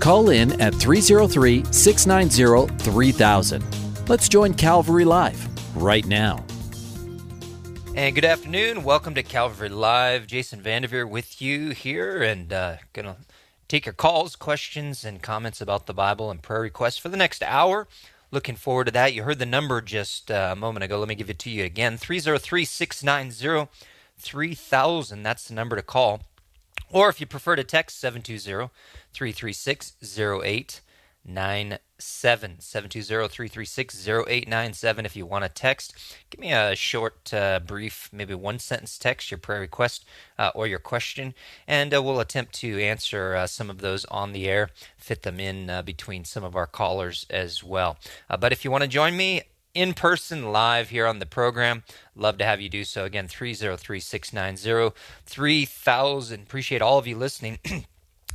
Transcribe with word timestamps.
Call 0.00 0.30
in 0.30 0.58
at 0.62 0.74
303 0.74 1.64
690 1.70 2.74
3000. 2.82 4.08
Let's 4.08 4.30
join 4.30 4.54
Calvary 4.54 5.04
Live 5.04 5.46
right 5.76 6.06
now. 6.06 6.42
And 7.94 8.14
good 8.14 8.24
afternoon. 8.24 8.82
Welcome 8.82 9.14
to 9.14 9.22
Calvary 9.22 9.68
Live. 9.68 10.26
Jason 10.26 10.62
Vandeveer 10.62 11.06
with 11.06 11.42
you 11.42 11.70
here 11.70 12.22
and 12.22 12.50
uh, 12.50 12.76
going 12.94 13.06
to 13.06 13.16
take 13.68 13.84
your 13.84 13.92
calls, 13.92 14.36
questions, 14.36 15.04
and 15.04 15.20
comments 15.20 15.60
about 15.60 15.84
the 15.84 15.92
Bible 15.92 16.30
and 16.30 16.40
prayer 16.40 16.62
requests 16.62 16.96
for 16.96 17.10
the 17.10 17.18
next 17.18 17.42
hour. 17.42 17.86
Looking 18.30 18.56
forward 18.56 18.86
to 18.86 18.92
that. 18.92 19.12
You 19.12 19.24
heard 19.24 19.38
the 19.38 19.44
number 19.44 19.82
just 19.82 20.30
uh, 20.30 20.50
a 20.52 20.56
moment 20.56 20.82
ago. 20.82 20.98
Let 20.98 21.08
me 21.08 21.14
give 21.14 21.28
it 21.28 21.38
to 21.40 21.50
you 21.50 21.64
again 21.64 21.98
303 21.98 22.64
690 22.64 23.70
3000. 24.16 25.22
That's 25.22 25.48
the 25.48 25.54
number 25.54 25.76
to 25.76 25.82
call. 25.82 26.22
Or 26.92 27.08
if 27.08 27.20
you 27.20 27.26
prefer 27.26 27.56
to 27.56 27.64
text 27.64 27.98
720 28.00 28.70
336 29.12 29.94
0897. 30.02 32.60
720 32.60 33.28
336 33.28 34.08
0897 34.08 35.06
if 35.06 35.14
you 35.14 35.24
want 35.24 35.44
to 35.44 35.48
text. 35.48 35.94
Give 36.30 36.40
me 36.40 36.52
a 36.52 36.74
short, 36.74 37.32
uh, 37.32 37.60
brief, 37.60 38.10
maybe 38.12 38.34
one 38.34 38.58
sentence 38.58 38.98
text, 38.98 39.30
your 39.30 39.38
prayer 39.38 39.60
request 39.60 40.04
uh, 40.38 40.50
or 40.54 40.66
your 40.66 40.80
question, 40.80 41.34
and 41.68 41.94
uh, 41.94 42.02
we'll 42.02 42.20
attempt 42.20 42.54
to 42.54 42.82
answer 42.82 43.36
uh, 43.36 43.46
some 43.46 43.70
of 43.70 43.78
those 43.78 44.04
on 44.06 44.32
the 44.32 44.48
air, 44.48 44.70
fit 44.96 45.22
them 45.22 45.38
in 45.38 45.70
uh, 45.70 45.82
between 45.82 46.24
some 46.24 46.42
of 46.42 46.56
our 46.56 46.66
callers 46.66 47.24
as 47.30 47.62
well. 47.62 47.98
Uh, 48.28 48.36
but 48.36 48.52
if 48.52 48.64
you 48.64 48.70
want 48.70 48.82
to 48.82 48.88
join 48.88 49.16
me, 49.16 49.42
in 49.74 49.94
person 49.94 50.52
live 50.52 50.90
here 50.90 51.06
on 51.06 51.18
the 51.18 51.26
program. 51.26 51.84
Love 52.14 52.38
to 52.38 52.44
have 52.44 52.60
you 52.60 52.68
do 52.68 52.84
so. 52.84 53.04
Again, 53.04 53.28
303 53.28 54.00
690 54.00 54.96
3000. 55.26 56.40
Appreciate 56.40 56.82
all 56.82 56.98
of 56.98 57.06
you 57.06 57.16
listening. 57.16 57.58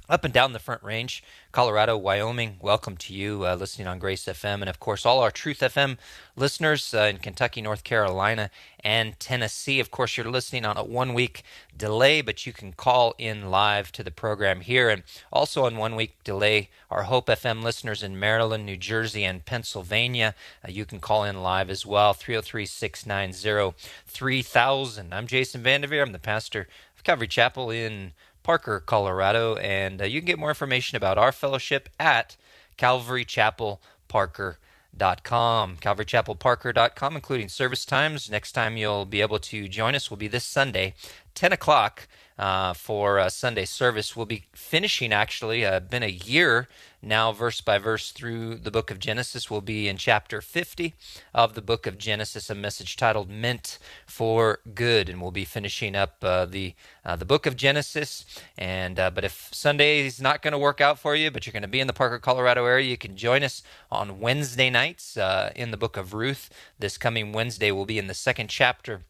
up 0.08 0.24
and 0.24 0.34
down 0.34 0.54
the 0.54 0.60
Front 0.60 0.84
Range, 0.84 1.24
Colorado, 1.52 1.98
Wyoming. 1.98 2.58
Welcome 2.62 2.96
to 2.98 3.14
you 3.14 3.46
uh, 3.46 3.56
listening 3.56 3.88
on 3.88 3.98
Grace 3.98 4.26
FM, 4.26 4.62
and 4.62 4.70
of 4.70 4.80
course, 4.80 5.06
all 5.06 5.20
our 5.20 5.32
Truth 5.32 5.60
FM 5.60 5.98
listeners 6.36 6.94
uh, 6.94 7.02
in 7.10 7.18
Kentucky, 7.18 7.62
North 7.62 7.84
Carolina, 7.84 8.52
and 8.84 9.20
Tennessee. 9.20 9.80
Of 9.80 9.90
course, 9.90 10.16
you're 10.16 10.30
listening 10.30 10.64
on 10.64 10.78
a 10.78 10.84
one 10.84 11.14
week 11.14 11.44
delay, 11.76 12.22
but 12.22 12.46
you 12.46 12.54
can 12.54 12.74
call 12.74 13.16
in 13.18 13.50
live 13.50 13.92
to 13.94 14.04
the 14.04 14.12
program 14.12 14.62
here, 14.62 14.90
and 14.90 15.04
also 15.32 15.66
on 15.66 15.78
one 15.78 15.96
week 15.96 16.24
delay, 16.24 16.70
our 16.92 17.04
Hope 17.04 17.28
FM 17.28 17.64
listeners 17.64 18.04
in 18.04 18.20
Maryland, 18.20 18.66
New 18.66 18.78
Jersey, 18.78 19.24
and 19.24 19.46
Pennsylvania. 19.46 20.36
Uh, 20.64 20.72
you 20.72 20.86
can 20.86 21.00
call 21.00 21.24
in 21.24 21.42
live 21.42 21.70
as 21.70 21.86
well, 21.86 22.14
303 22.14 22.66
690 22.66 23.76
3000. 24.06 25.14
I'm 25.14 25.26
Jason 25.28 25.64
Vandeveer. 25.64 26.04
I'm 26.04 26.12
the 26.12 26.20
pastor 26.20 26.68
of 26.96 27.04
Calvary 27.04 27.28
Chapel 27.28 27.72
in 27.72 28.14
Parker, 28.46 28.80
Colorado. 28.80 29.56
And 29.56 30.02
uh, 30.02 30.06
you 30.06 30.22
can 30.22 30.28
get 30.28 30.40
more 30.40 30.50
information 30.50 30.96
about 30.96 31.18
our 31.18 31.32
fellowship 31.32 31.90
at 32.00 32.38
calvarychapelparker.com. 32.78 35.78
calvarychapelparker.com, 35.78 37.16
including 37.16 37.50
service 37.50 37.86
times. 37.86 38.30
Next 38.30 38.52
time 38.52 38.78
you'll 38.78 39.06
be 39.06 39.22
able 39.22 39.40
to 39.40 39.68
join 39.68 39.96
us 39.96 40.12
will 40.12 40.18
be 40.18 40.28
this 40.28 40.44
Sunday, 40.44 40.94
10 41.34 41.54
o'clock. 41.54 42.08
Uh, 42.38 42.74
for 42.74 43.18
uh, 43.18 43.30
Sunday 43.30 43.64
service. 43.64 44.14
We'll 44.14 44.26
be 44.26 44.44
finishing 44.52 45.14
actually, 45.14 45.66
uh, 45.66 45.80
been 45.80 46.04
a 46.04 46.08
year 46.08 46.68
now, 47.02 47.32
verse 47.32 47.62
by 47.62 47.78
verse 47.78 48.12
through 48.12 48.56
the 48.56 48.72
book 48.72 48.92
of 48.92 49.00
Genesis. 49.00 49.50
We'll 49.50 49.62
be 49.62 49.88
in 49.88 49.96
chapter 49.96 50.42
50 50.42 50.96
of 51.34 51.54
the 51.54 51.62
book 51.62 51.88
of 51.88 51.98
Genesis, 51.98 52.50
a 52.50 52.56
message 52.56 52.98
titled 52.98 53.30
Meant 53.30 53.80
for 54.06 54.60
Good. 54.74 55.08
And 55.08 55.22
we'll 55.22 55.32
be 55.32 55.46
finishing 55.46 55.96
up 55.96 56.18
uh, 56.22 56.46
the, 56.46 56.74
uh, 57.06 57.16
the 57.16 57.24
book 57.24 57.46
of 57.46 57.56
Genesis. 57.56 58.26
And 58.58 59.00
uh, 59.00 59.12
But 59.12 59.24
if 59.24 59.48
Sunday 59.54 60.06
is 60.06 60.20
not 60.20 60.42
going 60.42 60.52
to 60.52 60.58
work 60.58 60.82
out 60.82 61.00
for 61.00 61.16
you, 61.16 61.32
but 61.32 61.46
you're 61.46 61.54
going 61.54 61.62
to 61.62 61.70
be 61.70 61.80
in 61.80 61.88
the 61.88 61.94
Parker, 61.94 62.20
Colorado 62.20 62.66
area, 62.66 62.90
you 62.90 62.98
can 62.98 63.16
join 63.16 63.44
us 63.44 63.64
on 63.90 64.20
Wednesday 64.20 64.70
nights 64.70 65.18
in 65.56 65.72
the 65.72 65.78
book 65.78 65.96
of 65.96 66.14
Ruth. 66.14 66.50
This 66.78 66.98
coming 66.98 67.32
Wednesday, 67.32 67.72
we'll 67.72 67.86
be 67.86 67.98
in 67.98 68.08
the 68.08 68.14
second 68.14 68.50
chapter 68.50 69.04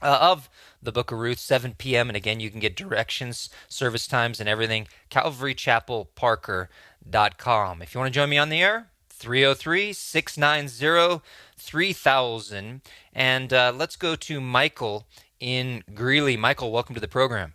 uh, 0.00 0.18
of 0.20 0.48
the 0.82 0.92
book 0.92 1.10
of 1.10 1.18
Ruth, 1.18 1.38
7 1.38 1.74
p.m. 1.76 2.08
And 2.08 2.16
again, 2.16 2.40
you 2.40 2.48
can 2.50 2.60
get 2.60 2.74
directions, 2.76 3.50
service 3.68 4.06
times, 4.06 4.40
and 4.40 4.48
everything. 4.48 4.88
CalvaryChapelParker.com. 5.10 7.82
If 7.82 7.94
you 7.94 8.00
want 8.00 8.10
to 8.12 8.18
join 8.18 8.30
me 8.30 8.38
on 8.38 8.48
the 8.48 8.62
air, 8.62 8.86
303 9.10 9.92
690 9.92 11.22
3000. 11.56 12.80
And 13.12 13.52
uh, 13.52 13.72
let's 13.74 13.96
go 13.96 14.14
to 14.14 14.40
Michael 14.40 15.08
in 15.40 15.82
Greeley. 15.94 16.36
Michael, 16.36 16.70
welcome 16.70 16.94
to 16.94 17.00
the 17.00 17.08
program. 17.08 17.54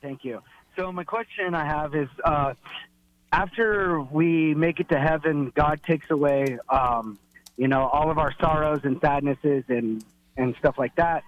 Thank 0.00 0.24
you. 0.24 0.40
So, 0.76 0.92
my 0.92 1.02
question 1.02 1.56
I 1.56 1.64
have 1.64 1.96
is 1.96 2.08
uh, 2.24 2.54
after 3.32 4.00
we 4.00 4.54
make 4.54 4.78
it 4.78 4.88
to 4.90 5.00
heaven, 5.00 5.50
God 5.56 5.80
takes 5.82 6.08
away, 6.10 6.58
um, 6.68 7.18
you 7.56 7.66
know, 7.66 7.88
all 7.88 8.12
of 8.12 8.18
our 8.18 8.32
sorrows 8.40 8.82
and 8.84 9.00
sadnesses 9.00 9.64
and, 9.68 10.04
and 10.36 10.54
stuff 10.60 10.78
like 10.78 10.94
that 10.94 11.24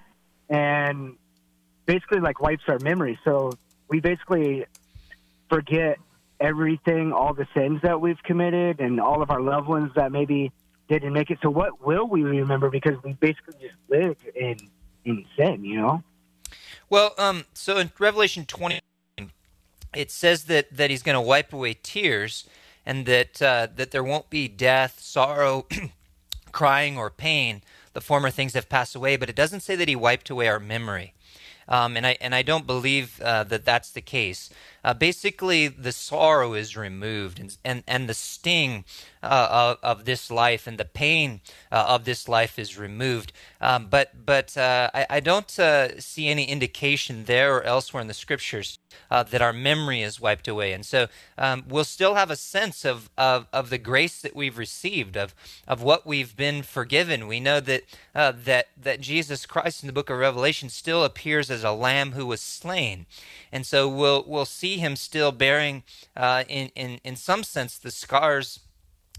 and 0.51 1.17
basically 1.87 2.21
like 2.21 2.41
wipes 2.41 2.65
our 2.69 2.79
memory. 2.81 3.19
So 3.25 3.53
we 3.89 4.01
basically 4.01 4.67
forget 5.49 5.99
everything, 6.41 7.13
all 7.13 7.33
the 7.33 7.47
sins 7.55 7.81
that 7.83 8.01
we've 8.01 8.23
committed, 8.23 8.81
and 8.81 9.01
all 9.01 9.23
of 9.23 9.31
our 9.31 9.41
loved 9.41 9.69
ones 9.69 9.93
that 9.95 10.13
maybe 10.13 10.53
didn't 10.89 11.13
make 11.13 11.31
it. 11.31 11.39
So 11.43 11.49
what 11.49 11.87
will 11.87 12.07
we 12.07 12.23
remember? 12.23 12.69
Because 12.69 13.03
we 13.03 13.13
basically 13.15 13.55
just 13.61 13.75
live 13.89 14.17
in 14.35 14.57
in 15.05 15.25
sin, 15.37 15.65
you 15.65 15.81
know. 15.81 16.03
Well, 16.91 17.15
um, 17.17 17.45
so 17.55 17.79
in 17.79 17.93
Revelation 17.99 18.45
twenty, 18.45 18.81
it 19.95 20.11
says 20.11 20.45
that 20.45 20.77
that 20.77 20.91
He's 20.91 21.03
going 21.03 21.15
to 21.15 21.21
wipe 21.21 21.53
away 21.53 21.75
tears, 21.81 22.49
and 22.85 23.07
that 23.07 23.41
uh, 23.41 23.69
that 23.77 23.93
there 23.93 24.05
won't 24.05 24.29
be 24.31 24.49
death, 24.49 24.99
sorrow, 25.01 25.67
crying, 26.51 26.99
or 26.99 27.11
pain 27.11 27.63
the 27.93 28.01
former 28.01 28.31
things 28.31 28.55
have 28.55 28.69
passed 28.69 28.95
away, 28.95 29.17
but 29.17 29.29
it 29.29 29.37
doesn't 29.37 29.61
say 29.61 29.75
that 29.77 29.89
he 29.89 29.97
wiped 29.97 30.31
away 30.31 30.49
our 30.49 30.61
memory. 30.61 31.15
Um, 31.69 31.97
and 31.97 32.05
I 32.05 32.17
and 32.21 32.35
I 32.35 32.43
don't 32.43 32.67
believe 32.67 33.21
uh, 33.21 33.45
that 33.45 33.65
that's 33.65 33.91
the 33.93 34.01
case. 34.01 34.51
Uh, 34.83 34.93
basically, 34.93 35.69
the 35.69 35.93
sorrow 35.93 36.55
is 36.55 36.77
removed, 36.77 37.39
and 37.39 37.57
and, 37.65 37.85
and 37.87 38.09
the 38.09 38.15
sting 38.15 38.85
uh, 39.23 39.77
of, 39.83 39.99
of, 39.99 40.05
this 40.07 40.31
life 40.31 40.67
and 40.67 40.79
the 40.79 40.85
pain 40.85 41.41
uh, 41.71 41.85
of 41.89 42.05
this 42.05 42.29
life 42.29 42.59
is 42.59 42.79
removed. 42.79 43.33
Um, 43.61 43.87
but 43.87 44.25
but 44.25 44.57
uh, 44.57 44.91
I, 44.95 45.07
I, 45.11 45.21
don't 45.21 45.59
uh, 45.59 46.01
see 46.01 46.29
any 46.29 46.45
indication 46.45 47.25
there 47.25 47.57
or 47.57 47.63
elsewhere 47.63 48.01
in 48.01 48.07
the 48.07 48.15
scriptures 48.15 48.79
that 49.11 49.43
our 49.43 49.53
memory 49.53 50.03
is 50.03 50.21
wiped 50.21 50.49
away, 50.49 50.73
and 50.73 50.87
so 50.87 51.07
um, 51.37 51.65
we'll 51.69 51.85
still 51.85 52.15
have 52.15 52.31
a 52.31 52.37
sense 52.37 52.85
of, 52.85 53.11
of, 53.19 53.47
of 53.53 53.71
the 53.71 53.79
grace 53.79 54.21
that 54.23 54.35
we've 54.35 54.57
received, 54.57 55.17
of 55.17 55.35
of 55.69 55.83
what 55.83 56.07
we've 56.07 56.35
been 56.37 56.63
forgiven. 56.63 57.29
We 57.29 57.41
know 57.41 57.61
that 57.61 57.85
that 58.15 58.69
that 58.77 59.01
Jesus 59.01 59.47
Christ 59.47 59.83
in 59.83 59.87
the 59.87 59.93
book 59.93 60.11
of 60.11 60.19
Revelation 60.19 60.71
still 60.71 61.05
appears 61.05 61.51
as 61.51 61.63
a 61.63 61.73
lamb 61.73 62.13
who 62.13 62.27
was 62.27 62.41
slain, 62.41 63.07
and 63.53 63.67
so 63.67 63.89
we'll 63.89 64.25
we'll 64.27 64.45
see 64.45 64.79
him 64.79 64.97
still 64.97 65.33
bearing, 65.33 65.83
uh, 66.17 66.45
in 66.49 66.71
in 66.75 67.01
in 67.05 67.17
some 67.17 67.43
sense, 67.43 67.77
the 67.77 67.91
scars. 67.91 68.61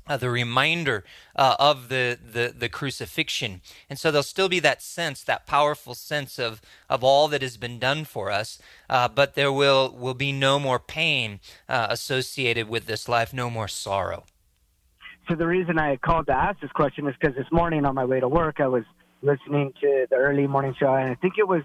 Uh, 0.07 0.18
the 0.18 0.31
reminder 0.31 1.03
uh, 1.36 1.56
of 1.59 1.88
the, 1.88 2.18
the, 2.19 2.53
the 2.57 2.68
crucifixion. 2.68 3.62
And 3.89 4.00
so 4.00 4.12
there'll 4.12 4.24
still 4.24 4.50
be 4.50 4.59
that 4.59 4.81
sense, 4.81 5.24
that 5.24 5.45
powerful 5.45 5.94
sense 5.94 6.39
of, 6.39 6.59
of 6.89 7.03
all 7.03 7.27
that 7.30 7.42
has 7.44 7.56
been 7.56 7.77
done 7.80 8.03
for 8.03 8.31
us, 8.31 8.59
uh, 8.89 9.07
but 9.07 9.36
there 9.36 9.53
will, 9.53 9.95
will 9.95 10.15
be 10.15 10.31
no 10.31 10.59
more 10.59 10.80
pain 10.80 11.39
uh, 11.69 11.88
associated 11.89 12.68
with 12.68 12.88
this 12.88 13.07
life, 13.07 13.31
no 13.31 13.50
more 13.50 13.68
sorrow. 13.68 14.25
So 15.30 15.36
the 15.36 15.48
reason 15.48 15.77
I 15.77 15.98
called 15.98 16.25
to 16.27 16.33
ask 16.33 16.59
this 16.59 16.71
question 16.71 17.07
is 17.07 17.15
because 17.18 17.36
this 17.38 17.51
morning 17.51 17.86
on 17.86 17.95
my 17.95 18.06
way 18.06 18.19
to 18.19 18.27
work, 18.27 18.59
I 18.59 18.68
was 18.68 18.83
listening 19.21 19.71
to 19.81 20.07
the 20.09 20.15
early 20.15 20.48
morning 20.48 20.75
show, 20.77 20.94
and 20.94 21.12
I 21.12 21.15
think 21.15 21.36
it 21.38 21.48
was 21.48 21.62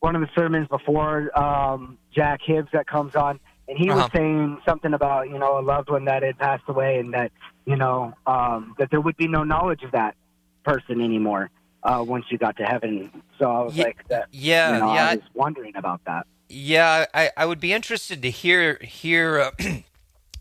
one 0.00 0.14
of 0.14 0.20
the 0.20 0.28
sermons 0.36 0.68
before 0.68 1.36
um, 1.36 1.98
Jack 2.14 2.40
Hibbs 2.44 2.68
that 2.72 2.86
comes 2.86 3.16
on, 3.16 3.40
and 3.68 3.78
he 3.78 3.90
uh-huh. 3.90 4.02
was 4.02 4.10
saying 4.12 4.58
something 4.66 4.94
about 4.94 5.28
you 5.28 5.38
know 5.38 5.58
a 5.58 5.62
loved 5.62 5.90
one 5.90 6.04
that 6.06 6.22
had 6.22 6.38
passed 6.38 6.64
away, 6.68 6.98
and 6.98 7.12
that 7.14 7.32
you 7.64 7.76
know 7.76 8.14
um, 8.26 8.74
that 8.78 8.90
there 8.90 9.00
would 9.00 9.16
be 9.16 9.28
no 9.28 9.44
knowledge 9.44 9.82
of 9.82 9.92
that 9.92 10.14
person 10.64 11.00
anymore 11.00 11.50
uh, 11.82 12.04
once 12.06 12.26
you 12.30 12.38
got 12.38 12.56
to 12.56 12.64
heaven. 12.64 13.10
So 13.38 13.50
I 13.50 13.62
was 13.62 13.76
yeah, 13.76 13.84
like, 13.84 14.08
that, 14.08 14.28
yeah, 14.32 14.74
you 14.74 14.80
know, 14.80 14.94
yeah. 14.94 15.06
I 15.06 15.14
was 15.16 15.24
wondering 15.34 15.76
about 15.76 16.00
that. 16.06 16.26
Yeah, 16.48 17.06
I, 17.12 17.30
I 17.36 17.46
would 17.46 17.60
be 17.60 17.72
interested 17.72 18.22
to 18.22 18.30
hear 18.30 18.78
hear. 18.82 19.40
Uh, 19.40 19.50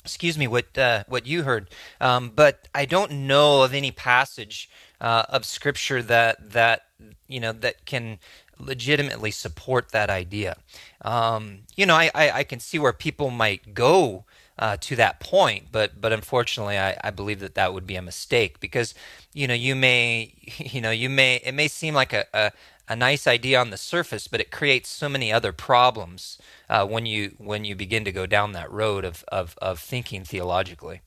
excuse 0.04 0.38
me, 0.38 0.48
what 0.48 0.78
uh, 0.78 1.04
what 1.08 1.26
you 1.26 1.44
heard. 1.44 1.70
Um, 2.00 2.32
but 2.34 2.68
I 2.76 2.86
don't 2.86 3.12
know 3.28 3.64
of 3.64 3.74
any 3.74 3.92
passage 3.92 4.70
uh, 5.02 5.24
of 5.30 5.46
Scripture 5.46 6.02
that 6.04 6.52
that 6.52 6.84
you 7.28 7.40
know 7.40 7.52
that 7.52 7.86
can 7.86 8.20
legitimately 8.60 9.32
support 9.32 9.92
that 9.92 10.10
idea. 10.10 10.58
Um, 11.02 11.60
you 11.76 11.86
know, 11.86 11.96
I, 11.96 12.12
I, 12.16 12.32
I, 12.32 12.44
can 12.44 12.60
see 12.60 12.80
where 12.80 12.94
people 12.94 13.30
might 13.30 13.74
go 13.74 14.26
uh, 14.58 14.78
to 14.82 14.96
that 14.96 15.20
point, 15.20 15.66
but 15.72 16.00
but 16.00 16.14
unfortunately, 16.14 16.78
I, 16.78 16.98
I 17.04 17.12
believe 17.12 17.40
that 17.42 17.56
that 17.56 17.74
would 17.74 17.86
be 17.86 17.96
a 17.96 18.02
mistake 18.02 18.60
because 18.60 18.94
you 19.34 19.48
know 19.48 19.54
you 19.54 19.76
may 19.76 20.34
you 20.58 20.82
know 20.82 20.92
you 20.92 21.10
may 21.10 21.38
it 21.38 21.54
may 21.54 21.68
seem 21.68 21.94
like 21.94 22.14
a, 22.14 22.26
a, 22.34 22.52
a 22.88 22.96
nice 22.96 23.28
idea 23.28 23.60
on 23.60 23.70
the 23.70 23.78
surface, 23.78 24.28
but 24.28 24.40
it 24.40 24.52
creates 24.52 24.90
so 24.90 25.10
many 25.10 25.32
other 25.32 25.52
problems 25.52 26.38
uh, 26.70 26.86
when 26.86 27.06
you 27.06 27.36
when 27.38 27.66
you 27.66 27.76
begin 27.76 28.06
to 28.06 28.12
go 28.12 28.26
down 28.26 28.54
that 28.54 28.72
road 28.72 29.04
of 29.04 29.24
of, 29.28 29.58
of 29.62 29.80
thinking 29.80 30.24
theologically. 30.24 31.02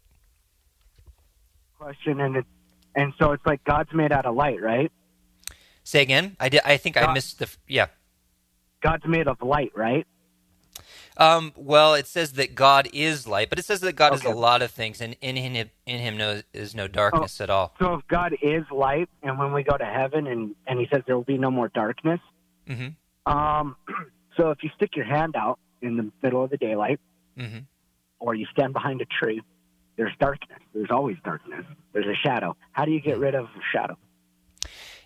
Question 1.78 2.20
and 2.20 2.36
it, 2.36 2.46
and 2.94 3.12
so 3.18 3.32
it's 3.32 3.46
like 3.46 3.62
God's 3.64 3.92
made 3.94 4.12
out 4.12 4.26
of 4.26 4.34
light, 4.34 4.60
right? 4.60 4.92
Say 5.88 6.02
again. 6.02 6.36
I 6.38 6.50
did. 6.50 6.60
I 6.66 6.76
think 6.76 6.96
God, 6.96 7.08
I 7.08 7.14
missed 7.14 7.38
the. 7.38 7.48
Yeah. 7.66 7.86
God's 8.82 9.06
made 9.06 9.26
of 9.26 9.40
light, 9.40 9.72
right? 9.74 10.06
Um, 11.16 11.54
well, 11.56 11.94
it 11.94 12.06
says 12.06 12.34
that 12.34 12.54
God 12.54 12.90
is 12.92 13.26
light, 13.26 13.48
but 13.48 13.58
it 13.58 13.64
says 13.64 13.80
that 13.80 13.94
God 13.94 14.12
okay. 14.12 14.16
is 14.16 14.24
a 14.26 14.36
lot 14.36 14.60
of 14.60 14.70
things, 14.70 15.00
and 15.00 15.16
in 15.22 15.36
him, 15.36 15.70
in 15.86 15.98
him 15.98 16.18
no, 16.18 16.42
is 16.52 16.74
no 16.74 16.88
darkness 16.88 17.40
oh, 17.40 17.44
at 17.44 17.48
all. 17.48 17.74
So 17.78 17.94
if 17.94 18.06
God 18.06 18.36
is 18.42 18.64
light, 18.70 19.08
and 19.22 19.38
when 19.38 19.54
we 19.54 19.62
go 19.62 19.78
to 19.78 19.84
heaven, 19.86 20.26
and 20.26 20.54
and 20.66 20.78
He 20.78 20.86
says 20.92 21.04
there 21.06 21.16
will 21.16 21.24
be 21.24 21.38
no 21.38 21.50
more 21.50 21.68
darkness, 21.68 22.20
mm-hmm. 22.68 23.32
um, 23.32 23.74
so 24.36 24.50
if 24.50 24.62
you 24.62 24.68
stick 24.76 24.94
your 24.94 25.06
hand 25.06 25.36
out 25.36 25.58
in 25.80 25.96
the 25.96 26.12
middle 26.22 26.44
of 26.44 26.50
the 26.50 26.58
daylight, 26.58 27.00
mm-hmm. 27.34 27.60
or 28.18 28.34
you 28.34 28.44
stand 28.52 28.74
behind 28.74 29.00
a 29.00 29.06
tree, 29.06 29.40
there's 29.96 30.12
darkness. 30.20 30.58
There's 30.74 30.90
always 30.90 31.16
darkness. 31.24 31.64
There's 31.94 32.06
a 32.06 32.28
shadow. 32.28 32.58
How 32.72 32.84
do 32.84 32.90
you 32.90 33.00
get 33.00 33.16
rid 33.16 33.34
of 33.34 33.46
shadow? 33.72 33.96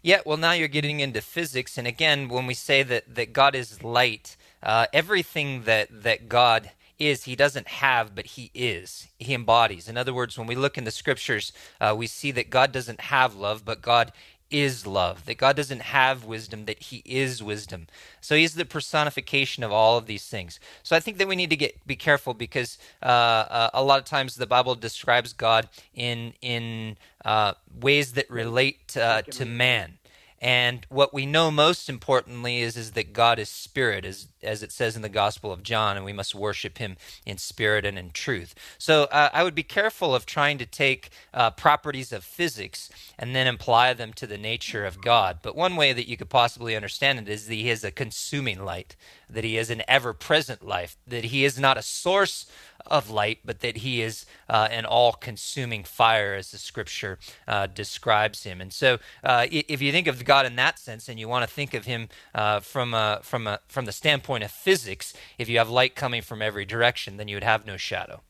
Yeah, 0.02 0.20
well, 0.26 0.38
now 0.38 0.52
you're 0.52 0.68
getting 0.68 1.00
into 1.00 1.20
physics, 1.22 1.78
and 1.78 1.86
again, 1.86 2.28
when 2.28 2.46
we 2.46 2.54
say 2.54 2.82
that 2.84 3.14
that 3.14 3.32
God 3.32 3.54
is 3.54 3.84
light 3.84 4.36
uh, 4.62 4.86
everything 4.92 5.62
that 5.64 5.88
that 6.04 6.28
God 6.28 6.70
is, 6.98 7.24
He 7.24 7.36
doesn't 7.36 7.68
have, 7.68 8.14
but 8.14 8.26
He 8.26 8.50
is. 8.54 9.08
He 9.18 9.34
embodies. 9.34 9.88
In 9.88 9.96
other 9.96 10.14
words, 10.14 10.38
when 10.38 10.46
we 10.46 10.54
look 10.54 10.78
in 10.78 10.84
the 10.84 10.90
Scriptures, 10.90 11.52
uh, 11.80 11.94
we 11.96 12.06
see 12.06 12.30
that 12.32 12.50
God 12.50 12.72
doesn't 12.72 13.00
have 13.02 13.34
love, 13.34 13.64
but 13.64 13.82
God 13.82 14.12
is 14.52 14.86
love, 14.86 15.24
that 15.24 15.38
God 15.38 15.56
doesn't 15.56 15.82
have 15.82 16.24
wisdom, 16.24 16.66
that 16.66 16.78
He 16.84 17.02
is 17.04 17.42
wisdom. 17.42 17.86
So 18.20 18.36
He's 18.36 18.54
the 18.54 18.64
personification 18.64 19.64
of 19.64 19.72
all 19.72 19.98
of 19.98 20.06
these 20.06 20.26
things. 20.28 20.60
So 20.82 20.94
I 20.94 21.00
think 21.00 21.18
that 21.18 21.26
we 21.26 21.36
need 21.36 21.50
to 21.50 21.56
get 21.56 21.84
be 21.86 21.96
careful 21.96 22.34
because 22.34 22.78
uh, 23.02 23.06
uh, 23.06 23.70
a 23.74 23.82
lot 23.82 23.98
of 23.98 24.04
times 24.04 24.36
the 24.36 24.46
Bible 24.46 24.74
describes 24.74 25.32
God 25.32 25.68
in 25.94 26.34
in 26.42 26.96
uh, 27.24 27.54
ways 27.80 28.12
that 28.12 28.30
relate 28.30 28.96
uh, 28.96 29.22
to 29.22 29.44
man. 29.46 29.98
And 30.42 30.84
what 30.88 31.14
we 31.14 31.24
know 31.24 31.52
most 31.52 31.88
importantly 31.88 32.62
is, 32.62 32.76
is 32.76 32.90
that 32.92 33.12
God 33.12 33.38
is 33.38 33.48
spirit, 33.48 34.04
as, 34.04 34.26
as 34.42 34.64
it 34.64 34.72
says 34.72 34.96
in 34.96 35.02
the 35.02 35.08
Gospel 35.08 35.52
of 35.52 35.62
John, 35.62 35.96
and 35.96 36.04
we 36.04 36.12
must 36.12 36.34
worship 36.34 36.78
him 36.78 36.96
in 37.24 37.38
spirit 37.38 37.84
and 37.84 37.96
in 37.96 38.10
truth. 38.10 38.52
So 38.76 39.04
uh, 39.04 39.30
I 39.32 39.44
would 39.44 39.54
be 39.54 39.62
careful 39.62 40.16
of 40.16 40.26
trying 40.26 40.58
to 40.58 40.66
take 40.66 41.10
uh, 41.32 41.52
properties 41.52 42.12
of 42.12 42.24
physics 42.24 42.90
and 43.16 43.36
then 43.36 43.46
apply 43.46 43.92
them 43.92 44.12
to 44.14 44.26
the 44.26 44.36
nature 44.36 44.84
of 44.84 45.00
God. 45.00 45.38
But 45.42 45.54
one 45.54 45.76
way 45.76 45.92
that 45.92 46.08
you 46.08 46.16
could 46.16 46.28
possibly 46.28 46.74
understand 46.74 47.20
it 47.20 47.28
is 47.28 47.46
that 47.46 47.54
he 47.54 47.70
is 47.70 47.84
a 47.84 47.92
consuming 47.92 48.64
light, 48.64 48.96
that 49.30 49.44
he 49.44 49.56
is 49.56 49.70
an 49.70 49.84
ever 49.86 50.12
present 50.12 50.66
life, 50.66 50.96
that 51.06 51.26
he 51.26 51.44
is 51.44 51.56
not 51.56 51.78
a 51.78 51.82
source 51.82 52.46
of 52.86 53.10
light, 53.10 53.38
but 53.44 53.60
that 53.60 53.78
he 53.78 54.02
is 54.02 54.26
uh, 54.48 54.68
an 54.70 54.84
all 54.84 55.12
consuming 55.12 55.84
fire, 55.84 56.34
as 56.34 56.50
the 56.50 56.58
scripture 56.58 57.18
uh, 57.46 57.66
describes 57.66 58.44
him. 58.44 58.60
And 58.60 58.72
so, 58.72 58.98
uh, 59.22 59.46
if 59.50 59.80
you 59.82 59.92
think 59.92 60.06
of 60.06 60.24
God 60.24 60.46
in 60.46 60.56
that 60.56 60.78
sense, 60.78 61.08
and 61.08 61.18
you 61.18 61.28
want 61.28 61.48
to 61.48 61.52
think 61.52 61.74
of 61.74 61.84
him 61.84 62.08
uh, 62.34 62.60
from, 62.60 62.94
a, 62.94 63.20
from, 63.22 63.46
a, 63.46 63.60
from 63.68 63.84
the 63.84 63.92
standpoint 63.92 64.44
of 64.44 64.50
physics, 64.50 65.14
if 65.38 65.48
you 65.48 65.58
have 65.58 65.68
light 65.68 65.94
coming 65.94 66.22
from 66.22 66.42
every 66.42 66.64
direction, 66.64 67.16
then 67.16 67.28
you 67.28 67.36
would 67.36 67.44
have 67.44 67.66
no 67.66 67.76
shadow. 67.76 68.22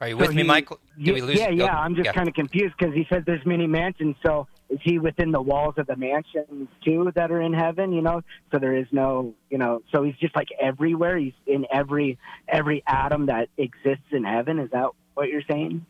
Are 0.00 0.08
you 0.08 0.14
so 0.14 0.20
with 0.20 0.30
he, 0.30 0.36
me, 0.36 0.42
Michael? 0.44 0.78
Did 1.02 1.14
we 1.14 1.22
lose? 1.22 1.38
Yeah, 1.38 1.50
yeah. 1.50 1.76
I'm 1.76 1.94
just 1.94 2.06
yeah. 2.06 2.12
kind 2.12 2.28
of 2.28 2.34
confused 2.34 2.74
because 2.78 2.94
he 2.94 3.04
said 3.08 3.24
there's 3.26 3.44
many 3.44 3.66
mansions. 3.66 4.14
So 4.24 4.46
is 4.70 4.78
he 4.82 4.98
within 4.98 5.32
the 5.32 5.40
walls 5.40 5.74
of 5.78 5.86
the 5.86 5.96
mansions 5.96 6.68
too 6.84 7.10
that 7.14 7.30
are 7.30 7.40
in 7.40 7.52
heaven? 7.52 7.92
You 7.92 8.02
know, 8.02 8.22
so 8.52 8.58
there 8.58 8.76
is 8.76 8.86
no, 8.92 9.34
you 9.50 9.58
know, 9.58 9.82
so 9.92 10.02
he's 10.02 10.16
just 10.16 10.36
like 10.36 10.48
everywhere. 10.60 11.16
He's 11.16 11.32
in 11.46 11.66
every 11.72 12.18
every 12.48 12.82
atom 12.86 13.26
that 13.26 13.48
exists 13.56 14.06
in 14.12 14.24
heaven. 14.24 14.58
Is 14.58 14.70
that 14.70 14.90
what 15.14 15.28
you're 15.28 15.42
saying? 15.50 15.86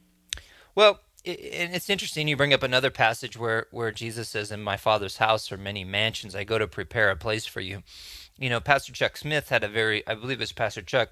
Well, 0.74 1.00
it's 1.24 1.90
interesting 1.90 2.28
you 2.28 2.36
bring 2.36 2.54
up 2.54 2.62
another 2.62 2.90
passage 2.90 3.36
where 3.36 3.66
where 3.70 3.90
Jesus 3.90 4.28
says, 4.28 4.52
"In 4.52 4.62
my 4.62 4.76
Father's 4.76 5.16
house 5.16 5.50
are 5.50 5.56
many 5.56 5.84
mansions. 5.84 6.36
I 6.36 6.44
go 6.44 6.58
to 6.58 6.68
prepare 6.68 7.10
a 7.10 7.16
place 7.16 7.46
for 7.46 7.60
you." 7.60 7.82
You 8.38 8.48
know, 8.48 8.60
Pastor 8.60 8.92
Chuck 8.92 9.16
Smith 9.16 9.48
had 9.48 9.64
a 9.64 9.68
very, 9.68 10.06
I 10.06 10.14
believe 10.14 10.38
it 10.38 10.40
was 10.40 10.52
Pastor 10.52 10.82
Chuck 10.82 11.10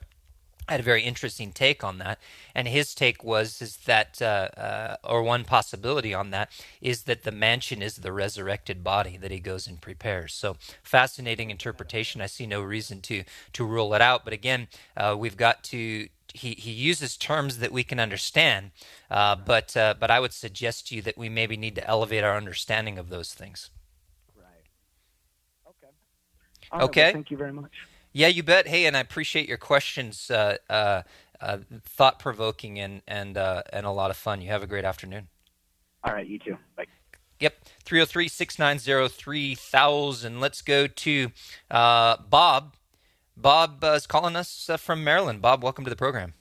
had 0.68 0.80
a 0.80 0.82
very 0.84 1.02
interesting 1.02 1.52
take 1.52 1.84
on 1.84 1.98
that, 1.98 2.18
and 2.54 2.66
his 2.66 2.94
take 2.94 3.22
was 3.22 3.62
is 3.62 3.76
that, 3.78 4.20
uh, 4.20 4.48
uh, 4.58 4.96
or 5.04 5.22
one 5.22 5.44
possibility 5.44 6.12
on 6.12 6.30
that 6.30 6.50
is 6.80 7.04
that 7.04 7.22
the 7.22 7.30
mansion 7.30 7.82
is 7.82 7.96
the 7.96 8.12
resurrected 8.12 8.82
body 8.82 9.16
that 9.16 9.30
he 9.30 9.38
goes 9.38 9.66
and 9.66 9.80
prepares. 9.80 10.34
So 10.34 10.56
fascinating 10.82 11.50
interpretation. 11.50 12.20
I 12.20 12.26
see 12.26 12.46
no 12.46 12.62
reason 12.62 13.00
to 13.02 13.24
to 13.52 13.64
rule 13.64 13.94
it 13.94 14.00
out, 14.00 14.24
but 14.24 14.32
again, 14.32 14.68
uh, 14.96 15.14
we've 15.18 15.36
got 15.36 15.62
to. 15.64 16.08
He, 16.34 16.50
he 16.52 16.72
uses 16.72 17.16
terms 17.16 17.58
that 17.58 17.72
we 17.72 17.82
can 17.82 17.98
understand, 17.98 18.72
uh, 19.10 19.36
but 19.36 19.74
uh, 19.76 19.94
but 19.98 20.10
I 20.10 20.20
would 20.20 20.34
suggest 20.34 20.88
to 20.88 20.96
you 20.96 21.02
that 21.02 21.16
we 21.16 21.28
maybe 21.28 21.56
need 21.56 21.76
to 21.76 21.86
elevate 21.86 22.24
our 22.24 22.36
understanding 22.36 22.98
of 22.98 23.08
those 23.08 23.32
things. 23.32 23.70
Right. 24.36 24.46
Okay. 25.68 26.84
Okay. 26.84 27.04
Well, 27.04 27.12
thank 27.12 27.30
you 27.30 27.38
very 27.38 27.52
much. 27.52 27.72
Yeah, 28.16 28.28
you 28.28 28.42
bet. 28.42 28.66
Hey, 28.66 28.86
and 28.86 28.96
I 28.96 29.00
appreciate 29.00 29.46
your 29.46 29.58
questions. 29.58 30.30
Uh, 30.30 30.56
uh, 30.70 31.02
uh, 31.38 31.58
thought 31.84 32.18
provoking 32.18 32.78
and 32.78 33.02
and 33.06 33.36
uh, 33.36 33.62
and 33.74 33.84
a 33.84 33.90
lot 33.90 34.10
of 34.10 34.16
fun. 34.16 34.40
You 34.40 34.48
have 34.48 34.62
a 34.62 34.66
great 34.66 34.86
afternoon. 34.86 35.28
All 36.02 36.14
right, 36.14 36.26
you 36.26 36.38
too. 36.38 36.56
Bye. 36.78 36.86
Yep, 37.40 37.56
303 37.84 38.28
690 38.28 39.14
3000. 39.14 40.40
Let's 40.40 40.62
go 40.62 40.86
to 40.86 41.30
uh, 41.70 42.16
Bob. 42.30 42.76
Bob 43.36 43.84
uh, 43.84 43.88
is 43.88 44.06
calling 44.06 44.34
us 44.34 44.70
from 44.78 45.04
Maryland. 45.04 45.42
Bob, 45.42 45.62
welcome 45.62 45.84
to 45.84 45.90
the 45.90 45.94
program. 45.94 46.32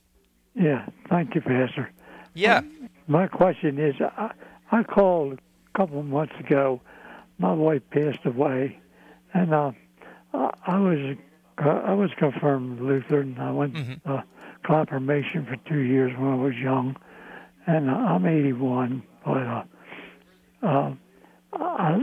Yeah, 0.53 0.86
thank 1.10 1.36
you, 1.36 1.41
Pastor. 1.41 1.91
Yeah. 2.34 2.60
Um, 2.60 2.89
my 3.08 3.27
question 3.27 3.79
is 3.79 3.96
I, 4.00 4.32
I 4.72 4.84
called 4.84 5.34
a 5.34 5.77
couple 5.77 6.00
of 6.00 6.05
months 6.05 6.36
ago. 6.39 6.79
My 7.38 7.51
wife 7.51 7.82
passed 7.91 8.25
away, 8.25 8.79
and 9.34 9.53
uh, 9.53 9.74
I 10.34 10.79
was 10.79 11.17
I 11.57 11.93
was 11.93 12.09
confirmed 12.17 12.81
Lutheran. 12.81 13.38
I 13.39 13.51
went 13.51 13.74
mm-hmm. 13.74 14.12
uh, 14.12 14.21
confirmation 14.65 15.45
for 15.45 15.55
two 15.69 15.79
years 15.79 16.12
when 16.17 16.31
I 16.31 16.35
was 16.35 16.53
young, 16.55 16.95
and 17.65 17.89
I'm 17.89 18.25
81. 18.25 19.03
But 19.24 19.38
uh, 19.38 19.63
uh, 20.63 20.93
I, 21.53 21.97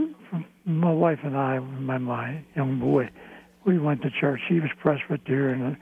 my 0.65 0.91
wife 0.91 1.19
and 1.23 1.37
I, 1.37 1.59
my 1.59 1.97
my 1.99 2.43
young 2.55 2.79
boy, 2.79 3.09
we 3.65 3.77
went 3.77 4.01
to 4.01 4.09
church. 4.19 4.41
He 4.49 4.59
was 4.59 4.69
Presbyterian. 4.81 5.77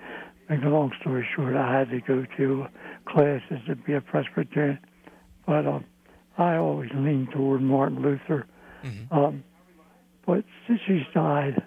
Make 0.50 0.64
a 0.64 0.68
long 0.68 0.92
story 1.00 1.26
short, 1.34 1.56
I 1.56 1.80
had 1.80 1.90
to 1.92 2.02
go 2.02 2.26
to 2.38 2.66
classes 3.08 3.60
to 3.68 3.76
be 3.76 3.94
a 3.94 4.02
Presbyterian, 4.02 4.80
but 5.48 5.66
uh, 5.66 5.80
I 6.38 6.58
always 6.58 6.90
leaned 6.94 7.30
toward 7.32 7.62
Martin 7.62 8.02
Luther. 8.02 8.48
Mm-hmm. 8.84 9.18
Um, 9.18 9.44
but 10.26 10.44
since 10.68 10.82
he's 10.86 11.06
died, 11.14 11.64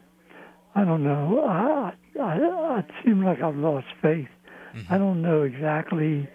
I 0.74 0.84
don't 0.84 1.04
know. 1.04 1.44
I, 1.46 1.92
I, 2.20 2.78
it 2.78 2.86
seems 3.04 3.24
like 3.24 3.40
I've 3.40 3.56
lost 3.56 3.86
faith. 4.02 4.28
Mm-hmm. 4.74 4.92
I 4.92 4.98
don't 4.98 5.22
know 5.22 5.42
exactly 5.42 6.28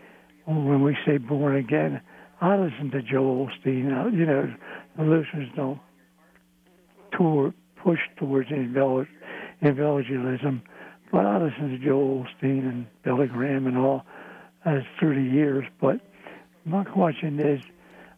when 0.45 0.81
we 0.81 0.97
say 1.05 1.17
born 1.17 1.57
again. 1.57 2.01
I 2.41 2.55
listen 2.55 2.89
to 2.91 3.01
Joel 3.01 3.47
Osteen. 3.47 4.13
You 4.13 4.25
know, 4.25 4.53
the 4.97 5.03
listeners 5.03 5.49
don't 5.55 5.79
tour, 7.17 7.53
push 7.83 7.99
towards 8.17 8.49
evangelism, 8.51 10.61
but 11.11 11.25
I 11.25 11.37
listen 11.37 11.71
to 11.71 11.77
Joel 11.77 12.25
Osteen 12.25 12.69
and 12.69 12.87
Billy 13.03 13.27
Graham 13.27 13.67
and 13.67 13.77
all 13.77 14.05
as 14.65 14.83
through 14.99 15.15
the 15.15 15.29
years. 15.29 15.65
But 15.81 15.99
my 16.65 16.83
question 16.83 17.39
is, 17.39 17.61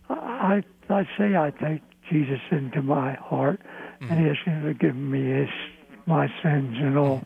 I 0.09 0.63
I 0.89 1.07
say 1.17 1.35
I 1.35 1.51
take 1.51 1.81
Jesus 2.11 2.41
into 2.51 2.81
my 2.81 3.13
heart 3.13 3.61
mm-hmm. 4.01 4.11
and 4.11 4.21
He 4.21 4.27
has 4.27 4.37
to 4.45 4.73
give 4.73 4.95
me 4.95 5.31
His 5.31 5.49
my 6.11 6.27
sins 6.43 6.75
and 6.77 6.97
all. 6.97 7.21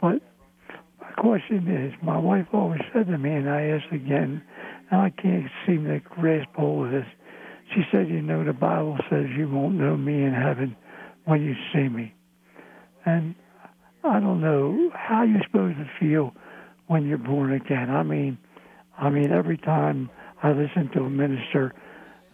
But 0.00 0.22
my 1.00 1.10
question 1.18 1.66
is, 1.68 1.92
my 2.02 2.16
wife 2.16 2.46
always 2.52 2.80
said 2.92 3.08
to 3.08 3.18
me, 3.18 3.30
and 3.30 3.50
I 3.50 3.62
asked 3.62 3.92
again, 3.92 4.40
and 4.90 5.00
I 5.00 5.10
can't 5.10 5.46
seem 5.66 5.84
to 5.86 5.98
grasp 5.98 6.48
hold 6.54 6.86
of 6.86 6.92
this. 6.92 7.06
She 7.74 7.82
said, 7.90 8.08
You 8.08 8.22
know, 8.22 8.44
the 8.44 8.52
Bible 8.52 8.96
says 9.10 9.26
you 9.36 9.48
won't 9.50 9.74
know 9.74 9.96
me 9.96 10.22
in 10.22 10.32
heaven 10.32 10.76
when 11.24 11.42
you 11.42 11.54
see 11.72 11.88
me. 11.88 12.14
And 13.04 13.34
I 14.04 14.20
don't 14.20 14.40
know 14.40 14.90
how 14.94 15.24
you're 15.24 15.42
supposed 15.44 15.78
to 15.78 15.90
feel 15.98 16.32
when 16.86 17.06
you're 17.06 17.18
born 17.18 17.52
again. 17.52 17.90
I 17.90 18.04
mean, 18.04 18.38
I 18.96 19.10
mean, 19.10 19.32
every 19.32 19.58
time 19.58 20.10
I 20.42 20.52
listen 20.52 20.90
to 20.94 21.00
a 21.00 21.10
minister, 21.10 21.74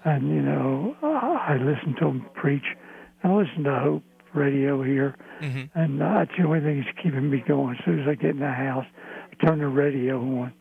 and 0.05 0.29
you 0.29 0.43
know, 0.43 0.97
I 1.03 1.55
listen 1.55 1.95
to 2.01 2.09
him 2.09 2.27
preach, 2.35 2.77
and 3.23 3.33
I 3.33 3.37
listen 3.37 3.65
to 3.65 3.79
Hope 3.79 4.03
Radio 4.35 4.83
here, 4.83 5.17
hmm 5.41 5.65
and 5.75 6.03
uh, 6.03 6.19
that's 6.19 6.31
the 6.39 6.45
only 6.45 6.61
thing 6.61 6.85
that's 6.85 6.97
keeping 7.03 7.31
me 7.31 7.43
going. 7.47 7.77
As 7.79 7.85
soon 7.85 8.01
as 8.01 8.09
I 8.09 8.15
get 8.15 8.31
in 8.31 8.41
the 8.41 8.51
house, 8.51 8.87
I 9.33 9.47
turn 9.47 9.59
the 9.61 9.69
radio 9.69 10.19
on. 10.19 10.53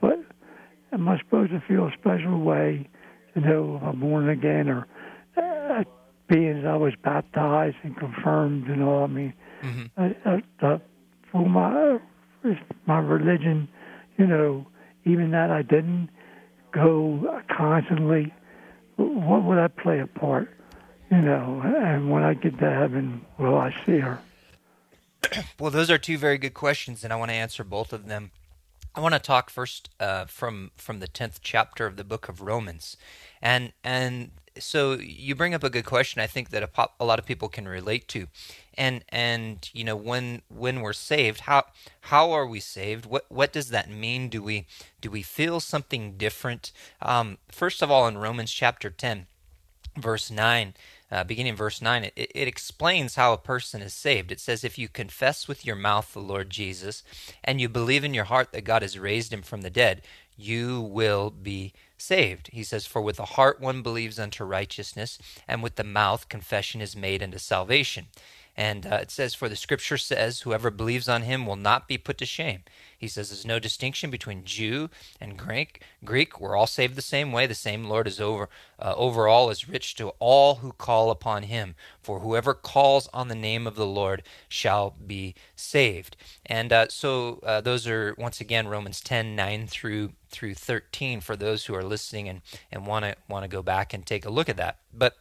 But 0.00 0.18
am 0.92 1.08
I 1.08 1.18
supposed 1.18 1.52
to 1.52 1.62
feel 1.66 1.86
a 1.86 1.92
special 1.98 2.40
way 2.40 2.88
to 3.34 3.40
know 3.40 3.76
if 3.76 3.82
I'm 3.82 4.00
born 4.00 4.28
again, 4.28 4.68
or 4.68 4.86
uh, 5.36 5.84
being 6.28 6.66
I 6.66 6.76
was 6.76 6.94
baptized 7.02 7.76
and 7.82 7.96
confirmed 7.96 8.68
and 8.68 8.82
all? 8.82 9.04
I 9.04 9.06
mean, 9.08 9.34
hmm 9.60 9.82
uh, 9.96 10.08
uh, 10.24 10.38
uh, 10.66 10.78
for 11.30 11.48
my 11.48 11.98
my 12.86 12.98
religion, 12.98 13.68
you 14.16 14.26
know, 14.26 14.66
even 15.04 15.30
that 15.32 15.50
I 15.50 15.62
didn't 15.62 16.08
go 16.72 17.40
constantly. 17.54 18.32
What 18.96 19.44
would 19.44 19.56
that 19.56 19.76
play 19.76 20.00
a 20.00 20.06
part? 20.06 20.48
You 21.12 21.20
know, 21.20 21.60
and 21.62 22.10
when 22.10 22.22
I 22.22 22.32
get 22.32 22.58
to 22.60 22.70
heaven, 22.70 23.20
will 23.36 23.58
I 23.58 23.70
see 23.84 23.98
her? 23.98 24.18
Well, 25.60 25.70
those 25.70 25.90
are 25.90 25.98
two 25.98 26.16
very 26.16 26.38
good 26.38 26.54
questions, 26.54 27.04
and 27.04 27.12
I 27.12 27.16
want 27.16 27.30
to 27.30 27.34
answer 27.34 27.62
both 27.64 27.92
of 27.92 28.06
them. 28.06 28.30
I 28.94 29.00
want 29.00 29.12
to 29.14 29.20
talk 29.20 29.50
first 29.50 29.90
uh, 30.00 30.24
from 30.24 30.70
from 30.76 31.00
the 31.00 31.06
tenth 31.06 31.40
chapter 31.42 31.84
of 31.86 31.96
the 31.96 32.04
book 32.04 32.30
of 32.30 32.40
Romans, 32.40 32.96
and 33.42 33.72
and 33.84 34.30
so 34.58 34.94
you 34.94 35.34
bring 35.34 35.52
up 35.52 35.62
a 35.62 35.70
good 35.70 35.84
question. 35.84 36.20
I 36.22 36.26
think 36.26 36.48
that 36.50 36.62
a, 36.62 36.66
pop, 36.66 36.94
a 36.98 37.04
lot 37.04 37.18
of 37.18 37.26
people 37.26 37.48
can 37.48 37.68
relate 37.68 38.08
to, 38.08 38.26
and 38.76 39.04
and 39.10 39.68
you 39.74 39.84
know 39.84 39.96
when 39.96 40.42
when 40.48 40.80
we're 40.80 40.94
saved, 40.94 41.40
how 41.40 41.64
how 42.00 42.32
are 42.32 42.46
we 42.46 42.58
saved? 42.58 43.04
What 43.04 43.26
what 43.28 43.52
does 43.52 43.68
that 43.68 43.90
mean? 43.90 44.28
Do 44.30 44.42
we 44.42 44.66
do 45.02 45.10
we 45.10 45.22
feel 45.22 45.60
something 45.60 46.16
different? 46.16 46.72
Um, 47.02 47.36
first 47.50 47.82
of 47.82 47.90
all, 47.90 48.08
in 48.08 48.18
Romans 48.18 48.52
chapter 48.52 48.90
ten, 48.90 49.26
verse 49.96 50.30
9 50.30 50.74
uh, 51.12 51.22
beginning 51.22 51.50
in 51.50 51.56
verse 51.56 51.80
9 51.80 52.04
it, 52.04 52.12
it 52.16 52.48
explains 52.48 53.14
how 53.14 53.32
a 53.32 53.38
person 53.38 53.82
is 53.82 53.92
saved. 53.94 54.32
It 54.32 54.40
says 54.40 54.64
if 54.64 54.78
you 54.78 54.88
confess 54.88 55.46
with 55.46 55.64
your 55.64 55.76
mouth 55.76 56.12
the 56.12 56.20
lord 56.20 56.50
jesus 56.50 57.04
and 57.44 57.60
you 57.60 57.68
believe 57.68 58.02
in 58.02 58.14
your 58.14 58.24
heart 58.24 58.52
that 58.52 58.64
god 58.64 58.82
has 58.82 58.98
raised 58.98 59.32
him 59.32 59.42
from 59.42 59.60
the 59.60 59.70
dead 59.70 60.02
you 60.36 60.80
will 60.80 61.30
be 61.30 61.72
saved. 61.96 62.48
He 62.52 62.64
says 62.64 62.86
for 62.86 63.00
with 63.00 63.16
the 63.16 63.24
heart 63.24 63.60
one 63.60 63.82
believes 63.82 64.18
unto 64.18 64.44
righteousness 64.44 65.18
and 65.46 65.62
with 65.62 65.76
the 65.76 65.84
mouth 65.84 66.28
confession 66.28 66.80
is 66.80 66.96
made 66.96 67.22
unto 67.22 67.38
salvation. 67.38 68.06
And 68.56 68.86
uh, 68.86 68.98
it 69.02 69.10
says, 69.10 69.34
For 69.34 69.48
the 69.48 69.56
scripture 69.56 69.96
says, 69.96 70.40
Whoever 70.40 70.70
believes 70.70 71.08
on 71.08 71.22
him 71.22 71.46
will 71.46 71.56
not 71.56 71.88
be 71.88 71.96
put 71.96 72.18
to 72.18 72.26
shame. 72.26 72.62
He 73.02 73.08
says, 73.08 73.30
There's 73.30 73.44
no 73.44 73.58
distinction 73.58 74.10
between 74.10 74.44
Jew 74.44 74.88
and 75.20 75.36
Greek. 75.36 75.82
Greek, 76.04 76.40
we're 76.40 76.56
all 76.56 76.68
saved 76.68 76.94
the 76.94 77.02
same 77.02 77.32
way. 77.32 77.48
The 77.48 77.54
same 77.54 77.86
Lord 77.86 78.06
is 78.06 78.20
over, 78.20 78.48
uh, 78.78 78.94
over 78.96 79.26
all, 79.26 79.50
is 79.50 79.68
rich 79.68 79.96
to 79.96 80.10
all 80.20 80.54
who 80.56 80.70
call 80.70 81.10
upon 81.10 81.42
him. 81.42 81.74
For 82.00 82.20
whoever 82.20 82.54
calls 82.54 83.08
on 83.12 83.26
the 83.26 83.34
name 83.34 83.66
of 83.66 83.74
the 83.74 83.88
Lord 83.88 84.22
shall 84.48 84.94
be 85.04 85.34
saved. 85.56 86.16
And 86.46 86.72
uh, 86.72 86.86
so 86.90 87.40
uh, 87.42 87.60
those 87.60 87.88
are, 87.88 88.14
once 88.18 88.40
again, 88.40 88.68
Romans 88.68 89.00
10 89.00 89.34
9 89.34 89.66
through 89.66 90.12
through 90.30 90.54
13 90.54 91.20
for 91.20 91.34
those 91.34 91.64
who 91.64 91.74
are 91.74 91.82
listening 91.82 92.28
and, 92.28 92.40
and 92.70 92.86
want 92.86 93.04
to 93.04 93.16
want 93.28 93.42
to 93.42 93.48
go 93.48 93.64
back 93.64 93.92
and 93.92 94.06
take 94.06 94.24
a 94.24 94.30
look 94.30 94.48
at 94.48 94.56
that. 94.58 94.78
But 94.94 95.16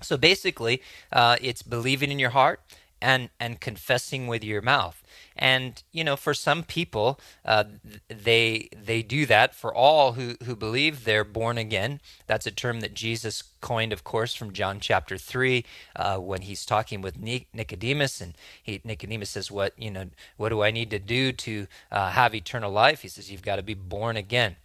so 0.00 0.16
basically, 0.16 0.80
uh, 1.12 1.36
it's 1.42 1.62
believing 1.62 2.10
in 2.10 2.18
your 2.18 2.30
heart 2.30 2.62
and 3.00 3.30
and 3.38 3.60
confessing 3.60 4.26
with 4.26 4.44
your 4.44 4.62
mouth. 4.62 5.02
And 5.36 5.82
you 5.92 6.04
know, 6.04 6.16
for 6.16 6.34
some 6.34 6.62
people, 6.62 7.20
uh, 7.44 7.64
they 8.08 8.68
they 8.76 9.02
do 9.02 9.26
that. 9.26 9.54
For 9.54 9.74
all 9.74 10.12
who 10.12 10.34
who 10.44 10.56
believe, 10.56 11.04
they're 11.04 11.24
born 11.24 11.58
again. 11.58 12.00
That's 12.26 12.46
a 12.46 12.50
term 12.50 12.80
that 12.80 12.94
Jesus 12.94 13.42
coined, 13.60 13.92
of 13.92 14.04
course, 14.04 14.34
from 14.34 14.52
John 14.52 14.80
chapter 14.80 15.16
three, 15.16 15.64
uh, 15.96 16.18
when 16.18 16.42
he's 16.42 16.64
talking 16.64 17.00
with 17.00 17.18
Nicodemus, 17.18 18.20
and 18.20 18.34
he, 18.62 18.80
Nicodemus 18.84 19.30
says, 19.30 19.50
"What 19.50 19.74
you 19.78 19.90
know? 19.90 20.10
What 20.36 20.48
do 20.50 20.62
I 20.62 20.70
need 20.70 20.90
to 20.90 20.98
do 20.98 21.32
to 21.32 21.66
uh, 21.92 22.10
have 22.10 22.34
eternal 22.34 22.72
life?" 22.72 23.02
He 23.02 23.08
says, 23.08 23.30
"You've 23.30 23.42
got 23.42 23.56
to 23.56 23.62
be 23.62 23.74
born 23.74 24.16
again." 24.16 24.56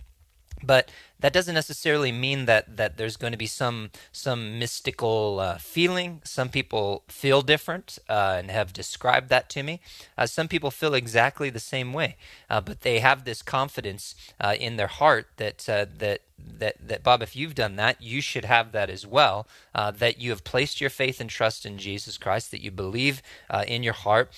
But 0.64 0.92
that 1.24 1.32
doesn't 1.32 1.56
necessarily 1.56 2.12
mean 2.12 2.46
that, 2.48 2.76
that 2.76 2.98
there's 2.98 3.16
going 3.16 3.32
to 3.32 3.38
be 3.38 3.48
some 3.48 3.92
some 4.12 4.60
mystical 4.60 5.40
uh, 5.40 5.58
feeling. 5.58 6.22
Some 6.26 6.50
people 6.50 7.04
feel 7.08 7.42
different 7.42 7.98
uh, 8.10 8.36
and 8.40 8.52
have 8.52 8.74
described 8.74 9.30
that 9.30 9.50
to 9.52 9.64
me. 9.64 9.80
Uh, 10.18 10.26
some 10.28 10.50
people 10.50 10.70
feel 10.70 10.94
exactly 10.94 11.50
the 11.50 11.62
same 11.62 11.94
way, 11.94 12.18
uh, 12.50 12.60
but 12.60 12.82
they 12.82 13.00
have 13.00 13.24
this 13.24 13.42
confidence 13.42 14.16
uh, 14.42 14.56
in 14.60 14.76
their 14.76 14.88
heart 14.88 15.28
that 15.38 15.70
uh, 15.70 15.86
that 15.98 16.20
that 16.38 16.76
that 16.86 17.04
Bob, 17.04 17.22
if 17.22 17.38
you've 17.38 17.56
done 17.56 17.78
that, 17.78 18.02
you 18.02 18.20
should 18.20 18.44
have 18.44 18.74
that 18.74 18.90
as 18.90 19.08
well. 19.08 19.48
that 19.74 20.20
you 20.20 20.30
have 20.32 20.44
placed 20.44 20.82
your 20.82 20.90
faith 20.90 21.22
and 21.22 21.30
trust 21.30 21.66
in 21.66 21.78
Jesus 21.78 22.18
Christ, 22.18 22.52
that 22.52 22.62
you 22.62 22.70
believe 22.72 23.22
in 23.66 23.82
your 23.82 23.94
heart, 23.94 24.30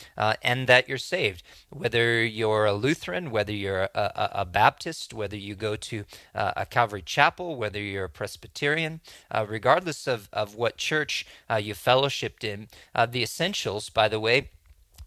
and 0.44 0.68
that 0.68 0.88
you're 0.88 1.00
saved. 1.00 1.42
Whether 1.72 2.24
you're 2.24 2.66
a 2.66 2.74
Lutheran, 2.74 3.32
whether 3.32 3.54
you're 3.54 3.84
a, 3.84 3.90
a, 3.96 4.30
a 4.42 4.46
Baptist, 4.46 5.14
whether 5.16 5.38
you 5.38 5.56
go 5.56 5.76
to 5.76 6.06
a 6.36 6.66
Calvary 6.76 7.04
Chapel, 7.04 7.56
whether 7.56 7.80
you're 7.80 8.04
a 8.04 8.10
Presbyterian, 8.10 9.00
uh, 9.32 9.46
regardless 9.48 10.08
of, 10.08 10.28
of 10.34 10.56
what 10.56 10.76
church 10.76 11.26
uh, 11.50 11.56
you 11.56 11.74
fellowshipped 11.74 12.44
in, 12.44 12.68
uh, 12.94 13.06
the 13.06 13.24
essentials, 13.24 13.88
by 13.90 14.10
the 14.10 14.20
way, 14.20 14.50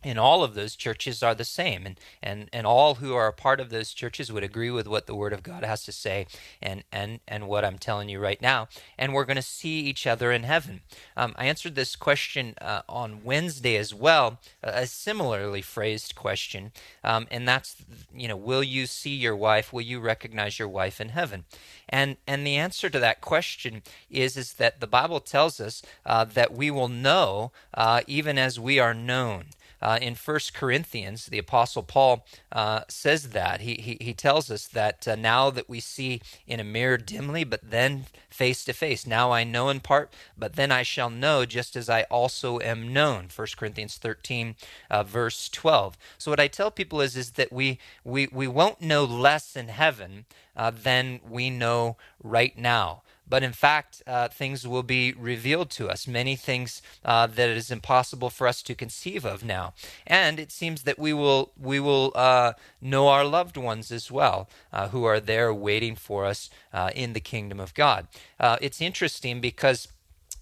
in 0.04 0.18
all 0.18 0.44
of 0.44 0.54
those 0.54 0.76
churches 0.76 1.22
are 1.22 1.34
the 1.34 1.44
same 1.44 1.86
and, 1.86 2.00
and 2.22 2.48
and 2.52 2.66
all 2.66 2.96
who 2.96 3.14
are 3.14 3.26
a 3.26 3.32
part 3.32 3.60
of 3.60 3.70
those 3.70 3.92
churches 3.92 4.32
would 4.32 4.44
agree 4.44 4.70
with 4.70 4.86
what 4.86 5.06
the 5.06 5.14
word 5.14 5.32
of 5.32 5.42
god 5.42 5.64
has 5.64 5.84
to 5.84 5.92
say 5.92 6.26
and 6.62 6.84
and 6.92 7.20
and 7.26 7.48
what 7.48 7.64
i'm 7.64 7.78
telling 7.78 8.08
you 8.08 8.18
right 8.18 8.40
now 8.40 8.68
and 8.96 9.12
we're 9.12 9.24
going 9.24 9.36
to 9.36 9.42
see 9.42 9.80
each 9.80 10.06
other 10.06 10.32
in 10.32 10.42
heaven. 10.42 10.80
Um, 11.16 11.34
i 11.36 11.46
answered 11.46 11.74
this 11.74 11.96
question 11.96 12.54
uh, 12.60 12.82
on 12.88 13.24
wednesday 13.24 13.76
as 13.76 13.94
well 13.94 14.38
a 14.62 14.86
similarly 14.86 15.62
phrased 15.62 16.14
question 16.14 16.72
um, 17.04 17.26
and 17.30 17.48
that's 17.48 17.76
you 18.14 18.28
know 18.28 18.36
will 18.36 18.62
you 18.62 18.86
see 18.86 19.14
your 19.14 19.36
wife? 19.36 19.72
Will 19.72 19.82
you 19.82 20.00
recognize 20.00 20.58
your 20.58 20.68
wife 20.68 21.00
in 21.00 21.10
heaven? 21.10 21.44
And 21.88 22.16
and 22.26 22.46
the 22.46 22.56
answer 22.56 22.90
to 22.90 22.98
that 22.98 23.20
question 23.20 23.82
is 24.10 24.36
is 24.36 24.54
that 24.54 24.80
the 24.80 24.86
bible 24.86 25.20
tells 25.20 25.60
us 25.60 25.82
uh, 26.06 26.24
that 26.24 26.52
we 26.52 26.70
will 26.70 26.88
know 26.88 27.52
uh, 27.74 28.02
even 28.06 28.38
as 28.38 28.58
we 28.58 28.78
are 28.78 28.94
known 28.94 29.46
uh, 29.80 29.98
in 30.00 30.14
First 30.14 30.54
Corinthians, 30.54 31.26
the 31.26 31.38
Apostle 31.38 31.82
Paul 31.82 32.24
uh, 32.52 32.82
says 32.88 33.30
that. 33.30 33.60
He, 33.60 33.74
he, 33.74 33.96
he, 34.00 34.14
tells 34.14 34.50
us 34.50 34.66
that 34.66 35.06
uh, 35.06 35.14
now 35.14 35.50
that 35.50 35.68
we 35.68 35.80
see 35.80 36.20
in 36.46 36.58
a 36.60 36.64
mirror 36.64 36.96
dimly, 36.96 37.44
but 37.44 37.70
then 37.70 38.06
face 38.28 38.64
to 38.64 38.72
face. 38.72 39.06
Now 39.06 39.30
I 39.30 39.44
know 39.44 39.68
in 39.68 39.80
part, 39.80 40.12
but 40.36 40.54
then 40.56 40.72
I 40.72 40.82
shall 40.82 41.10
know 41.10 41.44
just 41.44 41.76
as 41.76 41.88
I 41.88 42.02
also 42.04 42.58
am 42.60 42.92
known. 42.92 43.28
First 43.28 43.56
Corinthians 43.56 43.96
13, 43.96 44.56
uh, 44.90 45.02
verse 45.04 45.48
12. 45.48 45.96
So 46.18 46.32
what 46.32 46.40
I 46.40 46.48
tell 46.48 46.70
people 46.70 47.00
is, 47.00 47.16
is 47.16 47.32
that 47.32 47.52
we, 47.52 47.78
we, 48.04 48.28
we 48.32 48.48
won't 48.48 48.80
know 48.80 49.04
less 49.04 49.54
in 49.54 49.68
heaven 49.68 50.24
uh, 50.56 50.70
than 50.70 51.20
we 51.28 51.50
know 51.50 51.96
right 52.22 52.58
now 52.58 53.02
but 53.28 53.42
in 53.42 53.52
fact, 53.52 54.02
uh, 54.06 54.28
things 54.28 54.66
will 54.66 54.82
be 54.82 55.12
revealed 55.12 55.70
to 55.70 55.88
us, 55.88 56.06
many 56.06 56.36
things 56.36 56.82
uh, 57.04 57.26
that 57.26 57.48
it 57.48 57.56
is 57.56 57.70
impossible 57.70 58.30
for 58.30 58.46
us 58.46 58.62
to 58.62 58.74
conceive 58.74 59.24
of 59.24 59.44
now. 59.44 59.74
And 60.06 60.38
it 60.40 60.50
seems 60.52 60.82
that 60.84 60.98
we 60.98 61.12
will 61.12 61.52
we 61.60 61.80
will 61.80 62.12
uh, 62.14 62.52
know 62.80 63.08
our 63.08 63.24
loved 63.24 63.56
ones 63.56 63.90
as 63.90 64.10
well, 64.10 64.48
uh, 64.72 64.88
who 64.88 65.04
are 65.04 65.20
there 65.20 65.52
waiting 65.52 65.94
for 65.96 66.24
us 66.24 66.50
uh, 66.72 66.90
in 66.94 67.12
the 67.12 67.20
kingdom 67.20 67.60
of 67.60 67.74
God. 67.74 68.08
Uh, 68.40 68.56
it's 68.60 68.80
interesting 68.80 69.40
because 69.40 69.88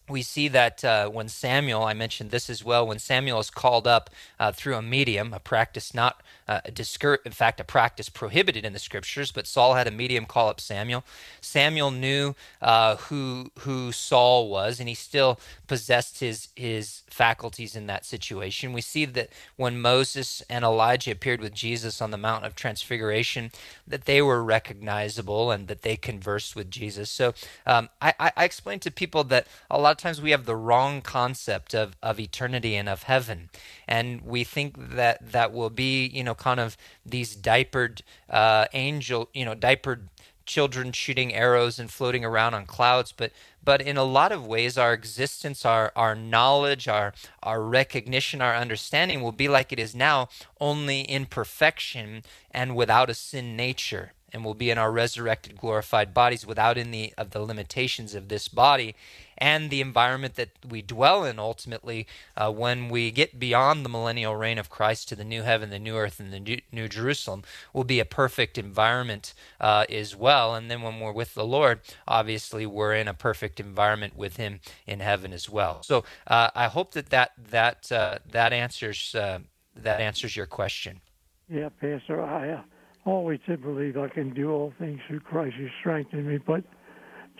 we 0.08 0.22
see 0.22 0.48
that 0.48 0.84
uh, 0.84 1.08
when 1.08 1.28
Samuel, 1.28 1.84
I 1.84 1.94
mentioned 1.94 2.30
this 2.30 2.50
as 2.50 2.64
well, 2.64 2.86
when 2.86 2.98
Samuel 2.98 3.40
is 3.40 3.50
called 3.50 3.86
up 3.86 4.10
uh, 4.38 4.52
through 4.52 4.76
a 4.76 4.82
medium, 4.82 5.32
a 5.34 5.40
practice 5.40 5.94
not 5.94 6.22
uh, 6.48 6.60
discur- 6.68 7.24
in 7.24 7.32
fact, 7.32 7.60
a 7.60 7.64
practice 7.64 8.08
prohibited 8.08 8.64
in 8.64 8.72
the 8.72 8.78
scriptures, 8.78 9.32
but 9.32 9.46
Saul 9.46 9.74
had 9.74 9.86
a 9.86 9.90
medium 9.90 10.26
call 10.26 10.48
up 10.48 10.60
Samuel. 10.60 11.04
Samuel 11.40 11.90
knew 11.90 12.34
uh, 12.62 12.96
who 12.96 13.50
who 13.60 13.92
Saul 13.92 14.48
was, 14.48 14.78
and 14.78 14.88
he 14.88 14.94
still 14.94 15.40
possessed 15.66 16.20
his 16.20 16.48
his 16.54 17.02
faculties 17.08 17.74
in 17.74 17.86
that 17.88 18.04
situation. 18.04 18.72
We 18.72 18.80
see 18.80 19.04
that 19.06 19.30
when 19.56 19.80
Moses 19.80 20.42
and 20.48 20.64
Elijah 20.64 21.10
appeared 21.12 21.40
with 21.40 21.54
Jesus 21.54 22.00
on 22.00 22.10
the 22.12 22.18
Mount 22.18 22.44
of 22.44 22.54
Transfiguration, 22.54 23.50
that 23.86 24.04
they 24.04 24.22
were 24.22 24.44
recognizable 24.44 25.50
and 25.50 25.66
that 25.68 25.82
they 25.82 25.96
conversed 25.96 26.54
with 26.54 26.70
Jesus. 26.70 27.10
So 27.10 27.34
um, 27.66 27.88
I, 28.00 28.14
I 28.36 28.44
explain 28.44 28.78
to 28.80 28.90
people 28.90 29.24
that 29.24 29.46
a 29.70 29.80
lot 29.80 29.95
of 29.96 30.02
times 30.02 30.20
we 30.20 30.30
have 30.30 30.44
the 30.44 30.56
wrong 30.56 31.00
concept 31.00 31.74
of, 31.74 31.96
of 32.02 32.20
eternity 32.20 32.76
and 32.76 32.88
of 32.88 33.04
heaven, 33.04 33.50
and 33.88 34.20
we 34.22 34.44
think 34.44 34.74
that 34.96 35.32
that 35.32 35.52
will 35.52 35.70
be 35.70 36.06
you 36.06 36.22
know 36.22 36.34
kind 36.34 36.60
of 36.60 36.76
these 37.04 37.34
diapered 37.34 38.02
uh, 38.28 38.66
angel, 38.72 39.28
you 39.32 39.44
know, 39.44 39.54
diapered 39.54 40.08
children 40.44 40.92
shooting 40.92 41.34
arrows 41.34 41.78
and 41.78 41.90
floating 41.90 42.24
around 42.24 42.54
on 42.54 42.66
clouds, 42.66 43.12
but 43.12 43.32
but 43.64 43.80
in 43.82 43.96
a 43.96 44.04
lot 44.04 44.32
of 44.32 44.46
ways 44.46 44.78
our 44.78 44.92
existence, 44.92 45.64
our 45.64 45.92
our 45.96 46.14
knowledge, 46.14 46.86
our 46.88 47.14
our 47.42 47.62
recognition, 47.62 48.40
our 48.42 48.54
understanding 48.54 49.22
will 49.22 49.32
be 49.32 49.48
like 49.48 49.72
it 49.72 49.78
is 49.78 49.94
now, 49.94 50.28
only 50.60 51.00
in 51.00 51.26
perfection 51.26 52.22
and 52.50 52.76
without 52.76 53.10
a 53.10 53.14
sin 53.14 53.56
nature 53.56 54.12
and 54.36 54.44
will 54.44 54.54
be 54.54 54.68
in 54.68 54.76
our 54.76 54.92
resurrected 54.92 55.56
glorified 55.56 56.12
bodies 56.12 56.46
without 56.46 56.76
any 56.76 57.10
of 57.14 57.30
the 57.30 57.40
limitations 57.40 58.14
of 58.14 58.28
this 58.28 58.48
body 58.48 58.94
and 59.38 59.70
the 59.70 59.80
environment 59.80 60.34
that 60.34 60.50
we 60.68 60.82
dwell 60.82 61.24
in 61.24 61.38
ultimately 61.38 62.06
uh, 62.36 62.52
when 62.52 62.90
we 62.90 63.10
get 63.10 63.38
beyond 63.38 63.82
the 63.82 63.88
millennial 63.88 64.36
reign 64.36 64.58
of 64.58 64.68
Christ 64.68 65.08
to 65.08 65.16
the 65.16 65.24
new 65.24 65.40
heaven, 65.42 65.70
the 65.70 65.78
new 65.78 65.96
earth, 65.96 66.20
and 66.20 66.34
the 66.34 66.60
new, 66.70 66.86
Jerusalem 66.86 67.44
will 67.72 67.84
be 67.84 67.98
a 67.98 68.04
perfect 68.04 68.58
environment 68.58 69.32
uh, 69.58 69.86
as 69.88 70.14
well. 70.14 70.54
And 70.54 70.70
then 70.70 70.82
when 70.82 71.00
we're 71.00 71.12
with 71.12 71.32
the 71.32 71.46
Lord, 71.46 71.80
obviously 72.06 72.66
we're 72.66 72.94
in 72.94 73.08
a 73.08 73.14
perfect 73.14 73.58
environment 73.58 74.16
with 74.16 74.36
Him 74.36 74.60
in 74.86 75.00
heaven 75.00 75.32
as 75.32 75.48
well. 75.48 75.82
So 75.82 76.04
uh, 76.26 76.50
I 76.54 76.66
hope 76.66 76.92
that 76.92 77.08
that 77.08 77.32
that 77.50 77.90
uh, 77.90 78.18
that 78.30 78.52
answers 78.52 79.14
uh, 79.14 79.38
that 79.74 80.02
answers 80.02 80.36
your 80.36 80.46
question. 80.46 81.00
Yeah, 81.48 81.70
Pastor, 81.80 82.22
I 82.22 82.50
uh, 82.50 82.62
always 83.06 83.40
did 83.46 83.62
believe 83.62 83.96
I 83.96 84.08
can 84.08 84.34
do 84.34 84.50
all 84.50 84.72
things 84.78 85.00
through 85.06 85.20
Christ 85.20 85.54
who 85.56 85.68
strengthened 85.80 86.26
me, 86.26 86.38
but 86.38 86.64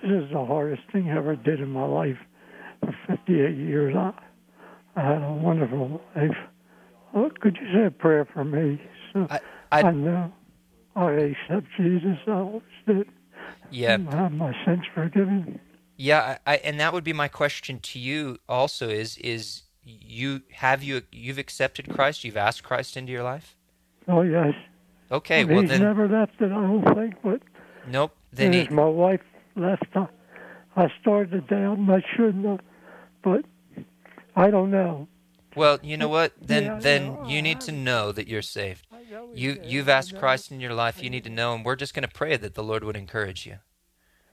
this 0.03 0.11
is 0.11 0.31
the 0.33 0.45
hardest 0.45 0.83
thing 0.93 1.11
I 1.11 1.17
ever 1.17 1.37
did 1.37 1.61
in 1.61 1.71
my 1.71 1.85
life. 1.85 2.19
For 2.81 2.95
58 3.09 3.57
years, 3.57 3.95
I, 3.97 4.13
I 4.95 5.03
had 5.03 5.23
a 5.23 5.33
wonderful 5.33 6.01
life. 6.15 6.37
Oh, 7.15 7.31
could 7.41 7.57
you 7.61 7.67
say 7.73 7.87
a 7.87 7.91
prayer 7.91 8.27
for 8.33 8.45
me? 8.45 8.81
So 9.13 9.27
I, 9.31 9.41
I, 9.73 9.83
I 9.83 9.91
know 9.93 10.33
I 10.95 11.11
accept 11.13 11.67
Jesus. 11.77 12.19
I 12.27 12.31
always 12.31 12.63
did. 12.87 13.09
Yeah. 13.71 13.99
I 14.11 14.17
have 14.17 14.33
my 14.33 14.53
sins 14.65 14.85
forgiven. 14.95 15.59
Yeah, 15.97 16.39
I, 16.47 16.53
I, 16.53 16.57
and 16.59 16.79
that 16.81 16.93
would 16.93 17.05
be 17.05 17.13
my 17.13 17.29
question 17.29 17.79
to 17.81 17.99
you 17.99 18.39
also 18.49 18.89
is 18.89 19.17
is 19.19 19.63
you 19.83 20.43
have 20.53 20.83
you 20.83 21.03
you've 21.11 21.39
accepted 21.39 21.89
Christ? 21.89 22.25
You've 22.25 22.37
asked 22.37 22.63
Christ 22.63 22.97
into 22.97 23.13
your 23.13 23.23
life? 23.23 23.57
Oh 24.09 24.23
yes. 24.23 24.55
Okay, 25.11 25.45
well, 25.45 25.55
well 25.55 25.61
he's 25.63 25.71
then 25.71 25.83
never 25.83 26.09
left 26.09 26.41
it. 26.41 26.47
I 26.53 26.61
don't 26.61 26.95
think, 26.95 27.15
but 27.23 27.41
nope. 27.87 28.13
Then 28.33 28.53
he, 28.53 28.69
my 28.69 28.87
wife 28.87 29.21
left, 29.55 29.85
I, 29.95 30.09
I 30.77 30.89
started 31.01 31.47
down. 31.49 31.89
I 31.91 32.03
shouldn't 32.17 32.45
have, 32.45 32.61
but 33.23 33.45
I 34.35 34.51
don't 34.51 34.71
know. 34.71 35.09
well, 35.55 35.79
you 35.83 35.97
know 35.97 36.09
what? 36.09 36.33
Then 36.41 36.65
Yeah, 36.65 36.79
then 36.81 37.25
you 37.27 37.41
need 37.41 37.61
to 37.63 37.73
know 37.73 38.13
that 38.13 38.29
you're 38.29 38.43
saved. 38.43 38.87
I 38.93 39.03
know 39.11 39.29
he's 39.33 39.43
You 39.43 39.61
you've 39.65 39.89
asked. 39.89 40.17
Christ 40.19 40.51
in 40.51 40.61
your 40.61 40.75
life. 40.75 41.03
You 41.03 41.09
need 41.09 41.25
to 41.25 41.31
know, 41.31 41.55
and 41.55 41.65
we're 41.65 41.77
just 41.77 41.95
going 41.95 42.07
to 42.07 42.13
pray 42.13 42.37
that 42.37 42.55
the 42.55 42.65
Lord 42.65 42.85
would 42.85 42.97
encourage 42.97 43.47
you. 43.47 43.59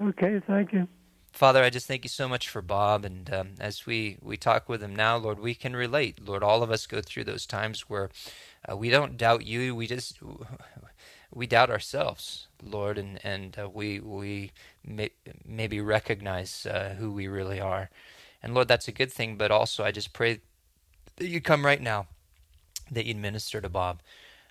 Okay, 0.02 0.42
thank 0.48 0.74
you. 0.74 0.88
Father, 1.34 1.64
I 1.64 1.72
just 1.72 1.88
thank 1.88 2.06
you 2.06 2.10
so 2.10 2.30
much 2.30 2.50
for 2.50 2.62
Bob, 2.62 3.06
and 3.06 3.34
um, 3.34 3.50
as 3.60 3.88
we 3.88 4.18
we 4.22 4.38
talk 4.38 4.70
with 4.70 4.84
him 4.84 4.96
now, 4.96 5.18
Lord, 5.18 5.40
we 5.40 5.56
can 5.56 5.76
relate. 5.76 6.26
Lord, 6.28 6.44
all 6.44 6.64
of 6.64 6.72
us 6.72 6.88
go 6.88 7.02
through 7.02 7.26
those 7.26 7.48
times 7.48 7.90
where 7.90 8.12
uh, 8.72 8.78
we 8.78 8.92
don't 8.92 9.18
doubt 9.18 9.46
you. 9.48 9.76
We 9.76 9.88
just 9.88 10.20
we 11.34 11.48
doubt 11.48 11.72
ourselves, 11.72 12.48
Lord, 12.64 13.00
and 13.00 13.20
and 13.26 13.58
uh, 13.60 13.70
we 13.70 14.00
we 14.00 14.52
may, 14.86 15.12
maybe 15.46 15.82
recognize 15.82 16.68
uh, 16.68 16.96
who 17.00 17.12
we 17.12 17.28
really 17.28 17.62
are. 17.62 17.90
And 18.44 18.54
Lord, 18.56 18.68
that's 18.70 18.90
a 18.90 18.94
good 18.94 19.12
thing. 19.12 19.38
But 19.38 19.52
also, 19.52 19.84
I 19.84 19.92
just 19.92 20.14
pray 20.14 20.42
that 21.18 21.28
you 21.28 21.42
come 21.42 21.66
right 21.66 21.82
now, 21.82 22.08
that 22.92 23.06
you'd 23.06 23.18
minister 23.18 23.62
to 23.62 23.70
Bob, 23.70 24.02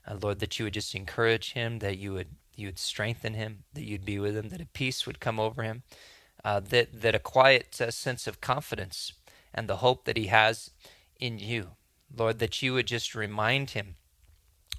uh, 0.09 0.17
Lord, 0.21 0.41
that 0.41 0.59
you 0.59 0.67
would 0.67 0.75
just 0.75 0.95
encourage 0.97 1.53
him, 1.55 1.81
that 1.81 1.99
you 1.99 2.13
would 2.15 2.29
you 2.57 2.69
would 2.69 2.79
strengthen 2.81 3.35
him, 3.35 3.65
that 3.75 3.85
you'd 3.85 4.05
be 4.05 4.19
with 4.19 4.37
him, 4.37 4.51
that 4.51 4.61
a 4.61 4.67
peace 4.67 5.07
would 5.07 5.21
come 5.21 5.41
over 5.41 5.63
him, 5.63 5.83
uh, 6.45 6.61
that 6.61 7.01
that 7.01 7.15
a 7.15 7.19
quiet 7.21 7.81
uh, 7.81 7.91
sense 7.91 8.27
of 8.27 8.41
confidence 8.41 9.13
and 9.55 9.69
the 9.69 9.77
hope 9.77 10.05
that 10.05 10.17
he 10.17 10.27
has 10.27 10.71
in 11.21 11.39
you, 11.39 11.73
Lord, 12.15 12.39
that 12.39 12.63
you 12.63 12.75
would 12.75 12.87
just 12.87 13.15
remind 13.15 13.71
him 13.71 13.97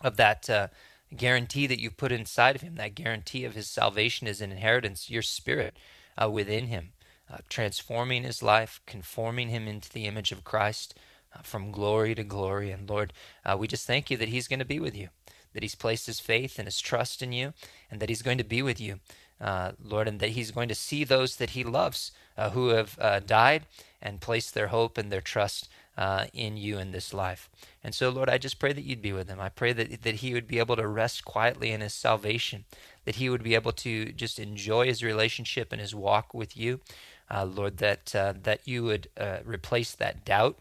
of 0.01 0.17
that 0.17 0.49
uh, 0.49 0.67
guarantee 1.15 1.67
that 1.67 1.79
you 1.79 1.89
put 1.89 2.11
inside 2.11 2.55
of 2.55 2.61
him, 2.61 2.75
that 2.75 2.95
guarantee 2.95 3.45
of 3.45 3.55
his 3.55 3.67
salvation 3.67 4.27
as 4.27 4.41
an 4.41 4.51
inheritance, 4.51 5.09
your 5.09 5.21
spirit 5.21 5.77
uh, 6.21 6.29
within 6.29 6.67
him, 6.67 6.91
uh, 7.31 7.37
transforming 7.49 8.23
his 8.23 8.43
life, 8.43 8.81
conforming 8.85 9.49
him 9.49 9.67
into 9.67 9.89
the 9.89 10.05
image 10.05 10.31
of 10.31 10.43
Christ 10.43 10.97
uh, 11.33 11.41
from 11.43 11.71
glory 11.71 12.13
to 12.15 12.23
glory. 12.23 12.71
And 12.71 12.89
Lord, 12.89 13.13
we 13.57 13.67
just 13.67 13.87
thank 13.87 14.11
you 14.11 14.17
that 14.17 14.29
he's 14.29 14.47
going 14.47 14.59
to 14.59 14.65
be 14.65 14.79
with 14.79 14.97
you, 14.97 15.09
that 15.53 15.63
he's 15.63 15.75
placed 15.75 16.07
his 16.07 16.19
faith 16.19 16.59
and 16.59 16.67
his 16.67 16.81
trust 16.81 17.21
in 17.21 17.31
you, 17.31 17.53
and 17.89 17.99
that 18.01 18.09
he's 18.09 18.21
going 18.23 18.39
to 18.39 18.43
be 18.43 18.61
with 18.61 18.81
you. 18.81 18.99
Uh, 19.43 19.73
Lord, 19.83 20.07
and 20.07 20.19
that 20.21 20.29
He's 20.29 20.51
going 20.51 20.69
to 20.69 20.75
see 20.75 21.03
those 21.03 21.35
that 21.35 21.51
He 21.51 21.63
loves 21.65 22.11
uh, 22.37 22.51
who 22.51 22.69
have 22.69 22.97
uh, 22.99 23.19
died 23.19 23.63
and 24.01 24.21
placed 24.21 24.53
their 24.53 24.67
hope 24.67 24.97
and 24.97 25.11
their 25.11 25.21
trust 25.21 25.67
uh, 25.97 26.25
in 26.33 26.55
you 26.55 26.79
in 26.79 26.91
this 26.91 27.13
life. 27.13 27.49
And 27.83 27.93
so, 27.93 28.09
Lord, 28.09 28.29
I 28.29 28.37
just 28.37 28.57
pray 28.57 28.71
that 28.71 28.85
you'd 28.85 29.01
be 29.01 29.13
with 29.13 29.27
him. 29.27 29.39
I 29.41 29.49
pray 29.49 29.73
that, 29.73 30.01
that 30.03 30.15
he 30.15 30.33
would 30.33 30.47
be 30.47 30.59
able 30.59 30.77
to 30.77 30.87
rest 30.87 31.25
quietly 31.25 31.71
in 31.71 31.81
his 31.81 31.93
salvation, 31.93 32.63
that 33.05 33.15
he 33.15 33.29
would 33.29 33.43
be 33.43 33.53
able 33.53 33.73
to 33.73 34.11
just 34.13 34.39
enjoy 34.39 34.85
his 34.85 35.03
relationship 35.03 35.71
and 35.71 35.81
his 35.81 35.93
walk 35.93 36.33
with 36.33 36.57
you. 36.57 36.79
Uh, 37.29 37.45
Lord, 37.45 37.77
that, 37.77 38.15
uh, 38.15 38.33
that 38.43 38.61
you 38.65 38.83
would 38.83 39.07
replace 39.45 39.93
that 39.93 40.25
doubt 40.25 40.57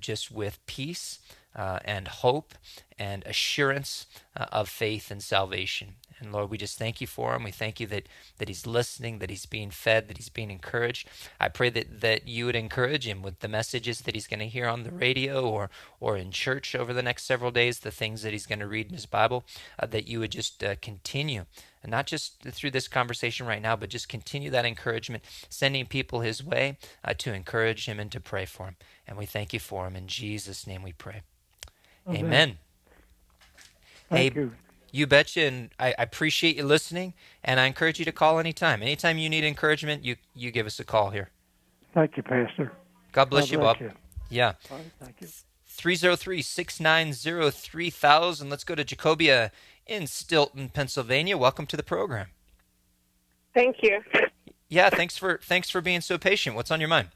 just 0.00 0.30
with 0.30 0.64
peace 0.66 1.18
uh, 1.54 1.78
and 1.84 2.08
hope 2.08 2.54
and 2.98 3.24
assurance 3.26 4.06
uh, 4.36 4.46
of 4.52 4.68
faith 4.68 5.10
and 5.10 5.22
salvation. 5.22 5.94
And 6.20 6.32
Lord, 6.32 6.50
we 6.50 6.58
just 6.58 6.78
thank 6.78 7.00
you 7.00 7.06
for 7.06 7.34
him. 7.34 7.44
We 7.44 7.50
thank 7.50 7.80
you 7.80 7.86
that, 7.88 8.06
that 8.38 8.48
he's 8.48 8.66
listening, 8.66 9.18
that 9.18 9.30
he's 9.30 9.46
being 9.46 9.70
fed, 9.70 10.08
that 10.08 10.18
he's 10.18 10.28
being 10.28 10.50
encouraged. 10.50 11.08
I 11.38 11.48
pray 11.48 11.70
that, 11.70 12.00
that 12.00 12.28
you 12.28 12.46
would 12.46 12.56
encourage 12.56 13.06
him 13.06 13.22
with 13.22 13.40
the 13.40 13.48
messages 13.48 14.02
that 14.02 14.14
he's 14.14 14.26
going 14.26 14.40
to 14.40 14.46
hear 14.46 14.66
on 14.66 14.82
the 14.82 14.90
radio 14.90 15.48
or, 15.48 15.70
or 15.98 16.16
in 16.16 16.30
church 16.30 16.74
over 16.74 16.92
the 16.92 17.02
next 17.02 17.24
several 17.24 17.50
days, 17.50 17.80
the 17.80 17.90
things 17.90 18.22
that 18.22 18.32
he's 18.32 18.46
going 18.46 18.58
to 18.58 18.66
read 18.66 18.88
in 18.88 18.94
his 18.94 19.06
Bible, 19.06 19.44
uh, 19.78 19.86
that 19.86 20.06
you 20.06 20.20
would 20.20 20.32
just 20.32 20.62
uh, 20.62 20.74
continue, 20.82 21.46
and 21.82 21.90
not 21.90 22.06
just 22.06 22.42
through 22.42 22.70
this 22.70 22.88
conversation 22.88 23.46
right 23.46 23.62
now, 23.62 23.76
but 23.76 23.88
just 23.88 24.08
continue 24.08 24.50
that 24.50 24.66
encouragement, 24.66 25.24
sending 25.48 25.86
people 25.86 26.20
his 26.20 26.44
way 26.44 26.76
uh, 27.04 27.14
to 27.16 27.32
encourage 27.32 27.86
him 27.86 27.98
and 27.98 28.12
to 28.12 28.20
pray 28.20 28.44
for 28.44 28.66
him. 28.66 28.76
And 29.06 29.16
we 29.16 29.26
thank 29.26 29.52
you 29.52 29.60
for 29.60 29.86
him. 29.86 29.96
In 29.96 30.06
Jesus' 30.06 30.66
name 30.66 30.82
we 30.82 30.92
pray. 30.92 31.22
Amen. 32.08 32.24
Amen. 32.24 32.58
Thank 34.10 34.34
you. 34.34 34.52
You 34.92 35.06
betcha, 35.06 35.42
and 35.42 35.70
I, 35.78 35.94
I 35.98 36.02
appreciate 36.02 36.56
you 36.56 36.64
listening, 36.64 37.14
and 37.44 37.60
I 37.60 37.66
encourage 37.66 37.98
you 37.98 38.04
to 38.04 38.12
call 38.12 38.38
anytime. 38.38 38.82
Anytime 38.82 39.18
you 39.18 39.28
need 39.28 39.44
encouragement, 39.44 40.04
you 40.04 40.16
you 40.34 40.50
give 40.50 40.66
us 40.66 40.80
a 40.80 40.84
call 40.84 41.10
here. 41.10 41.30
Thank 41.94 42.16
you, 42.16 42.22
Pastor. 42.22 42.72
God 43.12 43.30
bless 43.30 43.46
God 43.46 43.52
you, 43.52 43.58
bless 43.58 43.74
Bob. 43.74 43.82
you. 43.82 43.92
Yeah. 44.28 44.52
All 44.70 44.78
right, 44.78 44.86
thank 45.00 45.20
you. 45.20 45.28
303-690-3000. 45.68 48.50
Let's 48.50 48.64
go 48.64 48.74
to 48.74 48.84
Jacobia 48.84 49.50
in 49.86 50.02
Steelton, 50.02 50.72
Pennsylvania. 50.72 51.38
Welcome 51.38 51.66
to 51.66 51.76
the 51.76 51.82
program. 51.82 52.26
Thank 53.54 53.82
you. 53.82 54.00
Yeah, 54.68 54.90
thanks 54.90 55.16
for 55.16 55.40
thanks 55.42 55.70
for 55.70 55.80
being 55.80 56.00
so 56.00 56.18
patient. 56.18 56.54
What's 56.54 56.70
on 56.70 56.80
your 56.80 56.88
mind? 56.88 57.08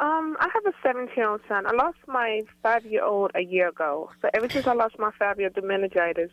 Um, 0.00 0.36
I 0.38 0.48
have 0.54 0.64
a 0.64 0.76
17 0.82 1.14
year 1.16 1.28
old 1.28 1.40
son. 1.48 1.66
I 1.66 1.72
lost 1.72 1.98
my 2.06 2.42
five 2.62 2.86
year 2.86 3.04
old 3.04 3.32
a 3.34 3.40
year 3.40 3.68
ago. 3.68 4.10
So 4.22 4.30
ever 4.32 4.48
since 4.48 4.66
I 4.66 4.72
lost 4.72 4.96
my 4.98 5.10
five 5.18 5.38
year 5.38 5.48
old 5.48 5.56
to 5.56 5.62
meningitis, 5.62 6.30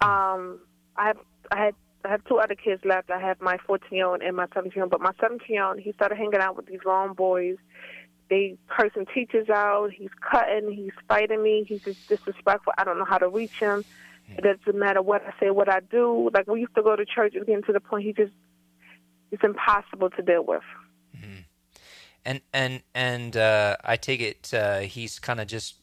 um, 0.00 0.60
I 0.96 1.08
have 1.08 1.18
I 1.50 1.64
had 1.64 1.74
I 2.04 2.08
have 2.10 2.24
two 2.24 2.38
other 2.38 2.54
kids 2.54 2.84
left. 2.84 3.10
I 3.10 3.20
have 3.20 3.40
my 3.40 3.58
14 3.66 3.88
year 3.90 4.06
old 4.06 4.22
and 4.22 4.36
my 4.36 4.46
17 4.54 4.72
year 4.76 4.84
old. 4.84 4.92
But 4.92 5.00
my 5.00 5.12
17 5.20 5.46
year 5.48 5.64
old, 5.64 5.80
he 5.80 5.92
started 5.92 6.16
hanging 6.16 6.40
out 6.40 6.56
with 6.56 6.66
these 6.66 6.80
wrong 6.84 7.14
boys. 7.14 7.56
They 8.30 8.56
cursing 8.68 9.06
teachers 9.12 9.50
out. 9.50 9.90
He's 9.92 10.10
cutting. 10.20 10.70
He's 10.72 10.92
fighting 11.08 11.42
me. 11.42 11.64
He's 11.66 11.82
just 11.82 12.08
disrespectful. 12.08 12.72
I 12.78 12.84
don't 12.84 12.98
know 12.98 13.04
how 13.04 13.18
to 13.18 13.28
reach 13.28 13.58
him. 13.58 13.84
It 14.28 14.42
doesn't 14.42 14.78
matter 14.78 15.02
what 15.02 15.22
I 15.26 15.32
say, 15.40 15.50
what 15.50 15.68
I 15.68 15.80
do. 15.80 16.30
Like 16.32 16.46
we 16.46 16.60
used 16.60 16.74
to 16.76 16.82
go 16.82 16.94
to 16.94 17.04
church 17.04 17.34
and 17.34 17.44
getting 17.44 17.64
to 17.64 17.72
the 17.72 17.80
point 17.80 18.04
he 18.04 18.12
just 18.12 18.32
it's 19.32 19.42
impossible 19.42 20.10
to 20.10 20.22
deal 20.22 20.44
with. 20.44 20.62
And 22.24 22.40
and 22.52 22.82
and 22.94 23.36
uh, 23.36 23.76
I 23.84 23.96
take 23.96 24.20
it 24.20 24.54
uh, 24.54 24.80
he's 24.80 25.18
kind 25.18 25.40
of 25.40 25.48
just 25.48 25.76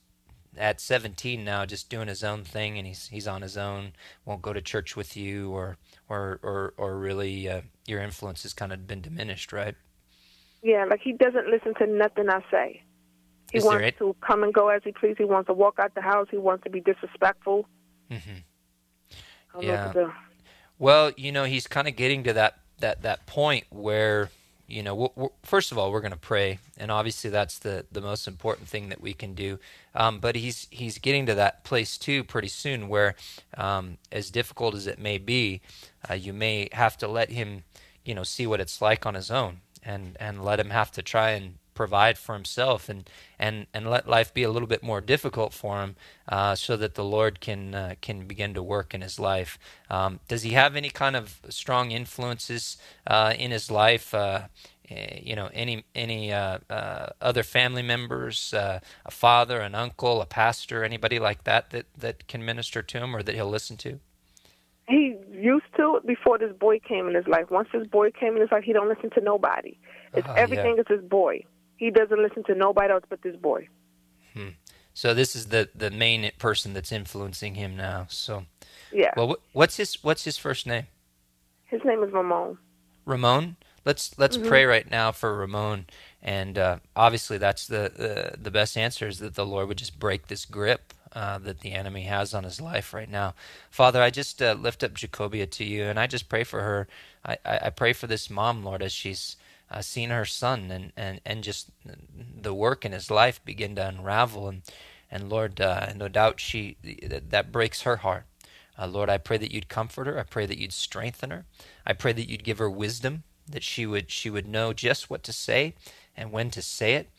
at 0.57 0.81
17 0.81 1.43
now, 1.43 1.65
just 1.65 1.89
doing 1.89 2.07
his 2.07 2.23
own 2.23 2.43
thing, 2.43 2.77
and 2.77 2.87
he's 2.87 3.07
he's 3.07 3.27
on 3.27 3.41
his 3.41 3.57
own. 3.57 3.93
Won't 4.25 4.41
go 4.41 4.53
to 4.53 4.61
church 4.61 4.95
with 4.95 5.17
you, 5.17 5.51
or 5.51 5.77
or 6.07 6.39
or 6.43 6.73
or 6.77 6.97
really 6.97 7.47
uh, 7.49 7.61
your 7.85 8.01
influence 8.01 8.43
has 8.43 8.53
kind 8.53 8.71
of 8.71 8.87
been 8.87 9.01
diminished, 9.01 9.51
right? 9.51 9.75
Yeah, 10.61 10.85
like 10.85 11.01
he 11.01 11.13
doesn't 11.13 11.47
listen 11.47 11.73
to 11.75 11.87
nothing 11.87 12.29
I 12.29 12.41
say. 12.51 12.83
He 13.51 13.57
Is 13.57 13.65
wants 13.65 13.97
to 13.99 14.15
come 14.25 14.43
and 14.43 14.53
go 14.53 14.69
as 14.69 14.81
he 14.83 14.91
please. 14.91 15.15
He 15.17 15.25
wants 15.25 15.47
to 15.47 15.53
walk 15.53 15.79
out 15.79 15.95
the 15.95 16.01
house. 16.01 16.27
He 16.29 16.37
wants 16.37 16.63
to 16.65 16.69
be 16.69 16.81
disrespectful. 16.81 17.65
hmm 18.09 18.17
Yeah. 19.59 19.61
know 19.61 19.71
what 19.71 19.93
to 19.93 20.05
do. 20.05 20.11
Well, 20.77 21.11
you 21.17 21.31
know, 21.31 21.45
he's 21.45 21.67
kind 21.67 21.87
of 21.87 21.95
getting 21.95 22.23
to 22.23 22.33
that 22.33 22.59
that 22.79 23.01
that 23.01 23.25
point 23.25 23.65
where 23.69 24.29
you 24.69 24.83
know, 24.83 24.95
we'll, 24.95 25.13
we'll, 25.15 25.33
first 25.43 25.71
of 25.71 25.77
all, 25.77 25.91
we're 25.91 26.01
going 26.01 26.11
to 26.11 26.17
pray, 26.17 26.59
and 26.77 26.91
obviously 26.91 27.29
that's 27.29 27.59
the 27.59 27.85
the 27.91 28.01
most 28.01 28.27
important 28.27 28.67
thing 28.67 28.89
that 28.89 29.01
we 29.01 29.13
can 29.13 29.33
do. 29.33 29.59
Um, 29.95 30.19
but 30.19 30.35
he's 30.35 30.67
he's 30.69 30.97
getting 30.97 31.25
to 31.25 31.35
that 31.35 31.63
place 31.63 31.97
too 31.97 32.23
pretty 32.23 32.47
soon, 32.47 32.87
where 32.87 33.15
um, 33.57 33.97
as 34.11 34.29
difficult 34.29 34.75
as 34.75 34.87
it 34.87 34.99
may 34.99 35.17
be, 35.17 35.61
uh, 36.09 36.13
you 36.13 36.33
may 36.33 36.69
have 36.71 36.97
to 36.97 37.07
let 37.07 37.31
him, 37.31 37.63
you 38.05 38.13
know, 38.13 38.23
see 38.23 38.45
what 38.47 38.61
it's 38.61 38.81
like 38.81 39.05
on 39.05 39.15
his 39.15 39.31
own, 39.31 39.61
and 39.83 40.15
and 40.19 40.43
let 40.43 40.59
him 40.59 40.69
have 40.69 40.91
to 40.93 41.01
try 41.01 41.31
and 41.31 41.55
provide 41.83 42.17
for 42.17 42.33
himself 42.41 42.89
and 42.89 43.01
and 43.45 43.55
and 43.73 43.83
let 43.95 44.03
life 44.17 44.29
be 44.39 44.43
a 44.43 44.51
little 44.55 44.67
bit 44.75 44.83
more 44.91 45.01
difficult 45.13 45.51
for 45.53 45.73
him 45.83 45.91
uh, 46.35 46.53
so 46.65 46.75
that 46.81 46.93
the 46.99 47.07
Lord 47.17 47.33
can 47.47 47.61
uh, 47.73 47.93
can 48.01 48.17
begin 48.33 48.53
to 48.53 48.63
work 48.75 48.93
in 48.93 49.01
his 49.07 49.17
life. 49.31 49.57
Um, 49.89 50.11
does 50.27 50.43
he 50.47 50.51
have 50.61 50.75
any 50.75 50.89
kind 51.03 51.15
of 51.15 51.25
strong 51.49 51.85
influences 52.01 52.63
uh, 53.07 53.33
in 53.43 53.51
his 53.51 53.71
life? 53.83 54.07
Uh, 54.13 54.39
eh, 54.89 55.19
you 55.29 55.35
know, 55.37 55.49
any 55.63 55.75
any 55.95 56.21
uh, 56.33 56.57
uh, 56.79 57.07
other 57.29 57.43
family 57.43 57.85
members, 57.93 58.37
a 58.53 58.81
father, 59.23 59.57
an 59.61 59.73
uncle, 59.85 60.15
a 60.21 60.25
pastor, 60.41 60.77
anybody 60.83 61.17
like 61.29 61.41
that 61.45 61.63
that 61.73 61.85
that 62.03 62.27
can 62.31 62.41
minister 62.51 62.81
to 62.91 62.97
him 63.03 63.15
or 63.15 63.21
that 63.23 63.35
he'll 63.35 63.53
listen 63.59 63.77
to? 63.77 63.91
He 64.89 65.03
used 65.53 65.71
to 65.77 65.85
before 66.05 66.37
this 66.43 66.53
boy 66.65 66.79
came 66.91 67.05
in 67.09 67.15
his 67.15 67.27
life. 67.35 67.47
Once 67.59 67.69
this 67.73 67.87
boy 67.87 68.07
came 68.21 68.33
in 68.35 68.41
his 68.45 68.51
life, 68.51 68.63
he 68.69 68.73
don't 68.73 68.89
listen 68.93 69.09
to 69.17 69.21
nobody. 69.21 69.73
It's 70.17 70.27
Ah, 70.27 70.33
everything 70.45 70.75
yeah. 70.75 70.81
is 70.83 70.87
his 70.95 71.03
boy. 71.19 71.35
He 71.79 71.89
doesn't 71.91 72.21
listen 72.21 72.43
to 72.43 72.55
nobody 72.55 72.91
else 72.91 73.05
but 73.09 73.21
this 73.21 73.37
boy. 73.37 73.67
Hmm. 74.33 74.49
So 74.93 75.13
this 75.13 75.33
is 75.35 75.47
the 75.47 75.69
the 75.73 75.89
main 75.89 76.29
person 76.37 76.73
that's 76.73 76.91
influencing 76.91 77.55
him 77.55 77.77
now. 77.77 78.07
So, 78.09 78.45
Yeah. 78.91 79.13
well, 79.15 79.27
wh- 79.31 79.55
what's 79.55 79.77
his 79.77 80.03
what's 80.03 80.25
his 80.25 80.37
first 80.37 80.67
name? 80.67 80.87
His 81.65 81.81
name 81.85 82.03
is 82.03 82.11
Ramon. 82.11 82.57
Ramon. 83.05 83.55
Let's 83.85 84.17
let's 84.19 84.37
Mm-hmm. 84.37 84.47
pray 84.49 84.65
right 84.65 84.91
now 84.91 85.13
for 85.13 85.33
Ramon, 85.37 85.85
and 86.21 86.57
uh, 86.57 86.77
obviously 86.97 87.37
that's 87.37 87.65
the, 87.65 87.91
the 87.95 88.37
the 88.37 88.51
best 88.51 88.75
answer 88.77 89.07
is 89.07 89.19
that 89.19 89.35
the 89.35 89.45
Lord 89.45 89.69
would 89.69 89.77
just 89.77 89.97
break 89.99 90.27
this 90.27 90.43
grip 90.45 90.93
uh, 91.13 91.37
that 91.39 91.61
the 91.61 91.71
enemy 91.71 92.03
has 92.03 92.33
on 92.33 92.43
his 92.43 92.59
life 92.59 92.93
right 92.93 93.09
now. 93.09 93.33
Father, 93.71 94.01
I 94.01 94.09
just 94.09 94.41
uh, 94.41 94.53
lift 94.59 94.83
up 94.83 94.93
Jacobia 94.95 95.47
to 95.47 95.63
you, 95.63 95.83
and 95.85 95.97
I 95.97 96.07
just 96.07 96.27
pray 96.27 96.43
for 96.43 96.61
her. 96.61 96.87
I, 97.25 97.37
I, 97.45 97.59
I 97.67 97.69
pray 97.69 97.93
for 97.93 98.05
this 98.07 98.29
mom, 98.29 98.65
Lord, 98.65 98.83
as 98.83 98.91
she's 98.91 99.37
uh, 99.71 99.81
seen 99.81 100.09
her 100.09 100.25
son 100.25 100.71
and, 100.71 100.91
and, 100.97 101.21
and 101.25 101.43
just 101.43 101.69
the 102.41 102.53
work 102.53 102.85
in 102.85 102.91
his 102.91 103.11
life 103.11 103.43
begin 103.45 103.75
to 103.75 103.87
unravel, 103.87 104.47
and 104.47 104.61
and 105.11 105.29
Lord, 105.29 105.59
uh, 105.59 105.91
no 105.95 106.07
doubt 106.07 106.39
she 106.39 106.77
that, 107.29 107.51
breaks 107.51 107.81
her 107.81 107.97
heart. 107.97 108.25
Uh, 108.77 108.87
Lord, 108.87 109.09
I 109.09 109.17
pray 109.17 109.37
that 109.37 109.51
you'd 109.51 109.67
comfort 109.67 110.07
her. 110.07 110.19
I 110.19 110.23
pray 110.23 110.45
that 110.45 110.59
you'd 110.59 110.71
strengthen 110.71 111.31
her. 111.31 111.45
I 111.85 111.93
pray 111.93 112.13
that 112.13 112.29
you'd 112.29 112.43
give 112.43 112.59
her 112.59 112.69
wisdom, 112.69 113.23
that 113.47 113.63
she 113.63 113.85
would 113.85 114.11
she 114.11 114.29
would 114.29 114.47
know 114.47 114.71
just 114.71 115.09
what 115.09 115.23
to 115.23 115.33
say 115.33 115.73
and 116.15 116.31
when 116.31 116.51
to 116.51 116.61
say 116.61 116.93
it. 116.93 117.09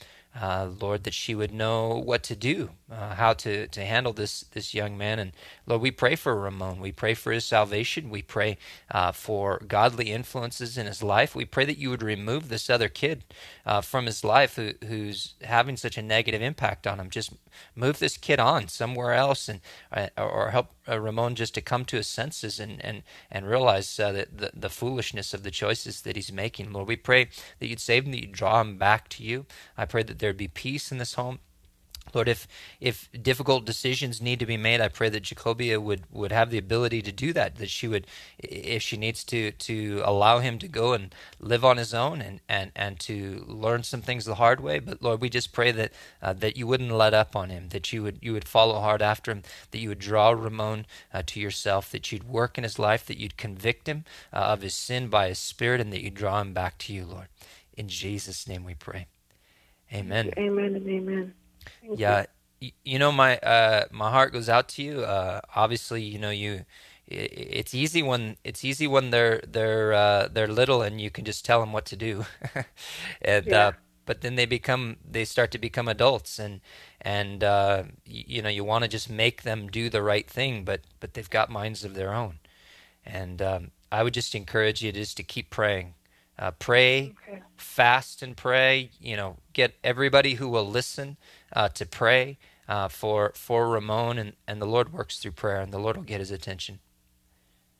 Uh, 0.40 0.70
Lord, 0.80 1.02
that 1.04 1.14
she 1.14 1.34
would 1.34 1.52
know 1.52 1.88
what 1.98 2.22
to 2.22 2.36
do, 2.36 2.70
uh, 2.90 3.14
how 3.14 3.32
to, 3.32 3.68
to 3.68 3.84
handle 3.84 4.12
this 4.12 4.44
this 4.52 4.74
young 4.74 4.98
man. 4.98 5.18
And 5.18 5.32
Lord, 5.66 5.82
we 5.82 5.90
pray 5.90 6.16
for 6.16 6.34
Ramon. 6.34 6.80
We 6.80 6.92
pray 6.92 7.14
for 7.14 7.32
his 7.32 7.44
salvation. 7.44 8.10
We 8.10 8.22
pray 8.22 8.58
uh, 8.90 9.12
for 9.12 9.62
godly 9.66 10.10
influences 10.10 10.76
in 10.76 10.86
his 10.86 11.02
life. 11.02 11.34
We 11.34 11.44
pray 11.44 11.64
that 11.64 11.78
you 11.78 11.90
would 11.90 12.02
remove 12.02 12.48
this 12.48 12.68
other 12.68 12.88
kid 12.88 13.24
uh, 13.64 13.80
from 13.80 14.06
his 14.06 14.24
life 14.24 14.56
who, 14.56 14.72
who's 14.86 15.34
having 15.42 15.76
such 15.76 15.96
a 15.96 16.02
negative 16.02 16.42
impact 16.42 16.86
on 16.86 16.98
him. 16.98 17.10
Just 17.10 17.32
move 17.74 17.98
this 17.98 18.16
kid 18.16 18.40
on 18.40 18.68
somewhere 18.68 19.12
else, 19.12 19.48
and 19.48 19.60
uh, 19.92 20.08
or 20.16 20.50
help 20.50 20.70
uh, 20.88 20.98
Ramon 20.98 21.34
just 21.36 21.54
to 21.54 21.60
come 21.60 21.84
to 21.86 21.96
his 21.96 22.08
senses 22.08 22.58
and 22.58 22.84
and 22.84 23.02
and 23.30 23.46
realize 23.48 24.00
uh, 24.00 24.12
that 24.12 24.38
the 24.38 24.50
the 24.54 24.70
foolishness 24.70 25.32
of 25.32 25.42
the 25.42 25.50
choices 25.50 26.02
that 26.02 26.16
he's 26.16 26.32
making. 26.32 26.72
Lord, 26.72 26.88
we 26.88 26.96
pray 26.96 27.28
that 27.58 27.68
you'd 27.68 27.80
save 27.80 28.04
him, 28.04 28.12
that 28.12 28.20
you'd 28.20 28.32
draw 28.32 28.60
him 28.60 28.78
back 28.78 29.08
to 29.10 29.22
you. 29.22 29.46
I 29.76 29.84
pray 29.84 30.02
that 30.02 30.18
there'd 30.18 30.36
be 30.36 30.48
peace 30.48 30.90
in 30.90 30.98
this 30.98 31.14
home. 31.14 31.38
Lord, 32.14 32.28
if 32.28 32.48
if 32.80 33.08
difficult 33.22 33.64
decisions 33.64 34.20
need 34.20 34.40
to 34.40 34.46
be 34.46 34.56
made, 34.56 34.80
I 34.80 34.88
pray 34.88 35.08
that 35.10 35.22
Jacobia 35.22 35.80
would, 35.80 36.04
would 36.10 36.32
have 36.32 36.50
the 36.50 36.58
ability 36.58 37.02
to 37.02 37.12
do 37.12 37.32
that. 37.32 37.56
That 37.56 37.70
she 37.70 37.86
would, 37.88 38.06
if 38.38 38.82
she 38.82 38.96
needs 38.96 39.22
to, 39.24 39.52
to 39.52 40.02
allow 40.04 40.38
him 40.40 40.58
to 40.58 40.68
go 40.68 40.92
and 40.92 41.14
live 41.38 41.64
on 41.64 41.76
his 41.76 41.94
own 41.94 42.20
and, 42.20 42.40
and, 42.48 42.72
and 42.74 42.98
to 43.00 43.44
learn 43.46 43.82
some 43.82 44.02
things 44.02 44.24
the 44.24 44.36
hard 44.36 44.60
way. 44.60 44.78
But 44.78 45.02
Lord, 45.02 45.20
we 45.20 45.28
just 45.28 45.52
pray 45.52 45.70
that 45.72 45.92
uh, 46.22 46.32
that 46.34 46.56
you 46.56 46.66
wouldn't 46.66 46.90
let 46.90 47.14
up 47.14 47.36
on 47.36 47.50
him. 47.50 47.68
That 47.68 47.92
you 47.92 48.02
would 48.02 48.18
you 48.20 48.32
would 48.32 48.48
follow 48.48 48.80
hard 48.80 49.02
after 49.02 49.30
him. 49.30 49.42
That 49.70 49.78
you 49.78 49.88
would 49.90 50.00
draw 50.00 50.30
Ramon 50.30 50.86
uh, 51.12 51.22
to 51.26 51.40
yourself. 51.40 51.90
That 51.90 52.10
you'd 52.10 52.24
work 52.24 52.58
in 52.58 52.64
his 52.64 52.78
life. 52.78 53.06
That 53.06 53.18
you'd 53.18 53.36
convict 53.36 53.88
him 53.88 54.04
uh, 54.32 54.36
of 54.36 54.62
his 54.62 54.74
sin 54.74 55.08
by 55.08 55.28
his 55.28 55.38
Spirit, 55.38 55.80
and 55.80 55.92
that 55.92 56.02
you'd 56.02 56.14
draw 56.14 56.40
him 56.40 56.52
back 56.52 56.78
to 56.78 56.92
you, 56.92 57.04
Lord. 57.04 57.28
In 57.76 57.88
Jesus' 57.88 58.48
name, 58.48 58.64
we 58.64 58.74
pray. 58.74 59.06
Amen. 59.92 60.30
Amen 60.38 60.74
and 60.76 60.88
amen. 60.88 61.34
Thank 61.80 62.00
Yeah, 62.00 62.26
y- 62.62 62.72
you 62.84 62.98
know 62.98 63.12
my 63.12 63.38
uh, 63.38 63.86
my 63.90 64.10
heart 64.10 64.32
goes 64.32 64.48
out 64.48 64.68
to 64.70 64.82
you. 64.82 65.00
Uh, 65.02 65.40
obviously, 65.54 66.02
you 66.02 66.18
know 66.18 66.30
you. 66.30 66.64
i- 67.10 67.14
i- 67.14 67.48
It's 67.60 67.74
easy 67.74 68.02
when 68.02 68.36
it's 68.44 68.64
easy 68.64 68.86
when 68.86 69.10
they're 69.10 69.40
they're 69.46 69.92
uh, 69.92 70.28
they're 70.32 70.48
little 70.48 70.82
and 70.82 71.00
you 71.00 71.10
can 71.10 71.24
just 71.24 71.44
tell 71.44 71.60
them 71.60 71.72
what 71.72 71.86
to 71.86 71.96
do, 71.96 72.26
and 73.22 73.52
Yeah. 73.52 73.52
uh, 73.52 73.72
but 74.06 74.20
then 74.22 74.36
they 74.36 74.46
become 74.46 74.96
they 75.08 75.24
start 75.24 75.50
to 75.52 75.58
become 75.58 75.88
adults 75.88 76.38
and 76.38 76.60
and 77.00 77.44
uh, 77.44 77.84
y- 78.06 78.24
you 78.26 78.42
know 78.42 78.48
you 78.50 78.64
want 78.64 78.84
to 78.84 78.88
just 78.88 79.10
make 79.10 79.42
them 79.42 79.68
do 79.68 79.88
the 79.90 80.02
right 80.02 80.28
thing, 80.30 80.64
but 80.64 80.82
but 81.00 81.14
they've 81.14 81.30
got 81.30 81.50
minds 81.50 81.84
of 81.84 81.94
their 81.94 82.14
own, 82.14 82.38
and 83.04 83.42
um, 83.42 83.70
I 83.92 84.02
would 84.02 84.14
just 84.14 84.34
encourage 84.34 84.82
you 84.82 84.92
just 84.92 85.16
to 85.18 85.22
keep 85.22 85.50
praying, 85.50 85.94
uh, 86.40 86.50
pray, 86.52 87.14
Okay. 87.28 87.42
fast 87.56 88.22
and 88.22 88.36
pray. 88.36 88.90
You 89.00 89.16
know, 89.16 89.36
get 89.52 89.74
everybody 89.84 90.34
who 90.34 90.48
will 90.48 90.66
listen 90.68 91.18
uh, 91.52 91.68
to 91.70 91.86
pray 91.86 92.38
uh, 92.68 92.88
for 92.88 93.32
for 93.36 93.68
Ramon, 93.68 94.18
and 94.18 94.32
and 94.48 94.60
the 94.60 94.66
Lord 94.66 94.92
works 94.92 95.18
through 95.20 95.32
prayer, 95.32 95.60
and 95.60 95.72
the 95.72 95.78
Lord 95.78 95.96
will 95.96 96.04
get 96.04 96.20
his 96.20 96.30
attention. 96.32 96.80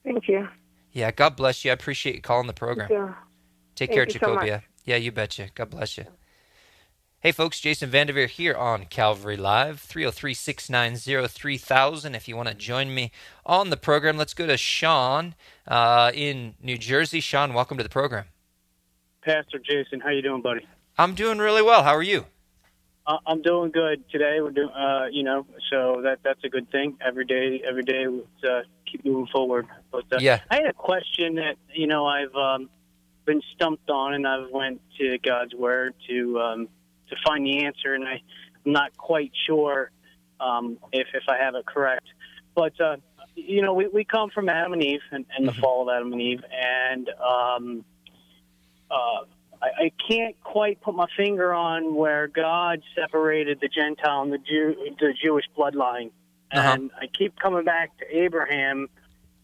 Thank 0.04 0.28
you. 0.28 0.48
Yeah, 0.92 1.10
God 1.10 1.36
bless 1.36 1.64
you. 1.64 1.70
I 1.70 1.74
appreciate 1.74 2.14
you 2.16 2.20
calling 2.22 2.46
the 2.46 2.52
program. 2.52 2.88
Take 3.74 3.90
Thank 3.90 3.92
care, 3.92 4.04
you 4.04 4.12
so. 4.12 4.18
Jacobia. 4.18 4.62
yeah, 4.84 4.96
you 4.96 5.12
betcha. 5.12 5.48
God 5.54 5.70
bless 5.70 5.96
you. 5.96 6.04
Hey, 7.20 7.32
folks, 7.32 7.60
Jason 7.60 7.90
Vanderveer 7.90 8.26
here 8.28 8.54
on 8.54 8.86
Calvary 8.86 9.36
Live, 9.36 9.80
303 9.80 10.32
690 10.32 11.28
3000. 11.28 12.14
If 12.14 12.26
you 12.28 12.34
want 12.36 12.48
to 12.48 12.54
join 12.54 12.94
me 12.94 13.12
on 13.44 13.68
the 13.68 13.76
program, 13.76 14.16
let's 14.16 14.32
go 14.34 14.46
to 14.46 14.56
Sean 14.56 15.34
uh, 15.68 16.10
in 16.14 16.54
New 16.62 16.78
Jersey. 16.78 17.20
Sean, 17.20 17.52
welcome 17.52 17.76
to 17.76 17.82
the 17.82 17.90
program. 17.90 18.24
Pastor 19.24 19.58
Jason, 19.58 20.00
how 20.00 20.10
you 20.10 20.22
doing, 20.22 20.42
buddy? 20.42 20.66
I'm 20.98 21.14
doing 21.14 21.38
really 21.38 21.62
well. 21.62 21.82
How 21.82 21.94
are 21.94 22.02
you? 22.02 22.24
Uh, 23.06 23.18
I'm 23.26 23.42
doing 23.42 23.70
good 23.70 24.08
today. 24.10 24.38
We're 24.40 24.50
doing, 24.50 24.70
uh, 24.70 25.06
you 25.10 25.22
know, 25.22 25.46
so 25.70 26.00
that 26.04 26.20
that's 26.22 26.42
a 26.44 26.48
good 26.48 26.70
thing. 26.70 26.96
Every 27.04 27.24
day, 27.24 27.62
every 27.66 27.82
day, 27.82 28.06
uh, 28.06 28.60
keep 28.90 29.04
moving 29.04 29.26
forward. 29.32 29.66
But 29.90 30.04
uh, 30.12 30.18
Yeah. 30.20 30.40
I 30.50 30.56
had 30.56 30.66
a 30.66 30.72
question 30.72 31.34
that 31.36 31.56
you 31.74 31.86
know 31.86 32.06
I've 32.06 32.34
um, 32.34 32.70
been 33.24 33.42
stumped 33.54 33.90
on, 33.90 34.14
and 34.14 34.26
I've 34.26 34.50
went 34.50 34.80
to 34.98 35.18
God's 35.18 35.54
Word 35.54 35.94
to 36.08 36.40
um, 36.40 36.68
to 37.08 37.16
find 37.26 37.44
the 37.44 37.64
answer, 37.64 37.94
and 37.94 38.04
I, 38.06 38.22
I'm 38.64 38.72
not 38.72 38.96
quite 38.96 39.32
sure 39.46 39.90
um, 40.38 40.78
if 40.92 41.08
if 41.14 41.24
I 41.28 41.36
have 41.42 41.54
it 41.56 41.66
correct. 41.66 42.06
But 42.54 42.78
uh, 42.80 42.96
you 43.34 43.62
know, 43.62 43.74
we 43.74 43.88
we 43.88 44.04
come 44.04 44.30
from 44.30 44.48
Adam 44.48 44.72
and 44.74 44.82
Eve, 44.84 45.00
and, 45.10 45.24
and 45.36 45.46
the 45.48 45.52
Mhm. 45.52 45.60
fall 45.60 45.88
of 45.88 45.94
Adam 45.94 46.12
and 46.12 46.20
Eve, 46.22 46.42
and 46.52 47.08
um, 47.18 47.84
uh, 48.90 49.24
I, 49.62 49.84
I 49.84 49.92
can't 50.08 50.36
quite 50.42 50.80
put 50.80 50.94
my 50.94 51.06
finger 51.16 51.52
on 51.54 51.94
where 51.94 52.26
God 52.28 52.82
separated 52.94 53.58
the 53.60 53.68
Gentile 53.68 54.22
and 54.22 54.32
the 54.32 54.38
Jew, 54.38 54.74
the 54.98 55.12
Jewish 55.22 55.44
bloodline, 55.56 56.10
Uh-huh. 56.52 56.72
and 56.72 56.90
I 57.00 57.06
keep 57.06 57.38
coming 57.38 57.64
back 57.64 57.96
to 57.98 58.04
Abraham 58.16 58.88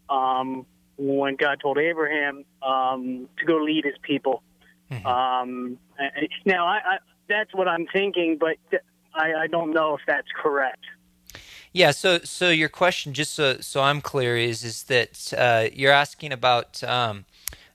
um, 0.09 0.67
when 0.97 1.37
God 1.37 1.61
told 1.61 1.79
Abraham 1.79 2.45
um, 2.63 3.29
to 3.39 3.45
go 3.45 3.57
lead 3.59 3.85
His 3.85 3.99
people. 4.03 4.43
Mhm. 4.91 5.05
Um, 5.07 5.79
now, 6.45 6.67
I, 6.67 6.77
I, 6.77 6.99
that's 7.29 7.53
what 7.55 7.69
I'm 7.69 7.87
thinking, 7.93 8.39
but 8.39 8.57
th- 8.71 8.83
I, 9.15 9.35
I 9.35 9.47
don't 9.49 9.73
know 9.73 9.95
if 9.95 10.01
that's 10.07 10.29
correct. 10.43 10.85
Yeah. 11.73 11.91
So, 11.91 12.21
so 12.21 12.51
your 12.51 12.69
question, 12.69 13.13
just 13.13 13.35
so 13.35 13.59
so 13.61 13.83
I'm 13.83 14.01
clear, 14.01 14.37
is 14.37 14.63
is 14.65 14.85
that 14.85 15.33
uh, 15.37 15.69
you're 15.73 15.93
asking 15.93 16.33
about 16.33 16.83
um, 16.85 17.25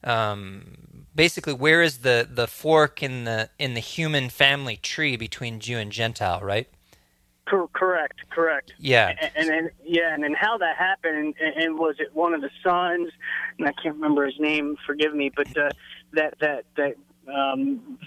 um, 0.04 0.81
basically 1.16 1.54
where 1.54 1.82
is 1.82 2.00
the 2.00 2.28
the 2.30 2.48
fork 2.48 3.02
in 3.04 3.26
the 3.26 3.50
in 3.60 3.74
the 3.74 3.80
human 3.80 4.30
family 4.30 4.78
tree 4.78 5.18
between 5.18 5.60
Jew 5.60 5.78
and 5.78 5.92
Gentile, 5.92 6.42
right? 6.42 6.68
Correct, 7.74 8.22
correct. 8.30 8.74
Yeah. 8.78 9.14
and, 9.36 9.72
yeah, 9.84 10.14
and 10.14 10.24
then 10.24 10.34
how 10.34 10.58
that 10.60 10.78
happened, 10.78 11.36
and, 11.38 11.64
and 11.64 11.78
was 11.78 11.96
it 12.00 12.16
one 12.16 12.34
of 12.34 12.40
the 12.40 12.50
sons? 12.64 13.12
And 13.60 13.68
I 13.68 13.74
can't 13.74 13.96
remember 13.96 14.26
his 14.26 14.40
name. 14.40 14.78
Forgive 14.86 15.14
me, 15.14 15.32
but 15.36 15.58
uh, 15.58 15.70
that 16.14 16.36
that 16.40 16.64
that 16.78 16.96
um, 17.28 18.00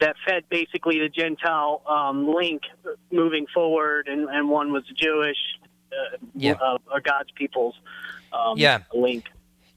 that 0.00 0.16
fed 0.26 0.44
basically 0.48 1.00
the 1.00 1.10
Gentile 1.10 1.82
um, 1.86 2.32
link 2.32 2.62
moving 3.12 3.46
forward, 3.52 4.08
and, 4.08 4.28
and 4.30 4.48
one 4.48 4.72
was 4.72 4.84
Jewish, 4.96 5.36
uh, 5.92 6.16
Yeah. 6.34 6.52
uh, 6.52 6.78
or 6.90 7.00
God's 7.00 7.30
people's 7.32 7.74
um, 8.32 8.56
Yeah. 8.56 8.80
link. 8.94 9.26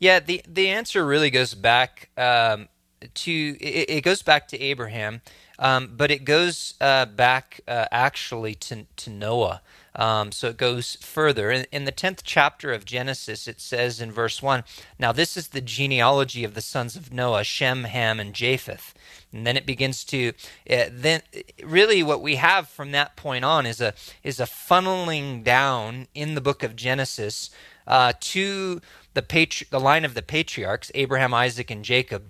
Yeah, 0.02 0.20
the 0.20 0.42
the 0.48 0.70
answer 0.70 1.06
really 1.06 1.30
goes 1.30 1.54
back 1.54 2.10
um, 2.18 2.70
to 3.14 3.32
it, 3.62 3.90
it 3.90 4.04
goes 4.04 4.24
back 4.24 4.48
to 4.48 4.60
Abraham, 4.60 5.22
um, 5.60 5.94
but 5.96 6.10
it 6.10 6.26
goes 6.26 6.74
uh, 6.82 7.06
back 7.06 7.62
uh, 7.68 7.86
actually 7.92 8.56
to 8.56 8.88
to 8.96 9.10
Noah. 9.12 9.62
Um, 9.94 10.32
so 10.32 10.48
it 10.48 10.58
goes 10.58 10.96
further. 11.02 11.52
In, 11.52 11.66
in 11.72 11.84
the 11.84 11.92
10th 11.92 12.22
chapter 12.24 12.72
of 12.72 12.86
Genesis, 12.86 13.46
it 13.46 13.60
says 13.60 14.00
in 14.00 14.10
verse 14.12 14.42
1 14.42 14.64
Now 14.98 15.12
this 15.12 15.38
is 15.38 15.50
the 15.50 15.62
genealogy 15.62 16.44
of 16.44 16.56
the 16.56 16.62
sons 16.62 16.96
of 16.96 17.14
Noah, 17.14 17.44
Shem, 17.44 17.84
Ham, 17.84 18.20
and 18.20 18.34
Japheth. 18.34 18.96
And 19.34 19.46
then 19.46 19.58
it 19.58 19.66
begins 19.66 20.04
to 20.06 20.30
uh, 20.70 20.86
then 20.90 21.22
really 21.64 22.02
what 22.02 22.24
we 22.24 22.38
have 22.38 22.70
from 22.70 22.92
that 22.92 23.16
point 23.16 23.46
on 23.46 23.68
is 23.68 23.80
a 23.82 23.94
is 24.24 24.40
a 24.40 24.46
funneling 24.46 25.44
down 25.44 26.08
in 26.16 26.34
the 26.34 26.42
book 26.42 26.64
of 26.64 26.76
Genesis 26.76 27.52
uh, 27.88 28.14
to 28.20 28.82
the 29.14 29.22
patri- 29.22 29.68
the 29.70 29.80
line 29.80 30.06
of 30.06 30.14
the 30.14 30.22
patriarchs 30.22 30.92
Abraham, 30.96 31.34
Isaac, 31.34 31.70
and 31.72 31.84
Jacob, 31.84 32.30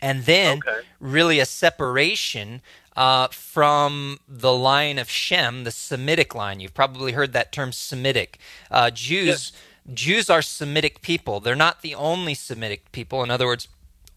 and 0.00 0.24
then 0.24 0.58
Okay. 0.58 0.80
really 1.00 1.40
a 1.40 1.46
separation 1.46 2.62
uh, 2.96 3.28
from 3.28 4.18
the 4.26 4.52
line 4.52 4.98
of 4.98 5.10
Shem, 5.10 5.64
the 5.64 5.70
Semitic 5.70 6.34
line. 6.34 6.60
You've 6.60 6.74
probably 6.74 7.12
heard 7.12 7.32
that 7.34 7.52
term 7.52 7.72
Semitic. 7.72 8.38
Uh, 8.70 8.90
Jews 8.90 9.52
Jews 9.92 10.28
are 10.30 10.42
Semitic 10.42 11.00
people. 11.00 11.38
They're 11.40 11.54
not 11.54 11.82
the 11.82 11.94
only 11.94 12.34
Semitic 12.34 12.90
people. 12.92 13.22
In 13.22 13.30
other 13.30 13.46
words, 13.46 13.68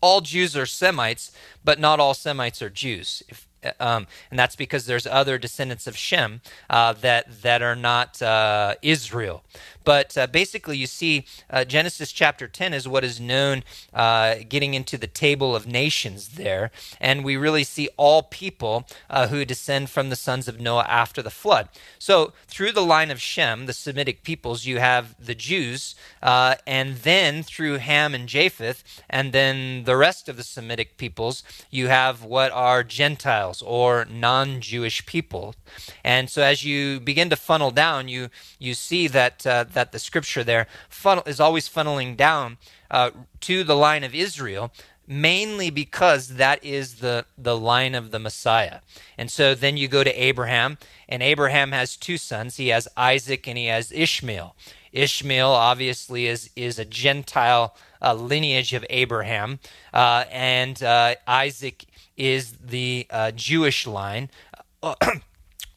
all 0.02 0.22
Jews 0.22 0.56
are 0.58 0.66
Semites, 0.66 1.32
but 1.64 1.80
not 1.80 2.00
all 2.00 2.14
Semites 2.14 2.62
are 2.62 2.70
Jews. 2.72 3.22
If, 3.28 3.48
um, 3.80 4.08
and 4.32 4.40
that's 4.40 4.56
because 4.56 4.86
there's 4.86 5.06
other 5.06 5.38
descendants 5.38 5.86
of 5.86 5.98
Shem 5.98 6.42
uh, 6.70 6.94
that 6.94 7.42
that 7.42 7.62
are 7.62 7.76
not 7.76 8.22
uh, 8.22 8.76
Israel. 8.82 9.44
But 9.90 10.16
uh, 10.16 10.28
basically, 10.28 10.78
you 10.78 10.86
see, 10.86 11.26
uh, 11.50 11.66
Genesis 11.66 12.12
chapter 12.12 12.48
10 12.48 12.76
is 12.76 12.88
what 12.88 13.04
is 13.04 13.20
known, 13.20 13.64
uh, 13.92 14.36
getting 14.48 14.76
into 14.76 15.00
the 15.00 15.08
table 15.08 15.56
of 15.56 15.66
nations 15.66 16.30
there, 16.36 16.70
and 17.02 17.24
we 17.26 17.36
really 17.36 17.64
see 17.64 17.90
all 17.98 18.22
people 18.22 18.88
uh, 19.10 19.30
who 19.30 19.44
descend 19.46 19.90
from 19.90 20.12
the 20.12 20.16
sons 20.16 20.48
of 20.48 20.60
Noah 20.60 20.86
after 20.88 21.24
the 21.24 21.32
flood. 21.32 21.70
So, 21.98 22.34
through 22.46 22.74
the 22.74 22.86
line 22.86 23.10
of 23.10 23.20
Shem, 23.20 23.66
the 23.66 23.74
Semitic 23.74 24.22
peoples, 24.22 24.64
you 24.64 24.78
have 24.78 25.16
the 25.20 25.34
Jews, 25.34 25.96
uh, 26.22 26.54
and 26.68 26.98
then 26.98 27.42
through 27.42 27.78
Ham 27.80 28.14
and 28.14 28.30
Japheth, 28.30 28.84
and 29.10 29.32
then 29.34 29.86
the 29.86 29.98
rest 29.98 30.30
of 30.30 30.38
the 30.38 30.44
Semitic 30.44 30.98
peoples, 30.98 31.42
you 31.72 31.88
have 31.88 32.24
what 32.24 32.52
are 32.52 32.84
Gentiles 32.84 33.64
or 33.64 34.06
non-Jewish 34.06 35.08
people. 35.08 35.56
And 36.04 36.30
so, 36.30 36.44
as 36.44 36.64
you 36.64 37.00
begin 37.00 37.32
to 37.32 37.36
funnel 37.36 37.72
down, 37.72 38.08
you 38.08 38.30
you 38.60 38.76
see 38.76 39.08
that 39.08 39.48
uh, 39.48 39.66
that 39.80 39.94
the 39.94 40.00
scripture 40.00 40.44
there 40.44 40.68
funnel 40.90 41.24
is 41.26 41.40
always 41.40 41.70
funneling 41.70 42.18
down 42.18 42.58
uh, 42.92 43.12
to 43.40 43.64
the 43.64 43.76
line 43.76 44.04
of 44.04 44.14
Israel. 44.14 44.72
Mainly 45.12 45.72
because 45.72 46.36
that 46.36 46.64
is 46.64 46.98
the, 46.98 47.26
the 47.36 47.58
line 47.58 47.96
of 47.96 48.12
the 48.12 48.20
Messiah. 48.20 48.82
And 49.18 49.32
so 49.32 49.56
then 49.56 49.76
you 49.76 49.88
go 49.88 50.04
to 50.04 50.12
Abraham, 50.12 50.78
and 51.08 51.24
Abraham 51.24 51.72
has 51.72 51.98
two 51.98 52.20
sons. 52.20 52.58
He 52.58 52.68
has 52.68 52.88
Isaac 52.96 53.48
and 53.48 53.58
he 53.58 53.66
has 53.66 53.92
Ishmael. 53.92 54.56
Ishmael 54.92 55.50
obviously 55.50 56.28
is 56.28 56.50
is 56.56 56.80
a 56.80 56.86
Gentile 56.86 57.76
uh, 58.02 58.14
lineage 58.14 58.74
of 58.74 58.86
Abraham, 58.90 59.60
uh, 59.94 60.26
and 60.32 60.82
uh, 60.82 61.16
Isaac 61.28 61.86
is 62.18 62.54
the 62.54 63.08
uh, 63.10 63.32
Jewish 63.32 63.88
line, 63.88 64.30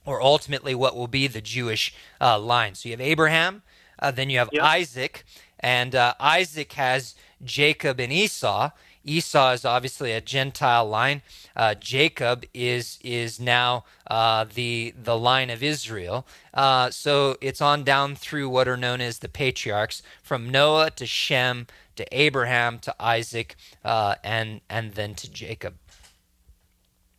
or 0.05 0.23
ultimately 0.23 0.75
what 0.75 0.97
will 0.97 1.07
be 1.09 1.27
the 1.27 1.41
Jewish 1.41 1.95
uh, 2.21 2.39
line. 2.39 2.75
So 2.75 2.89
you 2.89 2.93
have 2.95 3.01
Abraham, 3.01 3.63
uh, 4.03 4.11
then 4.11 4.29
you 4.29 4.39
have 4.39 4.51
Yep. 4.53 4.63
Isaac, 4.63 5.25
and 5.61 5.95
uh, 5.95 6.15
Isaac 6.21 6.73
has 6.75 7.15
Jacob 7.43 8.01
and 8.01 8.13
Esau. 8.13 8.71
Esau 9.05 9.51
is 9.53 9.65
obviously 9.65 10.13
a 10.13 10.21
Gentile 10.21 10.89
line. 10.89 11.23
Uh, 11.57 11.75
Jacob 11.75 12.45
is 12.55 12.99
is 13.03 13.41
now 13.41 13.85
uh, 14.09 14.45
the 14.55 14.95
the 15.01 15.17
line 15.19 15.51
of 15.51 15.63
Israel. 15.63 16.27
Uh, 16.55 16.91
so 16.91 17.37
it's 17.41 17.61
on 17.61 17.83
down 17.85 18.15
through 18.15 18.49
what 18.49 18.69
are 18.69 18.77
known 18.77 19.01
as 19.01 19.19
the 19.19 19.29
patriarchs, 19.29 20.03
from 20.23 20.51
Noah 20.51 20.91
to 20.93 21.07
Shem 21.07 21.67
to 21.97 22.07
Abraham 22.13 22.79
to 22.81 22.95
Isaac, 23.01 23.57
uh, 23.85 24.15
and 24.23 24.61
and 24.69 24.95
then 24.95 25.15
to 25.15 25.31
Jacob. 25.31 25.75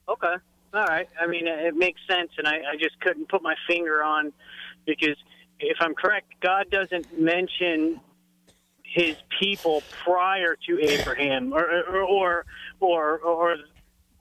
Okay. 0.07 0.35
All 0.73 0.85
right. 0.85 1.07
I 1.21 1.27
mean, 1.27 1.47
it 1.47 1.75
makes 1.75 2.01
sense, 2.09 2.31
and 2.37 2.47
I, 2.47 2.55
I 2.71 2.75
just 2.79 2.99
couldn't 2.99 3.29
put 3.29 3.43
my 3.43 3.55
finger 3.67 4.03
on 4.03 4.33
because 4.85 5.17
if 5.63 5.77
I'm 5.79 5.95
correct, 5.95 6.33
God 6.41 6.69
doesn't 6.69 7.19
mention 7.19 7.99
his 8.83 9.15
people 9.39 9.81
prior 10.03 10.55
to 10.67 10.79
Abraham, 10.79 11.53
or 11.53 11.65
or 11.89 12.45
or 12.79 13.17
or, 13.19 13.57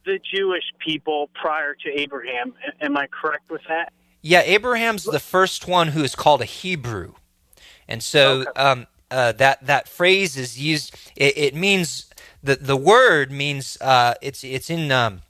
the 0.04 0.18
Jewish 0.34 0.64
people 0.84 1.30
prior 1.34 1.74
to 1.74 2.00
Abraham. 2.00 2.54
Am 2.80 2.96
I 2.96 3.06
correct 3.06 3.48
with 3.50 3.60
that? 3.68 3.92
Yeah, 4.20 4.40
Abraham's 4.40 5.04
the 5.04 5.20
first 5.20 5.68
one 5.68 5.88
who 5.88 6.02
is 6.02 6.16
called 6.16 6.40
a 6.40 6.46
Hebrew, 6.46 7.14
and 7.86 8.02
so 8.02 8.46
um, 8.56 8.86
uh, 9.10 9.32
that 9.32 9.66
that 9.66 9.88
phrase 9.88 10.36
is 10.36 10.58
used. 10.58 10.96
It, 11.14 11.36
it 11.36 11.54
means 11.54 12.10
the 12.42 12.56
the 12.56 12.76
word 12.76 13.30
means 13.30 13.78
uh, 13.80 14.14
it's 14.22 14.42
it's 14.42 14.70
in 14.70 14.90
um, 14.90 15.22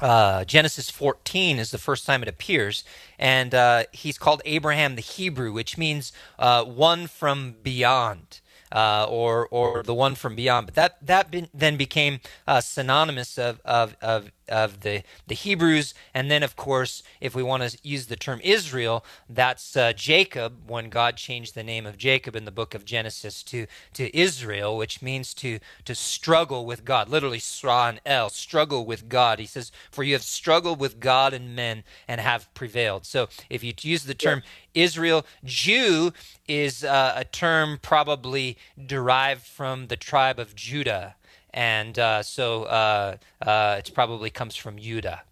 uh, 0.00 0.44
Genesis 0.44 0.90
14 0.90 1.58
is 1.58 1.70
the 1.70 1.78
first 1.78 2.06
time 2.06 2.22
it 2.22 2.28
appears, 2.28 2.84
and 3.18 3.54
uh, 3.54 3.84
he's 3.92 4.18
called 4.18 4.42
Abraham 4.44 4.96
the 4.96 5.02
Hebrew, 5.02 5.52
which 5.52 5.78
means 5.78 6.12
uh, 6.38 6.64
one 6.64 7.06
from 7.06 7.56
beyond. 7.62 8.40
Uh, 8.70 9.06
or 9.08 9.48
or 9.48 9.82
the 9.82 9.94
one 9.94 10.14
from 10.14 10.36
beyond, 10.36 10.66
but 10.66 10.74
that 10.74 10.98
that 11.06 11.34
then 11.54 11.78
became 11.78 12.20
uh, 12.46 12.60
synonymous 12.60 13.38
of, 13.38 13.60
of 13.64 13.96
of 14.02 14.30
of 14.48 14.80
the 14.80 15.02
the 15.26 15.34
Hebrews, 15.34 15.94
and 16.14 16.30
then 16.30 16.42
of 16.42 16.56
course, 16.56 17.02
if 17.20 17.34
we 17.34 17.42
want 17.42 17.62
to 17.62 17.78
use 17.82 18.06
the 18.06 18.16
term 18.16 18.40
Israel, 18.42 19.04
that's 19.28 19.76
uh, 19.76 19.92
Jacob 19.92 20.68
when 20.70 20.88
God 20.88 21.16
changed 21.16 21.54
the 21.54 21.62
name 21.62 21.86
of 21.86 21.98
Jacob 21.98 22.34
in 22.34 22.44
the 22.44 22.50
book 22.50 22.74
of 22.74 22.84
Genesis 22.84 23.42
to 23.44 23.66
to 23.94 24.16
Israel, 24.16 24.76
which 24.76 25.02
means 25.02 25.34
to 25.34 25.58
to 25.84 25.94
struggle 25.94 26.66
with 26.66 26.84
God, 26.84 27.08
literally 27.08 27.38
Sra 27.38 27.88
and 27.88 28.00
El, 28.06 28.30
struggle 28.30 28.84
with 28.84 29.08
God. 29.08 29.38
He 29.38 29.46
says, 29.46 29.70
"For 29.90 30.02
you 30.02 30.14
have 30.14 30.22
struggled 30.22 30.80
with 30.80 31.00
God 31.00 31.32
and 31.32 31.54
men 31.54 31.84
and 32.06 32.20
have 32.20 32.52
prevailed." 32.54 33.06
So 33.06 33.28
if 33.50 33.62
you 33.62 33.72
use 33.82 34.04
the 34.04 34.14
term 34.14 34.42
Israel, 34.74 35.26
Jew 35.44 36.12
is 36.46 36.84
uh, 36.84 37.12
a 37.16 37.24
term 37.24 37.78
probably 37.80 38.56
derived 38.84 39.42
from 39.42 39.88
the 39.88 39.96
tribe 39.96 40.38
of 40.38 40.54
Judah 40.54 41.16
and 41.50 41.98
uh, 41.98 42.22
so 42.22 42.64
uh, 42.64 43.16
uh, 43.42 43.76
it 43.78 43.90
probably 43.94 44.30
comes 44.30 44.56
from 44.56 44.78
Judah. 44.78 45.22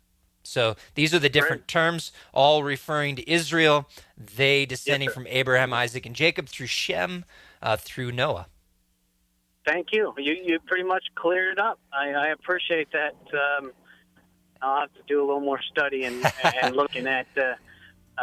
So 0.42 0.76
these 0.94 1.12
are 1.12 1.18
the 1.18 1.28
different 1.28 1.66
terms, 1.66 2.12
all 2.32 2.62
referring 2.62 3.16
to 3.16 3.30
Israel. 3.30 3.88
They 4.16 4.64
descending 4.64 5.08
sir. 5.08 5.14
from 5.14 5.26
Abraham, 5.26 5.72
Isaac, 5.72 6.06
and 6.06 6.14
Jacob 6.14 6.48
through 6.48 6.68
Shem, 6.68 7.24
uh, 7.60 7.76
through 7.76 8.12
Noah. 8.12 8.46
Thank 9.66 9.88
you. 9.92 10.14
You 10.16 10.34
you 10.34 10.60
pretty 10.60 10.84
much 10.84 11.04
cleared 11.16 11.54
it 11.54 11.58
up. 11.58 11.80
I, 11.92 12.10
I 12.10 12.26
appreciate 12.28 12.88
that. 12.92 13.16
Um, 13.34 13.72
I'll 14.62 14.80
have 14.80 14.94
to 14.94 15.02
do 15.06 15.20
a 15.20 15.24
little 15.26 15.40
more 15.40 15.60
study 15.60 16.04
and, 16.04 16.24
and 16.62 16.76
looking 16.76 17.06
at 17.06 17.26
uh, 17.36 17.54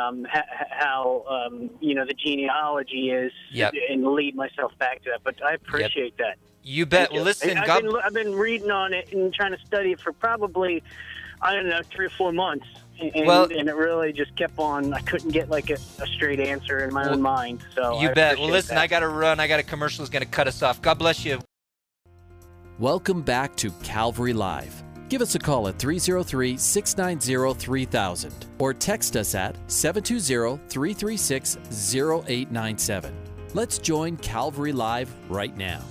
um, 0.02 0.26
ha- 0.32 0.66
how 0.70 1.26
um, 1.30 1.70
you 1.82 1.94
know 1.96 2.06
the 2.06 2.14
genealogy 2.14 3.12
is 3.12 3.32
Yep. 3.52 3.74
and 3.90 4.08
lead 4.08 4.36
myself 4.36 4.72
back 4.80 5.04
to 5.04 5.12
that. 5.12 5.24
But 5.24 5.44
I 5.44 5.54
appreciate 5.54 6.18
that. 6.18 6.38
You 6.64 6.86
bet. 6.86 7.12
You. 7.12 7.18
Well, 7.18 7.26
listen, 7.26 7.58
I've, 7.58 7.68
God. 7.68 7.84
been, 7.84 7.96
I've 8.04 8.14
been 8.14 8.34
reading 8.36 8.72
on 8.72 8.94
it 8.94 9.12
and 9.12 9.34
trying 9.34 9.52
to 9.52 9.60
study 9.66 9.92
it 9.92 10.00
for 10.00 10.14
probably 10.14 10.82
I 11.42 11.54
don't 11.54 11.68
know 11.68 11.82
three 11.94 12.06
or 12.06 12.10
four 12.12 12.32
months. 12.32 12.66
And, 13.02 13.28
Well- 13.28 13.50
and 13.52 13.68
it 13.68 13.76
really 13.76 14.14
just 14.14 14.36
kept 14.38 14.58
on. 14.58 14.94
I 14.94 15.02
couldn't 15.02 15.32
get 15.32 15.50
like 15.50 15.70
a, 15.70 15.74
a 15.74 16.08
straight 16.08 16.40
answer 16.40 16.80
in 16.80 16.94
my 16.94 17.04
Well, 17.04 17.14
own 17.14 17.22
mind. 17.22 17.64
So 17.76 18.00
You 18.00 18.10
I 18.10 18.14
bet. 18.14 18.40
Well, 18.40 18.50
listen, 18.50 18.76
that. 18.76 18.82
I 18.82 18.88
got 18.88 19.00
to 19.02 19.10
run. 19.10 19.40
I 19.40 19.48
got 19.48 19.60
a 19.60 19.64
commercial 19.64 20.04
is 20.04 20.10
going 20.10 20.24
to 20.24 20.30
cut 20.30 20.48
us 20.48 20.62
off. 20.62 20.82
God 20.82 21.00
bless 21.00 21.26
you. 21.26 21.40
Welcome 22.80 23.22
back 23.22 23.56
to 23.58 23.72
Calvary 23.84 24.34
Live. 24.34 24.84
Give 25.10 25.22
us 25.22 25.36
a 25.36 25.40
call 25.40 25.68
at 25.68 25.78
303 25.78 26.58
690 26.58 27.60
3000 27.60 28.46
or 28.58 28.74
text 28.74 29.16
us 29.16 29.36
at 29.36 29.56
720 29.70 30.58
336 30.70 31.58
0897. 32.28 33.14
Let's 33.54 33.78
join 33.78 34.18
Calvary 34.18 34.72
Live 34.72 35.14
right 35.30 35.56
now. 35.56 35.82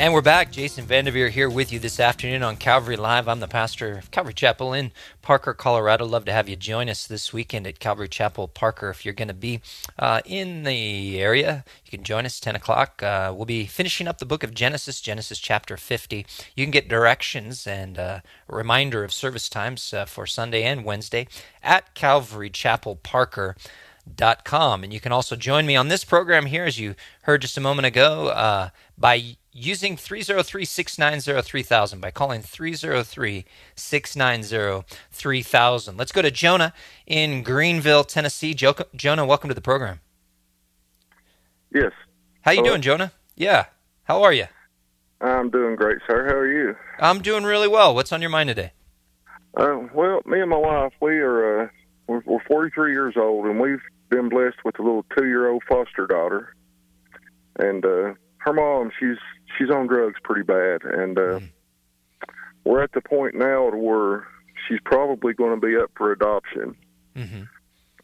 And 0.00 0.14
we're 0.14 0.22
back. 0.22 0.50
Jason 0.50 0.86
Vanderveer 0.86 1.28
here 1.28 1.50
with 1.50 1.70
you 1.70 1.78
this 1.78 2.00
afternoon 2.00 2.42
on 2.42 2.56
Calvary 2.56 2.96
Live. 2.96 3.28
I'm 3.28 3.40
the 3.40 3.46
pastor 3.46 3.98
of 3.98 4.10
Calvary 4.10 4.32
Chapel 4.32 4.72
in 4.72 4.92
Parker, 5.20 5.52
Colorado. 5.52 6.06
Love 6.06 6.24
to 6.24 6.32
have 6.32 6.48
you 6.48 6.56
join 6.56 6.88
us 6.88 7.06
this 7.06 7.34
weekend 7.34 7.66
at 7.66 7.80
Calvary 7.80 8.08
Chapel, 8.08 8.48
Parker. 8.48 8.88
If 8.88 9.04
you're 9.04 9.12
going 9.12 9.28
to 9.28 9.34
be 9.34 9.60
uh, 9.98 10.22
in 10.24 10.62
the 10.62 11.20
area, 11.20 11.66
you 11.84 11.90
can 11.90 12.02
join 12.02 12.24
us 12.24 12.40
10 12.40 12.56
o'clock. 12.56 13.02
Uh, 13.02 13.34
we'll 13.36 13.44
be 13.44 13.66
finishing 13.66 14.08
up 14.08 14.16
the 14.16 14.24
book 14.24 14.42
of 14.42 14.54
Genesis, 14.54 15.02
Genesis 15.02 15.38
chapter 15.38 15.76
50. 15.76 16.24
You 16.56 16.64
can 16.64 16.70
get 16.70 16.88
directions 16.88 17.66
and 17.66 17.98
uh, 17.98 18.20
a 18.48 18.56
reminder 18.56 19.04
of 19.04 19.12
service 19.12 19.50
times 19.50 19.92
uh, 19.92 20.06
for 20.06 20.26
Sunday 20.26 20.62
and 20.62 20.82
Wednesday 20.82 21.28
at 21.62 21.92
Calvary 21.92 22.48
Chapel, 22.48 22.96
Parker 22.96 23.54
com. 24.44 24.84
And 24.84 24.92
you 24.92 25.00
can 25.00 25.12
also 25.12 25.36
join 25.36 25.66
me 25.66 25.76
on 25.76 25.88
this 25.88 26.04
program 26.04 26.46
here, 26.46 26.64
as 26.64 26.78
you 26.78 26.94
heard 27.22 27.42
just 27.42 27.56
a 27.56 27.60
moment 27.60 27.86
ago, 27.86 28.28
uh, 28.28 28.70
by 28.96 29.36
using 29.52 29.96
303 29.96 30.64
690 30.64 31.42
3000, 31.42 32.00
by 32.00 32.10
calling 32.10 32.42
303 32.42 33.44
690 33.74 34.86
3000. 35.10 35.96
Let's 35.96 36.12
go 36.12 36.22
to 36.22 36.30
Jonah 36.30 36.72
in 37.06 37.42
Greenville, 37.42 38.04
Tennessee. 38.04 38.54
Jo- 38.54 38.74
Jonah, 38.94 39.26
welcome 39.26 39.48
to 39.48 39.54
the 39.54 39.60
program. 39.60 40.00
Yes. 41.72 41.92
How 42.42 42.52
you 42.52 42.58
Hello? 42.58 42.70
doing, 42.70 42.82
Jonah? 42.82 43.12
Yeah. 43.36 43.66
How 44.04 44.22
are 44.22 44.32
you? 44.32 44.46
I'm 45.20 45.50
doing 45.50 45.76
great, 45.76 45.98
sir. 46.06 46.26
How 46.26 46.34
are 46.34 46.50
you? 46.50 46.74
I'm 46.98 47.20
doing 47.20 47.44
really 47.44 47.68
well. 47.68 47.94
What's 47.94 48.12
on 48.12 48.20
your 48.20 48.30
mind 48.30 48.48
today? 48.48 48.72
Uh, 49.56 49.80
well, 49.94 50.20
me 50.24 50.40
and 50.40 50.48
my 50.50 50.56
wife, 50.56 50.92
we 51.00 51.18
are 51.18 51.64
uh, 51.64 51.68
we're, 52.06 52.22
we're 52.24 52.42
43 52.44 52.92
years 52.92 53.14
old, 53.16 53.46
and 53.46 53.60
we've 53.60 53.82
been 54.10 54.28
blessed 54.28 54.58
with 54.64 54.78
a 54.78 54.82
little 54.82 55.04
two-year-old 55.16 55.62
foster 55.68 56.06
daughter. 56.06 56.54
And 57.58 57.84
uh, 57.84 58.14
her 58.38 58.52
mom, 58.52 58.90
she's 58.98 59.16
she's 59.58 59.70
on 59.70 59.86
drugs 59.86 60.16
pretty 60.22 60.42
bad, 60.42 60.82
and 60.84 61.18
uh, 61.18 61.40
we're 62.64 62.82
at 62.82 62.92
the 62.92 63.00
point 63.00 63.34
now 63.34 63.70
to 63.70 63.76
where 63.76 64.26
she's 64.68 64.78
probably 64.84 65.32
going 65.34 65.58
to 65.60 65.66
be 65.66 65.76
up 65.76 65.90
for 65.96 66.12
adoption. 66.12 66.74
Mm-hmm. 67.16 67.42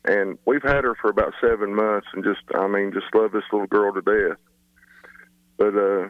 And 0.04 0.38
we've 0.46 0.62
had 0.62 0.84
her 0.84 0.94
for 1.00 1.10
about 1.10 1.32
seven 1.40 1.74
months, 1.74 2.06
and 2.12 2.22
just 2.24 2.40
I 2.54 2.66
mean, 2.66 2.92
just 2.92 3.06
love 3.14 3.32
this 3.32 3.44
little 3.52 3.66
girl 3.66 3.92
to 3.92 4.02
death. 4.02 4.38
But 5.58 5.74
uh, 5.76 6.08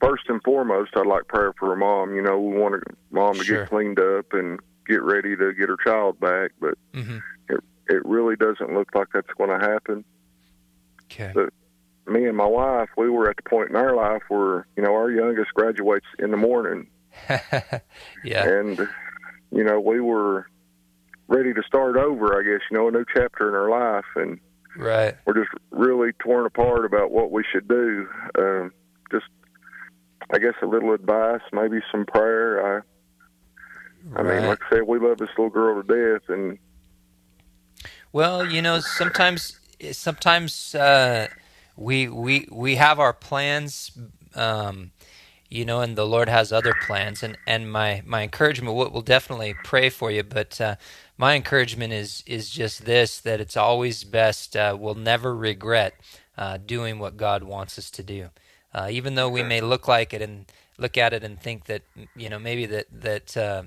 first 0.00 0.24
and 0.28 0.42
foremost, 0.42 0.90
I'd 0.96 1.06
like 1.06 1.26
prayer 1.28 1.52
for 1.58 1.70
her 1.70 1.76
mom. 1.76 2.14
You 2.14 2.22
know, 2.22 2.38
we 2.38 2.58
want 2.58 2.74
her 2.74 2.82
mom 3.10 3.34
to 3.36 3.44
Sure. 3.44 3.60
get 3.60 3.70
cleaned 3.70 3.98
up 3.98 4.32
and 4.32 4.60
get 4.86 5.02
ready 5.02 5.34
to 5.36 5.52
get 5.54 5.68
her 5.70 5.78
child 5.82 6.20
back, 6.20 6.50
but 6.60 6.74
Mm-hmm. 6.92 7.18
It 7.88 8.04
really 8.04 8.36
doesn't 8.36 8.72
look 8.72 8.94
like 8.94 9.08
that's 9.12 9.32
going 9.36 9.50
to 9.50 9.64
happen. 9.66 10.04
Okay. 11.04 11.32
But 11.34 11.52
me 12.12 12.26
and 12.26 12.36
my 12.36 12.46
wife, 12.46 12.88
we 12.96 13.08
were 13.10 13.30
at 13.30 13.36
the 13.36 13.48
point 13.48 13.70
in 13.70 13.76
our 13.76 13.94
life 13.94 14.22
where 14.28 14.66
you 14.76 14.82
know 14.82 14.94
our 14.94 15.10
youngest 15.10 15.52
graduates 15.54 16.06
in 16.18 16.30
the 16.30 16.36
morning, 16.36 16.88
yeah. 18.24 18.48
and 18.48 18.78
you 19.50 19.64
know 19.64 19.80
we 19.80 20.00
were 20.00 20.46
ready 21.28 21.54
to 21.54 21.62
start 21.66 21.96
over. 21.96 22.38
I 22.38 22.42
guess 22.42 22.60
you 22.70 22.76
know 22.76 22.88
a 22.88 22.90
new 22.90 23.04
chapter 23.14 23.48
in 23.48 23.54
our 23.54 23.70
life, 23.70 24.04
and 24.16 24.40
Right. 24.76 25.14
we're 25.24 25.34
just 25.34 25.50
really 25.70 26.12
torn 26.18 26.46
apart 26.46 26.84
about 26.84 27.10
what 27.10 27.30
we 27.30 27.44
should 27.52 27.68
do. 27.68 28.08
Um, 28.36 28.72
just, 29.10 29.26
I 30.32 30.38
guess, 30.38 30.54
a 30.62 30.66
little 30.66 30.92
advice, 30.92 31.42
maybe 31.52 31.78
some 31.92 32.04
prayer. 32.06 32.78
I, 32.78 32.80
I 34.16 34.22
mean, 34.22 34.46
like 34.46 34.58
I 34.66 34.76
said, 34.76 34.82
we 34.82 34.98
love 34.98 35.18
this 35.18 35.28
little 35.38 35.50
girl 35.50 35.80
to 35.80 35.86
death, 36.18 36.28
and 36.28 36.58
Well, 38.14 38.46
you 38.46 38.62
know, 38.62 38.78
sometimes 38.78 39.58
sometimes 39.90 40.76
uh, 40.76 41.26
we 41.76 42.06
we 42.08 42.46
we 42.52 42.76
have 42.76 43.00
our 43.00 43.12
plans, 43.12 43.90
um, 44.36 44.92
you 45.50 45.64
know, 45.64 45.80
and 45.80 45.96
the 45.98 46.06
Lord 46.06 46.28
has 46.28 46.52
other 46.52 46.74
plans. 46.74 47.24
And, 47.24 47.36
and 47.44 47.72
my 47.72 48.04
my 48.06 48.22
encouragement, 48.22 48.76
we'll, 48.76 48.90
we'll 48.90 49.02
definitely 49.02 49.56
pray 49.64 49.90
for 49.90 50.12
you, 50.12 50.22
but 50.22 50.60
uh, 50.60 50.76
my 51.18 51.34
encouragement 51.34 51.92
is 51.92 52.22
is 52.24 52.50
just 52.50 52.84
this: 52.84 53.18
that 53.18 53.40
it's 53.40 53.56
always 53.56 54.04
best. 54.04 54.56
Uh, 54.56 54.76
we'll 54.78 54.94
never 54.94 55.34
regret 55.34 55.94
uh, 56.38 56.58
doing 56.58 57.00
what 57.00 57.16
God 57.16 57.42
wants 57.42 57.80
us 57.80 57.90
to 57.90 58.04
do, 58.04 58.30
uh, 58.72 58.86
even 58.92 59.16
though 59.16 59.28
we 59.28 59.42
may 59.42 59.60
look 59.60 59.88
like 59.88 60.14
it 60.14 60.22
and 60.22 60.46
look 60.78 60.96
at 60.96 61.12
it 61.12 61.24
and 61.24 61.40
think 61.40 61.64
that 61.64 61.82
you 62.14 62.28
know 62.28 62.38
maybe 62.38 62.66
that 62.66 62.86
that. 62.92 63.36
Uh, 63.36 63.64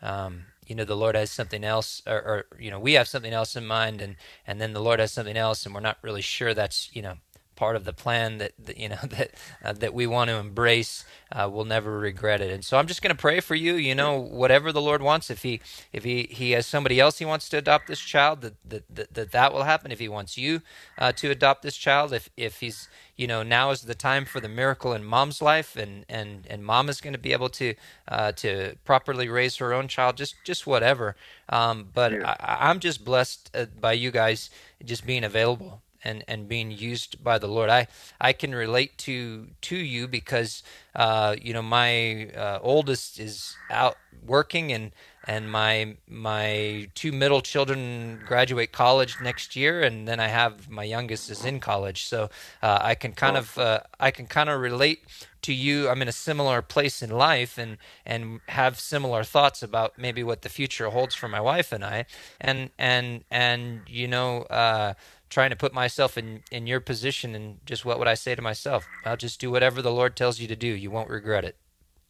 um, 0.00 0.46
you 0.70 0.76
know 0.76 0.84
the 0.84 0.96
Lord 0.96 1.16
has 1.16 1.32
something 1.32 1.64
else, 1.64 2.00
or, 2.06 2.22
or 2.22 2.46
you 2.58 2.70
know 2.70 2.78
we 2.78 2.92
have 2.92 3.08
something 3.08 3.32
else 3.32 3.56
in 3.56 3.66
mind, 3.66 4.00
and 4.00 4.14
and 4.46 4.60
then 4.60 4.72
the 4.72 4.80
Lord 4.80 5.00
has 5.00 5.10
something 5.10 5.36
else, 5.36 5.66
and 5.66 5.74
we're 5.74 5.80
not 5.80 5.98
really 6.00 6.22
sure 6.22 6.54
that's 6.54 6.88
you 6.94 7.02
know 7.02 7.16
part 7.60 7.76
of 7.76 7.84
the 7.84 7.92
plan 7.92 8.38
that, 8.38 8.52
that 8.58 8.78
you 8.78 8.88
know 8.88 8.96
that 9.04 9.30
uh, 9.62 9.72
that 9.74 9.92
we 9.92 10.06
want 10.06 10.30
to 10.30 10.36
embrace. 10.36 11.04
Uh, 11.30 11.48
we'll 11.52 11.66
never 11.66 11.98
regret 11.98 12.40
it, 12.40 12.50
and 12.50 12.64
so 12.64 12.78
I'm 12.78 12.86
just 12.86 13.02
going 13.02 13.14
to 13.14 13.20
pray 13.20 13.38
for 13.40 13.54
you. 13.54 13.74
You 13.74 13.94
know, 13.94 14.18
whatever 14.18 14.72
the 14.72 14.80
Lord 14.80 15.02
wants, 15.02 15.30
if 15.30 15.42
he 15.42 15.60
if 15.92 16.02
he 16.02 16.22
he 16.30 16.52
has 16.52 16.66
somebody 16.66 16.98
else 16.98 17.18
he 17.18 17.26
wants 17.26 17.50
to 17.50 17.58
adopt 17.58 17.86
this 17.86 18.00
child, 18.00 18.40
that 18.40 18.54
that 18.64 18.94
that 18.96 19.14
that, 19.14 19.32
that 19.32 19.52
will 19.52 19.64
happen. 19.64 19.92
If 19.92 20.00
he 20.00 20.08
wants 20.08 20.38
you 20.38 20.62
uh, 20.98 21.12
to 21.12 21.30
adopt 21.30 21.62
this 21.62 21.76
child, 21.76 22.14
if 22.14 22.30
if 22.36 22.60
he's 22.60 22.88
you 23.20 23.26
know 23.26 23.42
now 23.42 23.70
is 23.70 23.82
the 23.82 23.94
time 23.94 24.24
for 24.24 24.40
the 24.40 24.48
miracle 24.48 24.94
in 24.94 25.04
mom's 25.04 25.42
life 25.42 25.76
and 25.76 26.06
and 26.08 26.46
and 26.48 26.64
mom 26.64 26.88
is 26.88 27.02
going 27.02 27.12
to 27.12 27.18
be 27.18 27.32
able 27.32 27.50
to 27.50 27.74
uh, 28.08 28.32
to 28.32 28.74
properly 28.86 29.28
raise 29.28 29.56
her 29.56 29.74
own 29.74 29.86
child 29.88 30.16
just 30.16 30.34
just 30.42 30.66
whatever 30.66 31.14
um, 31.50 31.90
but 31.92 32.14
I, 32.24 32.56
i'm 32.70 32.80
just 32.80 33.04
blessed 33.04 33.50
uh, 33.54 33.66
by 33.78 33.92
you 33.92 34.10
guys 34.10 34.48
just 34.82 35.04
being 35.06 35.22
available 35.22 35.82
and 36.04 36.24
and 36.28 36.48
being 36.48 36.70
used 36.70 37.22
by 37.22 37.38
the 37.38 37.48
lord. 37.48 37.70
I 37.70 37.86
i 38.20 38.32
can 38.32 38.54
relate 38.54 38.98
to 38.98 39.48
to 39.62 39.76
you 39.76 40.08
because 40.08 40.62
uh, 40.94 41.36
you 41.40 41.52
know 41.52 41.62
my 41.62 42.30
uh, 42.36 42.58
oldest 42.62 43.18
is 43.20 43.56
out 43.70 43.96
working 44.26 44.72
and 44.72 44.92
and 45.24 45.50
my 45.50 45.96
my 46.08 46.88
two 46.94 47.12
middle 47.12 47.40
children 47.40 48.20
graduate 48.26 48.72
college 48.72 49.20
next 49.20 49.54
year 49.54 49.82
and 49.82 50.08
then 50.08 50.18
i 50.18 50.28
have 50.28 50.68
my 50.68 50.82
youngest 50.82 51.30
is 51.30 51.44
in 51.44 51.60
college. 51.60 52.04
So 52.06 52.30
uh, 52.62 52.78
i 52.82 52.94
can 52.94 53.12
kind 53.12 53.36
of 53.36 53.56
uh, 53.58 53.80
i 53.98 54.10
can 54.10 54.26
kind 54.26 54.48
of 54.48 54.60
relate 54.60 55.00
to 55.42 55.52
you 55.52 55.88
i'm 55.88 56.02
in 56.02 56.08
a 56.08 56.12
similar 56.12 56.62
place 56.62 57.02
in 57.02 57.10
life 57.10 57.58
and 57.58 57.76
and 58.04 58.40
have 58.48 58.78
similar 58.78 59.24
thoughts 59.24 59.62
about 59.62 59.98
maybe 59.98 60.22
what 60.22 60.42
the 60.42 60.48
future 60.48 60.90
holds 60.90 61.14
for 61.14 61.28
my 61.28 61.40
wife 61.40 61.72
and 61.72 61.84
i. 61.84 62.04
And 62.40 62.70
and 62.78 63.24
and 63.30 63.82
you 63.88 64.08
know 64.08 64.42
uh 64.42 64.94
trying 65.28 65.50
to 65.50 65.56
put 65.56 65.72
myself 65.72 66.18
in 66.18 66.42
in 66.50 66.66
your 66.66 66.80
position 66.80 67.34
and 67.34 67.58
just 67.64 67.84
what 67.84 67.98
would 67.98 68.08
i 68.08 68.14
say 68.14 68.34
to 68.34 68.42
myself? 68.42 68.86
I'll 69.04 69.16
just 69.16 69.40
do 69.40 69.50
whatever 69.50 69.82
the 69.82 69.92
lord 69.92 70.16
tells 70.16 70.40
you 70.40 70.48
to 70.48 70.56
do. 70.56 70.68
You 70.68 70.90
won't 70.90 71.10
regret 71.10 71.44
it 71.44 71.56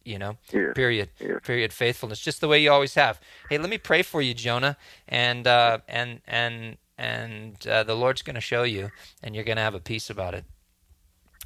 you 0.03 0.17
know? 0.17 0.35
Yeah. 0.51 0.73
period. 0.73 1.09
Yeah. 1.19 1.37
period. 1.43 1.71
Faithfulness. 1.71 2.19
Just 2.19 2.41
the 2.41 2.47
way 2.47 2.59
you 2.59 2.71
always 2.71 2.95
have. 2.95 3.19
Hey 3.49 3.57
let 3.57 3.69
me 3.69 3.77
pray 3.77 4.01
for 4.01 4.21
you 4.21 4.33
jonah. 4.33 4.77
And 5.07 5.47
uh 5.47 5.79
and 5.87 6.21
and 6.27 6.77
and 6.97 7.67
uh, 7.67 7.83
the 7.83 7.95
lord's 7.95 8.21
going 8.21 8.35
to 8.35 8.41
show 8.41 8.63
you 8.63 8.91
and 9.23 9.33
you're 9.33 9.43
going 9.43 9.57
to 9.57 9.63
have 9.63 9.73
a 9.73 9.79
peace 9.79 10.09
about 10.11 10.35
it 10.35 10.45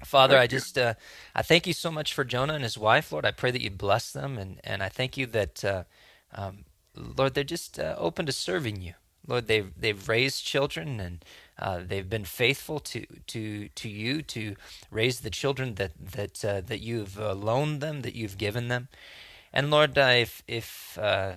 father 0.05 0.37
i 0.37 0.47
just 0.47 0.77
uh 0.77 0.93
i 1.35 1.41
thank 1.41 1.67
you 1.67 1.73
so 1.73 1.91
much 1.91 2.13
for 2.13 2.23
jonah 2.23 2.53
and 2.55 2.63
his 2.63 2.77
wife 2.77 3.11
lord. 3.11 3.25
I 3.25 3.31
pray 3.31 3.51
that 3.51 3.61
you 3.61 3.71
bless 3.71 4.11
them 4.11 4.37
and 4.37 4.61
and 4.63 4.83
i 4.83 4.89
thank 4.89 5.17
you 5.17 5.25
that 5.27 5.65
uh 5.65 5.83
um 6.33 6.65
lord 6.95 7.33
they're 7.35 7.43
just 7.43 7.79
uh, 7.79 7.95
open 7.97 8.25
to 8.27 8.31
serving 8.31 8.81
you. 8.81 8.93
Lord 9.27 9.47
they've 9.47 9.71
they've 9.79 10.09
raised 10.09 10.45
children 10.45 10.99
and 10.99 11.25
uh, 11.59 11.81
they've 11.85 12.09
been 12.09 12.25
faithful 12.25 12.79
to, 12.81 13.05
to, 13.27 13.69
to 13.69 13.89
you 13.89 14.21
to 14.23 14.55
raise 14.91 15.21
the 15.21 15.29
children 15.29 15.75
that 15.75 15.93
that 16.13 16.45
uh, 16.45 16.61
that 16.61 16.81
you've 16.81 17.19
uh, 17.19 17.33
loaned 17.33 17.81
them, 17.81 18.01
that 18.01 18.15
you've 18.15 18.37
given 18.37 18.67
them, 18.67 18.89
and 19.53 19.71
Lord, 19.71 19.97
uh, 19.97 20.01
if 20.13 20.43
if 20.47 20.97
uh, 21.01 21.33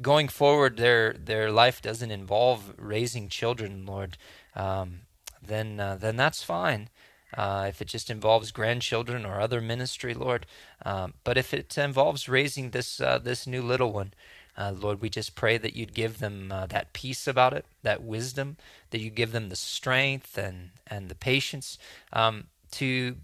going 0.00 0.28
forward 0.28 0.76
their 0.76 1.12
their 1.12 1.50
life 1.50 1.82
doesn't 1.82 2.10
involve 2.12 2.74
raising 2.78 3.28
children, 3.28 3.84
Lord, 3.84 4.16
um, 4.54 5.00
then 5.44 5.80
uh, 5.80 5.96
then 5.96 6.16
that's 6.16 6.42
fine. 6.42 6.88
Uh, 7.36 7.66
if 7.68 7.82
it 7.82 7.88
just 7.88 8.10
involves 8.10 8.50
grandchildren 8.52 9.26
or 9.26 9.40
other 9.40 9.60
ministry, 9.60 10.14
Lord, 10.14 10.46
um, 10.84 11.14
but 11.24 11.36
if 11.36 11.52
it 11.52 11.76
involves 11.78 12.28
raising 12.28 12.70
this 12.70 13.00
uh, 13.00 13.18
this 13.18 13.46
new 13.46 13.62
little 13.62 13.92
one, 13.92 14.14
uh, 14.56 14.72
Lord, 14.76 15.02
we 15.02 15.10
just 15.10 15.34
pray 15.34 15.58
that 15.58 15.76
you'd 15.76 15.94
give 15.94 16.18
them 16.18 16.50
uh, 16.50 16.66
that 16.66 16.92
peace 16.92 17.26
about 17.26 17.52
it, 17.52 17.66
that 17.82 18.02
wisdom, 18.02 18.56
that 18.90 19.00
you 19.00 19.10
give 19.10 19.32
them 19.32 19.48
the 19.48 19.56
strength 19.56 20.38
and 20.38 20.70
and 20.86 21.08
the 21.08 21.14
patience 21.14 21.78
um, 22.12 22.46
to 22.72 23.16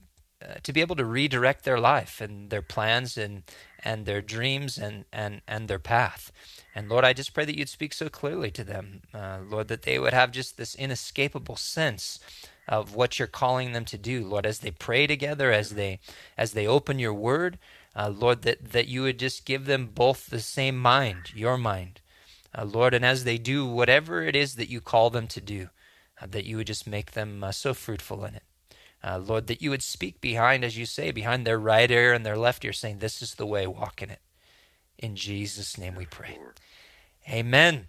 uh, 0.42 0.54
to 0.62 0.72
be 0.72 0.80
able 0.80 0.96
to 0.96 1.04
redirect 1.04 1.64
their 1.64 1.80
life 1.80 2.20
and 2.20 2.50
their 2.50 2.62
plans 2.62 3.16
and 3.16 3.42
and 3.82 4.06
their 4.06 4.20
dreams 4.20 4.76
and 4.76 5.04
and 5.12 5.40
and 5.48 5.68
their 5.68 5.78
path. 5.78 6.32
And 6.74 6.88
Lord, 6.88 7.04
I 7.04 7.12
just 7.12 7.34
pray 7.34 7.44
that 7.44 7.56
you'd 7.58 7.68
speak 7.68 7.92
so 7.94 8.08
clearly 8.08 8.50
to 8.52 8.64
them, 8.64 9.02
uh, 9.14 9.38
Lord, 9.48 9.68
that 9.68 9.82
they 9.82 9.98
would 9.98 10.12
have 10.12 10.32
just 10.32 10.56
this 10.56 10.74
inescapable 10.74 11.56
sense 11.56 12.18
of 12.68 12.94
what 12.94 13.18
you're 13.18 13.28
calling 13.28 13.72
them 13.72 13.84
to 13.86 13.98
do, 13.98 14.24
Lord, 14.24 14.46
as 14.46 14.60
they 14.60 14.70
pray 14.70 15.06
together, 15.06 15.52
as 15.52 15.70
they 15.70 16.00
as 16.36 16.52
they 16.52 16.66
open 16.66 16.98
your 16.98 17.14
word, 17.14 17.58
uh, 17.96 18.08
Lord, 18.08 18.42
that 18.42 18.72
that 18.72 18.88
you 18.88 19.02
would 19.02 19.18
just 19.18 19.44
give 19.44 19.66
them 19.66 19.86
both 19.86 20.26
the 20.26 20.40
same 20.40 20.78
mind, 20.78 21.34
your 21.34 21.58
mind, 21.58 22.00
uh, 22.56 22.64
Lord, 22.64 22.94
and 22.94 23.04
as 23.04 23.24
they 23.24 23.38
do 23.38 23.66
whatever 23.66 24.22
it 24.22 24.36
is 24.36 24.54
that 24.54 24.70
you 24.70 24.80
call 24.80 25.10
them 25.10 25.26
to 25.28 25.40
do, 25.40 25.68
uh, 26.20 26.26
that 26.30 26.44
you 26.44 26.56
would 26.56 26.66
just 26.66 26.86
make 26.86 27.12
them 27.12 27.42
uh, 27.42 27.52
so 27.52 27.74
fruitful 27.74 28.24
in 28.24 28.34
it. 28.34 28.44
Uh, 29.04 29.18
Lord, 29.18 29.48
that 29.48 29.60
you 29.60 29.70
would 29.70 29.82
speak 29.82 30.20
behind, 30.20 30.64
as 30.64 30.78
you 30.78 30.86
say, 30.86 31.10
behind 31.10 31.44
their 31.44 31.58
right 31.58 31.90
ear 31.90 32.12
and 32.12 32.24
their 32.24 32.36
left 32.36 32.64
ear, 32.64 32.72
saying, 32.72 32.98
This 32.98 33.20
is 33.20 33.34
the 33.34 33.46
way, 33.46 33.66
walk 33.66 34.00
in 34.00 34.10
it. 34.10 34.20
In 34.98 35.16
Jesus' 35.16 35.76
name 35.76 35.96
we 35.96 36.06
pray. 36.06 36.38
Amen. 37.28 37.88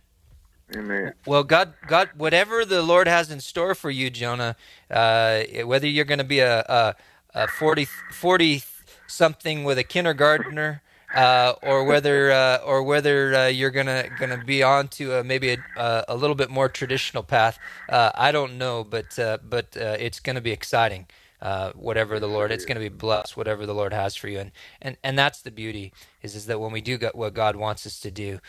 Amen. 0.75 1.13
Well, 1.25 1.43
God, 1.43 1.75
God, 1.87 2.11
whatever 2.17 2.65
the 2.65 2.81
Lord 2.83 3.07
has 3.07 3.31
in 3.31 3.39
store 3.39 3.75
for 3.75 3.91
you, 3.91 4.09
Jonah, 4.09 4.55
uh, 4.91 5.43
whether 5.65 5.87
you're 5.87 6.05
going 6.05 6.19
to 6.19 6.23
be 6.25 6.39
a, 6.39 6.61
a, 6.61 6.95
a 7.33 7.47
40, 7.47 7.85
40 7.85 8.63
something 9.07 9.63
with 9.63 9.77
a 9.77 9.83
kindergartner 9.83 10.81
uh, 11.13 11.53
or 11.61 11.83
whether 11.83 12.31
uh, 12.31 12.57
or 12.57 12.83
whether 12.83 13.35
uh, 13.35 13.47
you're 13.47 13.71
gonna 13.71 14.09
gonna 14.09 14.37
be 14.37 14.63
on 14.63 14.87
to 14.89 15.13
a, 15.19 15.23
maybe 15.23 15.51
a, 15.75 16.05
a 16.09 16.15
little 16.15 16.35
bit 16.35 16.49
more 16.49 16.69
traditional 16.69 17.23
path. 17.23 17.59
Uh, 17.87 18.11
I 18.15 18.31
don't 18.31 18.57
know, 18.57 18.83
but 18.83 19.17
uh, 19.19 19.37
but 19.43 19.77
uh, 19.77 19.97
it's 19.99 20.19
gonna 20.19 20.41
be 20.41 20.51
exciting. 20.51 21.07
whatever 21.75 22.19
the 22.19 22.27
Lord, 22.29 22.51
it's 22.51 22.65
going 22.65 22.77
to 22.77 22.89
be 22.89 22.89
blessed. 22.89 23.37
Whatever 23.37 23.65
the 23.65 23.75
Lord 23.75 23.93
has 23.93 24.15
for 24.15 24.29
you, 24.29 24.39
and 24.39 24.51
and 24.81 24.97
and 25.03 25.19
that's 25.19 25.41
the 25.41 25.51
beauty 25.51 25.93
is 26.23 26.35
is 26.35 26.45
that 26.47 26.59
when 26.59 26.71
we 26.71 26.81
do 26.81 26.97
what 27.13 27.33
God 27.33 27.55
wants 27.55 27.85
us 27.85 27.99
to 28.01 28.11
do, 28.11 28.39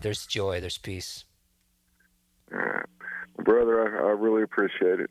there's 0.00 0.26
joy, 0.26 0.60
there's 0.60 0.78
peace. 0.78 1.24
Brother, 3.38 3.82
I, 3.82 4.08
I 4.08 4.10
really 4.12 4.42
appreciate 4.42 5.00
it. 5.00 5.10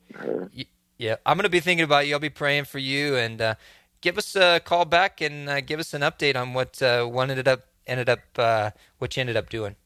yeah, 0.98 1.16
I'm 1.26 1.38
going 1.38 1.44
to 1.44 1.50
be 1.50 1.60
thinking 1.60 1.84
about 1.84 2.08
you. 2.08 2.14
I'll 2.14 2.20
be 2.20 2.30
praying 2.30 2.66
for 2.66 2.80
you, 2.80 3.16
and 3.16 3.56
give 4.02 4.18
us 4.18 4.36
a 4.36 4.60
call 4.60 4.84
back 4.86 5.22
and 5.22 5.48
uh, 5.48 5.62
give 5.62 5.80
us 5.80 5.94
an 5.94 6.02
update 6.02 6.36
on 6.36 6.54
what 6.54 6.82
uh, 6.82 7.06
one 7.06 7.30
ended 7.30 7.48
up 7.48 7.62
ended 7.88 8.10
up 8.10 8.20
uh, 8.38 8.72
what 8.98 9.16
you 9.16 9.22
ended 9.22 9.38
up 9.38 9.50
doing. 9.50 9.78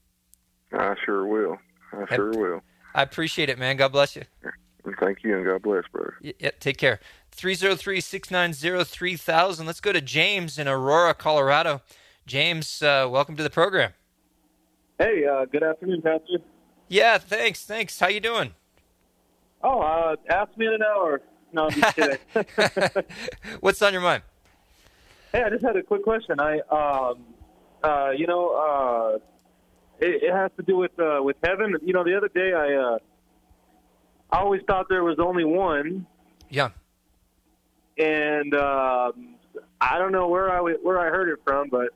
I 0.74 0.96
sure 1.06 1.28
will. 1.28 1.58
I 1.94 2.16
sure 2.16 2.34
I, 2.34 2.38
will. 2.38 2.62
I 2.94 3.02
appreciate 3.04 3.50
it, 3.50 3.60
man. 3.60 3.76
God 3.78 3.92
bless 3.92 4.16
you. 4.16 4.24
Thank 5.00 5.24
you, 5.24 5.38
and 5.38 5.46
God 5.46 5.62
bless, 5.64 5.84
brother. 5.92 6.16
Yeah, 6.22 6.52
take 6.60 6.78
care. 6.78 7.00
303-690-3000. 7.36 9.66
Let's 9.66 9.82
go 9.82 9.92
to 9.92 10.00
James 10.00 10.60
in 10.60 10.68
Aurora, 10.68 11.16
Colorado. 11.16 11.82
James, 12.28 12.84
uh, 12.84 13.08
welcome 13.10 13.36
to 13.36 13.42
the 13.44 13.50
program. 13.50 13.94
Hey, 15.00 15.26
uh, 15.26 15.46
good 15.46 15.64
afternoon, 15.64 16.04
Pastor. 16.04 16.38
Yeah, 16.88 17.18
thanks, 17.18 17.66
thanks. 17.66 18.00
How 18.00 18.08
you 18.08 18.20
doing? 18.20 18.54
Oh, 19.64 19.80
uh, 19.80 20.16
ask 20.30 20.56
me 20.58 20.68
in 20.68 20.74
an 20.74 20.84
hour. 20.84 21.22
No, 21.52 21.66
I'm 21.66 21.72
just 21.72 21.96
kidding. 21.96 22.18
What's 23.60 23.82
on 23.82 23.94
your 23.94 24.02
mind? 24.02 24.24
Hey, 25.32 25.44
I 25.44 25.50
just 25.50 25.64
had 25.64 25.76
a 25.76 25.84
quick 25.84 26.04
question. 26.04 26.40
I, 26.40 26.60
um, 26.70 27.26
uh, 27.84 28.12
you 28.12 28.28
know, 28.28 28.50
uh, 28.52 29.20
it, 30.00 30.24
it 30.24 30.32
has 30.32 30.52
to 30.58 30.64
do 30.64 30.78
with 30.78 30.98
uh, 31.00 31.20
with 31.24 31.38
heaven. 31.44 31.76
You 31.84 31.94
know, 31.94 32.04
the 32.04 32.16
other 32.16 32.28
day 32.28 32.54
I, 32.54 32.74
uh, 32.74 32.98
I 34.32 34.40
always 34.40 34.62
thought 34.68 34.88
there 34.90 35.04
was 35.04 35.18
only 35.20 35.46
one. 35.46 36.06
Yeah. 36.50 36.70
And 37.98 38.54
um, 38.54 39.36
I 39.82 39.98
don't 39.98 40.12
know 40.12 40.28
where 40.28 40.52
I 40.52 40.60
where 40.60 41.00
I 41.00 41.10
heard 41.10 41.30
it 41.30 41.40
from, 41.44 41.70
but 41.70 41.90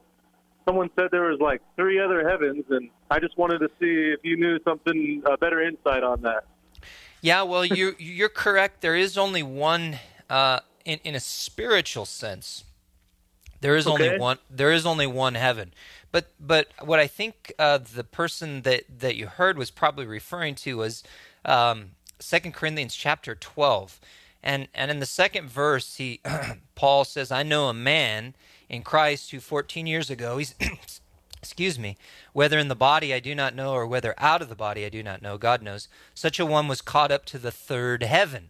someone 0.65 0.89
said 0.97 1.09
there 1.11 1.29
was 1.29 1.39
like 1.39 1.61
three 1.75 1.99
other 1.99 2.27
heavens, 2.27 2.63
and 2.69 2.89
I 3.10 3.20
just 3.20 3.38
wanted 3.38 3.60
to 3.60 3.70
see 3.80 4.14
if 4.14 4.20
you 4.24 4.38
knew 4.38 4.60
something 4.64 5.24
a 5.26 5.38
better 5.38 5.62
insight 5.62 6.03
on 6.03 6.22
that. 6.22 6.45
Yeah, 7.22 7.43
well, 7.43 7.66
you 7.66 7.95
you're 7.97 8.30
correct. 8.30 8.82
There 8.82 8.95
is 8.95 9.18
only 9.18 9.43
one 9.43 9.99
uh, 10.30 10.60
in 10.86 10.99
in 11.03 11.16
a 11.16 11.20
spiritual 11.20 12.05
sense. 12.05 12.64
There 13.62 13.76
is 13.76 13.88
okay. 13.88 14.07
only 14.07 14.20
one. 14.20 14.38
There 14.49 14.72
is 14.72 14.86
only 14.86 15.07
one 15.07 15.36
heaven. 15.36 15.74
But 16.12 16.32
but 16.39 16.70
what 16.82 16.99
I 16.99 17.07
think 17.07 17.53
uh, 17.60 17.80
the 17.80 18.03
person 18.03 18.62
that 18.62 18.84
that 18.99 19.16
you 19.16 19.28
heard 19.28 19.57
was 19.57 19.70
probably 19.70 20.05
referring 20.05 20.55
to 20.55 20.78
was 20.78 21.03
um, 21.45 21.91
Second 22.20 22.53
Corinthians 22.53 22.95
chapter 22.95 23.36
twelve, 23.36 23.99
and 24.41 24.70
and 24.74 24.89
in 24.89 24.99
the 24.99 25.05
second 25.05 25.49
verse, 25.49 25.97
he 25.97 26.22
Paul 26.76 27.03
says, 27.03 27.32
"I 27.32 27.43
know 27.43 27.68
a 27.68 27.74
man 27.74 28.34
in 28.70 28.84
Christ 28.84 29.32
who 29.32 29.39
14 29.39 29.88
years 29.88 30.12
ago 30.12 30.38
he's 30.38 30.53
excuse 31.41 31.79
me, 31.79 31.97
whether 32.33 32.59
in 32.59 32.67
the 32.67 32.75
body 32.75 33.13
I 33.13 33.19
do 33.19 33.33
not 33.33 33.55
know, 33.55 33.73
or 33.73 33.87
whether 33.87 34.13
out 34.17 34.41
of 34.41 34.49
the 34.49 34.55
body 34.55 34.85
I 34.85 34.89
do 34.89 35.01
not 35.01 35.21
know, 35.21 35.37
God 35.37 35.61
knows, 35.61 35.87
such 36.13 36.39
a 36.39 36.45
one 36.45 36.67
was 36.67 36.81
caught 36.81 37.11
up 37.11 37.25
to 37.25 37.37
the 37.37 37.51
third 37.51 38.03
heaven. 38.03 38.49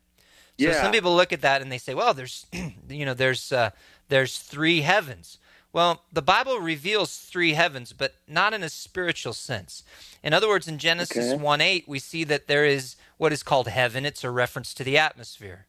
So 0.59 0.67
yeah. 0.67 0.81
some 0.81 0.91
people 0.91 1.15
look 1.15 1.31
at 1.31 1.41
that 1.41 1.61
and 1.61 1.71
they 1.71 1.77
say, 1.77 1.93
well, 1.93 2.13
there's, 2.13 2.45
you 2.89 3.05
know, 3.05 3.13
there's, 3.13 3.51
uh, 3.51 3.69
there's 4.09 4.39
three 4.39 4.81
heavens. 4.81 5.37
Well, 5.71 6.03
the 6.11 6.21
Bible 6.21 6.57
reveals 6.57 7.17
three 7.17 7.53
heavens, 7.53 7.93
but 7.93 8.15
not 8.27 8.53
in 8.53 8.63
a 8.63 8.69
spiritual 8.69 9.33
sense. 9.33 9.83
In 10.23 10.33
other 10.33 10.47
words, 10.47 10.67
in 10.67 10.79
Genesis 10.79 11.31
okay. 11.33 11.41
1 11.41 11.61
8, 11.61 11.87
we 11.87 11.99
see 11.99 12.23
that 12.23 12.47
there 12.47 12.65
is 12.65 12.95
what 13.17 13.31
is 13.31 13.43
called 13.43 13.67
heaven. 13.67 14.05
It's 14.05 14.23
a 14.23 14.31
reference 14.31 14.73
to 14.73 14.83
the 14.83 14.97
atmosphere. 14.97 15.67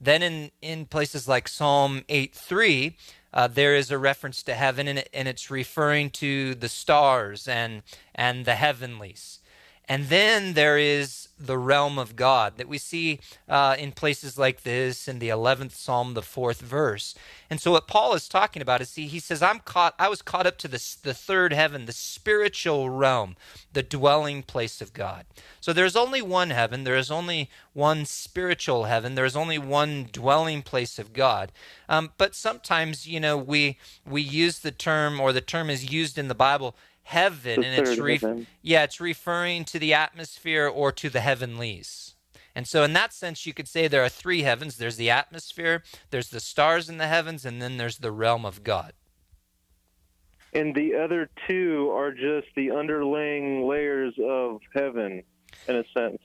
Then 0.00 0.22
in, 0.22 0.50
in 0.60 0.86
places 0.86 1.28
like 1.28 1.48
Psalm 1.48 2.04
8 2.08 2.34
3, 2.34 2.96
uh, 3.32 3.48
there 3.48 3.74
is 3.74 3.90
a 3.90 3.98
reference 3.98 4.42
to 4.44 4.54
heaven, 4.54 4.88
and, 4.88 5.00
it, 5.00 5.08
and 5.12 5.28
it's 5.28 5.50
referring 5.50 6.10
to 6.10 6.54
the 6.54 6.68
stars 6.68 7.48
and 7.48 7.82
and 8.14 8.44
the 8.44 8.54
heavenlies. 8.54 9.40
And 9.88 10.06
then 10.06 10.54
there 10.54 10.78
is 10.78 11.28
the 11.38 11.58
realm 11.58 11.98
of 11.98 12.16
God 12.16 12.56
that 12.56 12.68
we 12.68 12.78
see 12.78 13.20
uh, 13.48 13.76
in 13.78 13.92
places 13.92 14.38
like 14.38 14.62
this 14.62 15.06
in 15.06 15.18
the 15.18 15.28
11th 15.28 15.72
Psalm, 15.72 16.14
the 16.14 16.22
fourth 16.22 16.60
verse. 16.60 17.14
And 17.50 17.60
so 17.60 17.72
what 17.72 17.86
Paul 17.86 18.14
is 18.14 18.26
talking 18.28 18.62
about 18.62 18.80
is 18.80 18.88
see, 18.88 19.06
he 19.06 19.20
says, 19.20 19.42
I'm 19.42 19.60
caught, 19.60 19.94
I 19.98 20.08
was 20.08 20.22
caught 20.22 20.46
up 20.46 20.56
to 20.58 20.68
the, 20.68 20.82
the 21.02 21.14
third 21.14 21.52
heaven, 21.52 21.84
the 21.84 21.92
spiritual 21.92 22.88
realm, 22.90 23.36
the 23.74 23.82
dwelling 23.82 24.42
place 24.42 24.80
of 24.80 24.92
God. 24.92 25.26
So 25.60 25.72
there's 25.72 25.96
only 25.96 26.22
one 26.22 26.50
heaven, 26.50 26.84
there 26.84 26.96
is 26.96 27.10
only 27.10 27.50
one 27.72 28.06
spiritual 28.06 28.84
heaven, 28.84 29.14
there 29.14 29.24
is 29.26 29.36
only 29.36 29.58
one 29.58 30.08
dwelling 30.10 30.62
place 30.62 30.98
of 30.98 31.12
God. 31.12 31.52
Um, 31.88 32.12
but 32.16 32.34
sometimes, 32.34 33.06
you 33.06 33.20
know, 33.20 33.36
we 33.36 33.78
we 34.06 34.22
use 34.22 34.60
the 34.60 34.70
term, 34.72 35.20
or 35.20 35.32
the 35.32 35.40
term 35.40 35.70
is 35.70 35.92
used 35.92 36.18
in 36.18 36.28
the 36.28 36.34
Bible 36.34 36.74
heaven, 37.06 37.60
the 37.60 37.66
and 37.66 37.86
it's 37.86 37.98
re- 37.98 38.18
heaven. 38.18 38.46
yeah, 38.62 38.82
it's 38.82 39.00
referring 39.00 39.64
to 39.64 39.78
the 39.78 39.94
atmosphere 39.94 40.66
or 40.66 40.90
to 40.92 41.08
the 41.08 41.20
heavenlies. 41.20 42.16
And 42.54 42.66
so, 42.66 42.82
in 42.82 42.94
that 42.94 43.12
sense, 43.12 43.46
you 43.46 43.54
could 43.54 43.68
say 43.68 43.86
there 43.86 44.02
are 44.02 44.08
three 44.08 44.42
heavens 44.42 44.76
there's 44.76 44.96
the 44.96 45.10
atmosphere, 45.10 45.82
there's 46.10 46.30
the 46.30 46.40
stars 46.40 46.88
in 46.88 46.98
the 46.98 47.06
heavens, 47.06 47.44
and 47.44 47.62
then 47.62 47.76
there's 47.76 47.98
the 47.98 48.10
realm 48.10 48.44
of 48.44 48.64
God. 48.64 48.92
And 50.52 50.74
the 50.74 50.94
other 50.94 51.28
two 51.46 51.90
are 51.94 52.12
just 52.12 52.48
the 52.56 52.70
underlying 52.72 53.68
layers 53.68 54.14
of 54.24 54.60
heaven, 54.74 55.22
in 55.68 55.76
a 55.76 55.84
sense. 55.96 56.18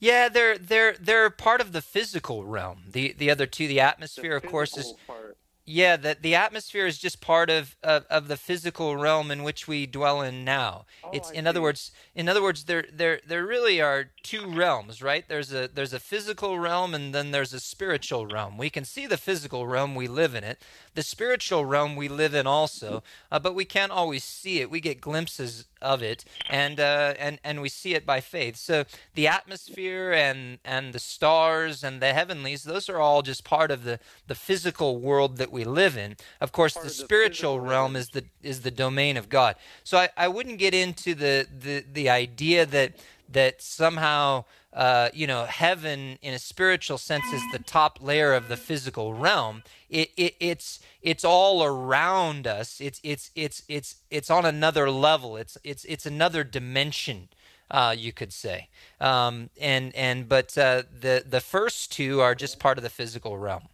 Yeah, 0.00 0.28
they're 0.28 0.56
they're 0.56 0.94
they're 0.98 1.28
part 1.28 1.60
of 1.60 1.72
the 1.72 1.82
physical 1.82 2.44
realm. 2.44 2.84
The 2.90 3.12
the 3.12 3.30
other 3.30 3.46
two, 3.46 3.66
the 3.68 3.80
atmosphere, 3.80 4.38
the 4.40 4.46
of 4.46 4.50
course, 4.50 4.76
is 4.76 4.94
part. 5.06 5.36
Yeah, 5.66 5.96
that 5.96 6.20
the 6.20 6.34
atmosphere 6.34 6.86
is 6.86 6.98
just 6.98 7.22
part 7.22 7.48
of, 7.48 7.74
of, 7.82 8.04
of, 8.10 8.28
the 8.28 8.36
physical 8.36 8.98
realm 8.98 9.30
in 9.30 9.42
which 9.42 9.66
we 9.66 9.86
dwell 9.86 10.20
in 10.20 10.44
now. 10.44 10.84
Oh, 11.02 11.08
it's 11.10 11.30
I 11.30 11.34
in 11.34 11.44
see. 11.44 11.48
other 11.48 11.62
words, 11.62 11.90
in 12.14 12.28
other 12.28 12.42
words, 12.42 12.64
there 12.64 12.84
there 12.92 13.20
there 13.26 13.46
really 13.46 13.80
are 13.80 14.10
two 14.22 14.46
realms, 14.46 15.00
right? 15.00 15.26
There's 15.26 15.54
a 15.54 15.68
there's 15.72 15.94
a 15.94 16.00
physical 16.00 16.58
realm 16.58 16.94
and 16.94 17.14
then 17.14 17.30
there's 17.30 17.54
a 17.54 17.60
spiritual 17.60 18.26
realm. 18.26 18.58
We 18.58 18.68
can 18.68 18.84
see 18.84 19.06
the 19.06 19.16
physical 19.16 19.66
realm, 19.66 19.94
we 19.94 20.06
live 20.06 20.34
in 20.34 20.44
it. 20.44 20.60
The 20.94 21.02
spiritual 21.02 21.64
realm 21.64 21.96
we 21.96 22.08
live 22.08 22.34
in 22.34 22.46
also, 22.46 23.02
uh, 23.32 23.38
but 23.38 23.54
we 23.54 23.64
can't 23.64 23.92
always 23.92 24.22
see 24.22 24.60
it. 24.60 24.70
We 24.70 24.80
get 24.80 25.00
glimpses 25.00 25.66
of 25.82 26.02
it, 26.02 26.24
and 26.48 26.78
uh, 26.80 27.14
and 27.18 27.38
and 27.44 27.60
we 27.60 27.68
see 27.68 27.94
it 27.94 28.06
by 28.06 28.20
faith. 28.20 28.56
So 28.56 28.84
the 29.14 29.26
atmosphere 29.26 30.12
and 30.12 30.58
and 30.64 30.92
the 30.92 30.98
stars 30.98 31.84
and 31.84 32.00
the 32.00 32.12
heavenlies, 32.12 32.64
those 32.64 32.88
are 32.88 32.98
all 32.98 33.22
just 33.22 33.44
part 33.44 33.70
of 33.70 33.84
the 33.84 33.98
the 34.26 34.34
physical 34.34 34.98
world 34.98 35.36
that 35.38 35.50
we 35.50 35.64
live 35.64 35.96
in. 35.96 36.16
Of 36.40 36.52
course, 36.52 36.74
the 36.74 36.84
the 36.84 36.90
spiritual 36.90 37.60
realm 37.60 37.70
realm. 37.70 37.96
is 37.96 38.10
the 38.10 38.24
is 38.42 38.60
the 38.60 38.70
domain 38.70 39.16
of 39.16 39.28
God. 39.28 39.56
So 39.82 39.98
I, 39.98 40.08
I 40.16 40.28
wouldn't 40.28 40.58
get 40.58 40.74
into 40.74 41.14
the 41.14 41.46
the 41.56 41.84
the 41.92 42.08
idea 42.08 42.66
that 42.66 42.92
that 43.32 43.62
somehow 43.62 44.44
uh, 44.74 45.08
you 45.12 45.26
know 45.26 45.44
heaven 45.44 46.18
in 46.20 46.34
a 46.34 46.38
spiritual 46.38 46.98
sense 46.98 47.24
is 47.32 47.42
the 47.52 47.58
top 47.58 47.98
layer 48.02 48.34
of 48.34 48.48
the 48.48 48.56
physical 48.56 49.14
realm. 49.14 49.62
It, 49.88 50.10
it 50.16 50.34
it's 50.40 50.80
it's 51.00 51.24
all 51.24 51.62
around 51.64 52.46
us. 52.46 52.80
It's 52.80 53.00
it's 53.02 53.30
it's 53.34 53.62
it's 53.68 53.96
it's 54.10 54.30
on 54.30 54.44
another 54.44 54.90
level. 54.90 55.36
It's 55.36 55.56
it's 55.64 55.84
it's 55.84 56.06
another 56.06 56.44
dimension 56.44 57.28
uh, 57.70 57.94
you 57.96 58.12
could 58.12 58.32
say. 58.32 58.68
Um, 59.00 59.50
and 59.60 59.94
and 59.94 60.28
but 60.28 60.56
uh, 60.58 60.82
the 61.00 61.24
the 61.26 61.40
first 61.40 61.92
two 61.92 62.20
are 62.20 62.34
just 62.34 62.58
part 62.58 62.78
of 62.78 62.84
the 62.84 62.90
physical 62.90 63.38
realm 63.38 63.68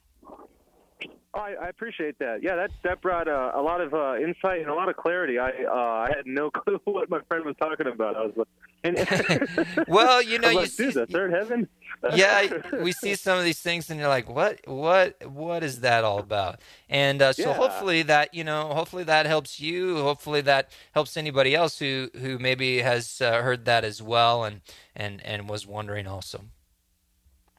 Oh, 1.33 1.39
I, 1.39 1.53
I 1.67 1.69
appreciate 1.69 2.19
that. 2.19 2.43
Yeah, 2.43 2.57
that 2.57 2.71
that 2.83 3.01
brought 3.03 3.29
uh, 3.29 3.53
a 3.55 3.63
lot 3.63 3.81
of 3.81 3.95
uh, 3.95 4.17
insight 4.17 4.61
and 4.61 4.69
a 4.69 4.75
lot 4.75 4.89
of 4.89 4.97
clarity. 4.97 5.39
I 5.39 5.51
uh, 5.51 5.73
I 5.73 6.09
had 6.17 6.27
no 6.27 6.51
clue 6.59 6.81
what 6.85 7.09
my 7.09 7.21
friend 7.29 7.45
was 7.45 7.55
talking 7.61 7.87
about. 7.87 8.17
I 8.17 8.23
was 8.27 8.33
like, 8.37 8.49
and, 8.83 9.87
well 9.89 10.23
you 10.23 10.39
know 10.39 10.49
you 10.49 10.57
like, 10.57 10.71
see, 10.71 10.91
the 10.91 11.07
third 11.07 11.33
heaven. 11.33 11.69
yeah 12.17 12.49
we 12.83 12.93
see 12.93 13.15
some 13.15 13.39
of 13.39 13.45
these 13.45 13.61
things 13.61 13.91
and 13.91 14.01
you're 14.01 14.09
like 14.09 14.27
what 14.27 14.59
what 14.67 15.23
what 15.31 15.63
is 15.63 15.81
that 15.81 16.03
all 16.03 16.19
about 16.19 16.61
and 16.89 17.21
uh, 17.21 17.31
so 17.35 17.51
Yeah. 17.51 17.53
hopefully 17.53 18.03
that 18.05 18.33
you 18.33 18.43
know 18.43 18.69
hopefully 18.73 19.05
that 19.05 19.27
helps 19.27 19.61
you 19.61 19.99
hopefully 19.99 20.41
that 20.41 20.71
helps 20.93 21.19
anybody 21.19 21.55
else 21.55 21.79
who 21.79 22.09
who 22.19 22.39
maybe 22.39 22.79
has 22.79 23.21
uh, 23.21 23.43
heard 23.43 23.67
that 23.67 23.85
as 23.85 24.01
well 24.03 24.45
and 24.45 24.63
and 24.97 25.23
and 25.27 25.47
was 25.47 25.67
wondering 25.67 26.07
also 26.07 26.47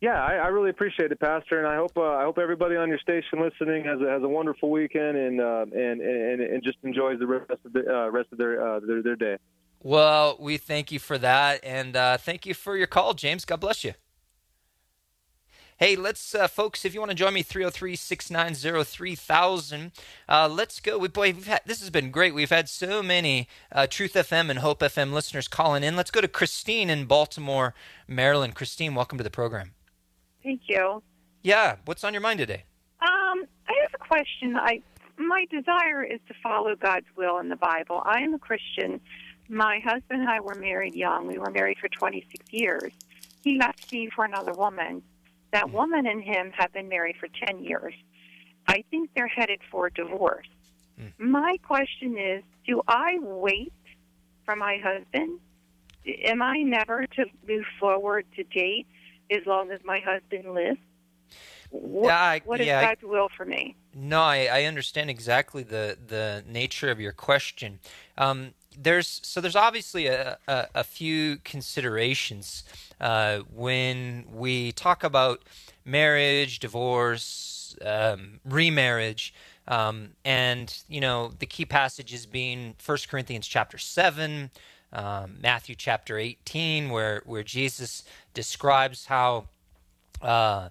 Yeah, 0.01 0.19
I, 0.19 0.33
I 0.33 0.47
really 0.47 0.71
appreciate 0.71 1.11
it, 1.11 1.19
Pastor, 1.19 1.59
and 1.59 1.67
I 1.67 1.75
hope 1.75 1.95
uh, 1.95 2.01
I 2.01 2.23
hope 2.23 2.39
everybody 2.39 2.75
on 2.75 2.89
your 2.89 2.97
station 2.97 3.39
listening 3.39 3.85
has 3.85 4.01
a, 4.01 4.09
has 4.09 4.23
a 4.23 4.27
wonderful 4.27 4.71
weekend 4.71 5.15
and 5.15 5.39
uh, 5.39 5.65
and, 5.71 6.01
and 6.01 6.41
and 6.41 6.63
just 6.63 6.79
enjoys 6.81 7.19
the 7.19 7.27
rest 7.27 7.51
of 7.51 7.71
the 7.71 7.87
uh, 7.87 8.09
rest 8.09 8.29
of 8.31 8.39
their, 8.39 8.67
uh, 8.67 8.79
their 8.79 9.03
their 9.03 9.15
day. 9.15 9.37
well 9.83 10.37
we 10.39 10.57
thank 10.57 10.91
you 10.91 10.97
for 10.97 11.19
that 11.19 11.63
and 11.63 11.95
uh, 11.95 12.17
thank 12.17 12.47
you 12.47 12.55
for 12.55 12.75
your 12.75 12.87
call 12.87 13.13
james 13.13 13.45
god 13.45 13.59
bless 13.59 13.83
you 13.83 13.93
Hey, 15.77 15.95
let's, 15.95 16.35
uh, 16.35 16.47
folks, 16.47 16.85
if 16.85 16.93
you 16.93 16.99
want 16.99 17.09
to 17.09 17.15
join 17.15 17.33
me, 17.33 17.41
303 17.41 17.95
690 17.95 18.83
3000. 18.83 19.91
Uh, 20.29 20.47
let's 20.47 20.79
go. 20.79 20.99
We, 20.99 21.07
boy, 21.07 21.33
we've 21.33 21.47
had, 21.47 21.61
this 21.65 21.79
has 21.79 21.89
been 21.89 22.11
great. 22.11 22.35
We've 22.35 22.51
had 22.51 22.69
so 22.69 23.01
many 23.01 23.47
uh, 23.71 23.87
Truth 23.87 24.13
FM 24.13 24.51
and 24.51 24.59
Hope 24.59 24.81
FM 24.81 25.11
listeners 25.11 25.47
calling 25.47 25.83
in. 25.83 25.95
Let's 25.95 26.11
go 26.11 26.21
to 26.21 26.27
Christine 26.27 26.91
in 26.91 27.05
Baltimore, 27.05 27.73
Maryland. 28.07 28.53
Christine, 28.53 28.93
welcome 28.93 29.17
to 29.17 29.23
the 29.23 29.31
program. 29.31 29.71
Thank 30.43 30.61
you. 30.67 31.01
Yeah, 31.43 31.77
what's 31.85 32.03
on 32.03 32.13
your 32.13 32.21
mind 32.21 32.39
today? 32.39 32.63
Um, 33.01 33.43
I 33.67 33.73
have 33.81 33.93
a 33.93 33.97
question. 33.97 34.55
I 34.57 34.81
my 35.17 35.45
desire 35.51 36.03
is 36.03 36.19
to 36.27 36.33
follow 36.41 36.75
God's 36.75 37.05
will 37.15 37.37
in 37.39 37.49
the 37.49 37.55
Bible. 37.55 38.01
I 38.05 38.21
am 38.21 38.33
a 38.33 38.39
Christian. 38.39 38.99
My 39.49 39.79
husband 39.79 40.21
and 40.21 40.29
I 40.29 40.39
were 40.39 40.55
married 40.55 40.95
young. 40.95 41.27
We 41.27 41.37
were 41.37 41.51
married 41.51 41.77
for 41.79 41.89
26 41.89 42.51
years. 42.51 42.93
He 43.43 43.57
left 43.57 43.91
me 43.91 44.09
for 44.15 44.25
another 44.25 44.53
woman. 44.53 45.03
That 45.51 45.65
Hmm. 45.69 45.73
woman 45.73 46.05
and 46.07 46.23
him 46.23 46.51
have 46.57 46.71
been 46.73 46.87
married 46.89 47.17
for 47.17 47.27
10 47.27 47.63
years. 47.63 47.93
I 48.67 48.83
think 48.89 49.11
they're 49.15 49.27
headed 49.27 49.59
for 49.69 49.89
divorce. 49.89 50.47
Hmm. 50.97 51.07
My 51.31 51.57
question 51.63 52.17
is 52.17 52.43
do 52.65 52.81
I 52.87 53.17
wait 53.19 53.73
for 54.45 54.55
my 54.55 54.77
husband? 54.77 55.39
Am 56.05 56.41
I 56.41 56.57
never 56.63 57.05
to 57.05 57.25
move 57.47 57.65
forward 57.79 58.25
to 58.37 58.43
date 58.43 58.87
as 59.31 59.45
long 59.45 59.71
as 59.71 59.79
my 59.83 59.99
husband 59.99 60.53
lives? 60.53 60.79
What, 61.69 62.07
Yeah, 62.09 62.21
I- 62.21 62.41
what 62.43 62.59
is 62.61 62.67
yeah, 62.67 62.79
I- 62.79 62.85
God's 62.85 63.03
will 63.03 63.29
for 63.35 63.45
me? 63.45 63.75
No, 63.93 64.21
I, 64.21 64.47
I 64.51 64.63
understand 64.65 65.09
exactly 65.09 65.63
the, 65.63 65.97
the 66.05 66.43
nature 66.47 66.89
of 66.89 66.99
your 66.99 67.11
question. 67.13 67.79
Um, 68.17 68.53
there's 68.77 69.19
so 69.23 69.41
there's 69.41 69.55
obviously 69.55 70.07
a, 70.07 70.37
a, 70.47 70.67
a 70.75 70.83
few 70.83 71.37
considerations 71.43 72.63
uh, 73.01 73.39
when 73.53 74.25
we 74.33 74.71
talk 74.71 75.03
about 75.03 75.41
marriage, 75.83 76.59
divorce, 76.59 77.75
um, 77.85 78.39
remarriage, 78.45 79.33
um, 79.67 80.11
and 80.23 80.83
you 80.87 81.01
know 81.01 81.33
the 81.39 81.45
key 81.45 81.65
passages 81.65 82.25
being 82.25 82.75
First 82.77 83.09
Corinthians 83.09 83.45
chapter 83.45 83.77
seven, 83.77 84.51
um, 84.93 85.37
Matthew 85.41 85.75
chapter 85.75 86.17
eighteen, 86.17 86.89
where 86.89 87.21
where 87.25 87.43
Jesus 87.43 88.03
describes 88.33 89.05
how 89.05 89.45
uh, 90.21 90.69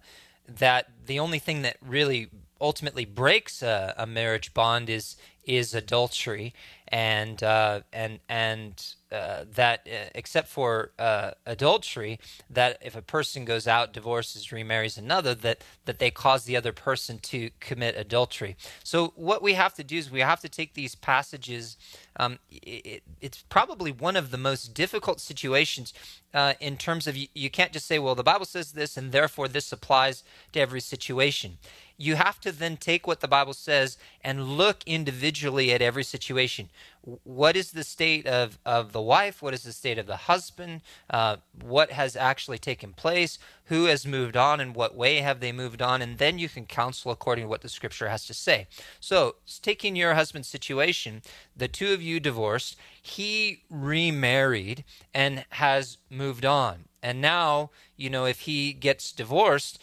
that 0.49 0.89
the 1.07 1.19
only 1.19 1.39
thing 1.39 1.63
that 1.63 1.77
really 1.81 2.29
ultimately 2.61 3.05
breaks 3.05 3.63
a, 3.63 3.95
a 3.97 4.07
marriage 4.07 4.53
bond 4.55 4.91
is 4.91 5.17
is 5.45 5.75
adultery, 5.75 6.55
and 6.91 7.43
uh, 7.43 7.81
and 7.93 8.19
and 8.29 8.95
uh, 9.13 9.45
that 9.55 9.87
uh, 9.87 10.11
except 10.15 10.49
for 10.49 10.91
uh, 10.99 11.33
adultery, 11.47 12.19
that 12.49 12.79
if 12.83 12.97
a 12.97 13.03
person 13.03 13.45
goes 13.45 13.67
out, 13.67 13.93
divorces, 13.93 14.53
remarries 14.53 14.99
another, 14.99 15.35
that 15.35 15.63
that 15.85 15.99
they 15.99 16.11
cause 16.11 16.45
the 16.45 16.57
other 16.57 16.73
person 16.73 17.19
to 17.19 17.51
commit 17.61 17.97
adultery. 17.97 18.57
So 18.83 19.13
what 19.17 19.43
we 19.43 19.55
have 19.55 19.75
to 19.75 19.85
do 19.85 19.97
is 19.97 20.11
we 20.11 20.21
have 20.21 20.41
to 20.41 20.49
take 20.49 20.75
these 20.75 20.95
passages. 20.95 21.77
Um, 22.17 22.39
it, 22.51 23.03
it's 23.21 23.43
probably 23.49 23.93
one 23.93 24.17
of 24.17 24.31
the 24.31 24.39
most 24.39 24.75
difficult 24.75 25.21
situations 25.21 25.95
uh, 26.33 26.55
in 26.61 26.77
terms 26.77 27.07
of 27.07 27.17
you, 27.17 27.29
you 27.35 27.51
can't 27.51 27.73
just 27.73 27.87
say, 27.87 27.99
well, 27.99 28.15
the 28.15 28.23
Bible 28.23 28.45
says 28.45 28.73
this, 28.73 28.97
and 28.97 29.13
therefore 29.13 29.49
this 29.49 29.73
applies 29.73 30.23
to 30.53 30.61
every 30.61 30.81
situation. 30.81 31.59
You 31.97 32.15
have 32.17 32.41
to 32.41 32.53
then 32.53 32.77
take 32.77 33.07
what 33.07 33.21
the 33.21 33.29
Bible 33.29 33.53
says 33.53 33.99
and 34.23 34.57
look 34.57 34.83
individually 34.87 35.73
at 35.73 35.81
every 35.81 36.05
situation. 36.05 36.69
What 37.03 37.57
is 37.57 37.71
the 37.71 37.85
state 37.85 38.27
of, 38.27 38.59
of 38.67 38.93
the 38.93 39.01
wife? 39.01 39.41
What 39.41 39.55
is 39.55 39.63
the 39.63 39.73
state 39.73 39.99
of 39.99 40.07
the 40.07 40.17
husband? 40.17 40.83
Uh, 41.09 41.37
what 41.63 41.93
has 41.93 42.17
actually 42.17 42.59
taken 42.59 42.93
place? 42.93 43.39
Who 43.65 43.87
has 43.87 44.07
moved 44.07 44.37
on? 44.37 44.61
In 44.61 44.75
what 44.75 44.95
way 44.95 45.19
have 45.19 45.41
they 45.41 45.53
moved 45.53 45.81
on? 45.81 46.03
And 46.03 46.19
then 46.19 46.39
you 46.39 46.49
can 46.49 46.67
counsel 46.67 47.11
according 47.11 47.45
to 47.45 47.49
what 47.49 47.63
the 47.63 47.69
scripture 47.69 48.09
has 48.09 48.27
to 48.27 48.35
say. 48.35 48.67
So, 49.01 49.37
taking 49.63 49.97
your 49.97 50.15
husband's 50.15 50.49
situation, 50.49 51.23
the 51.57 51.69
two 51.69 51.93
of 51.93 52.03
you 52.03 52.21
divorced, 52.21 52.77
he 53.01 53.63
remarried 53.71 54.85
and 55.15 55.45
has 55.51 55.97
moved 56.11 56.45
on. 56.45 56.85
And 57.03 57.21
now, 57.21 57.71
you 57.97 58.11
know, 58.11 58.27
if 58.27 58.41
he 58.41 58.73
gets 58.73 59.13
divorced, 59.13 59.79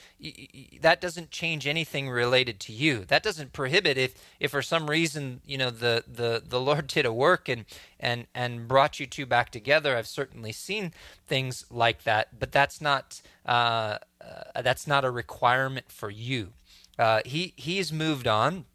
that 0.82 1.02
doesn't 1.02 1.32
change 1.32 1.66
anything 1.66 2.10
related 2.10 2.60
to 2.62 2.74
you. 2.74 3.06
That 3.06 3.24
doesn't 3.24 3.54
prohibit 3.54 3.98
if, 3.98 4.16
if 4.40 4.52
for 4.52 4.62
some 4.62 4.90
reason, 4.90 5.42
you 5.46 5.58
know, 5.58 5.72
the, 5.72 6.04
the, 6.08 6.44
the 6.46 6.60
Lord 6.60 6.88
did 6.88 7.06
a 7.06 7.14
work 7.14 7.50
and, 7.50 7.66
and, 8.00 8.28
and 8.36 8.68
brought 8.68 9.00
you 9.00 9.08
two 9.08 9.26
back 9.26 9.50
together. 9.50 9.98
I've 9.98 10.08
certainly 10.08 10.52
seen 10.52 10.94
things 11.26 11.66
like 11.72 12.04
that, 12.04 12.40
but 12.40 12.52
that's 12.52 12.82
not, 12.82 13.22
uh, 13.46 13.98
uh, 14.22 14.62
that's 14.62 14.86
not 14.86 15.04
a 15.04 15.12
requirement 15.12 15.92
for 15.92 16.12
you. 16.12 16.54
Uh, 17.00 17.22
he, 17.26 17.54
he's 17.56 17.92
moved 17.92 18.28
on 18.28 18.66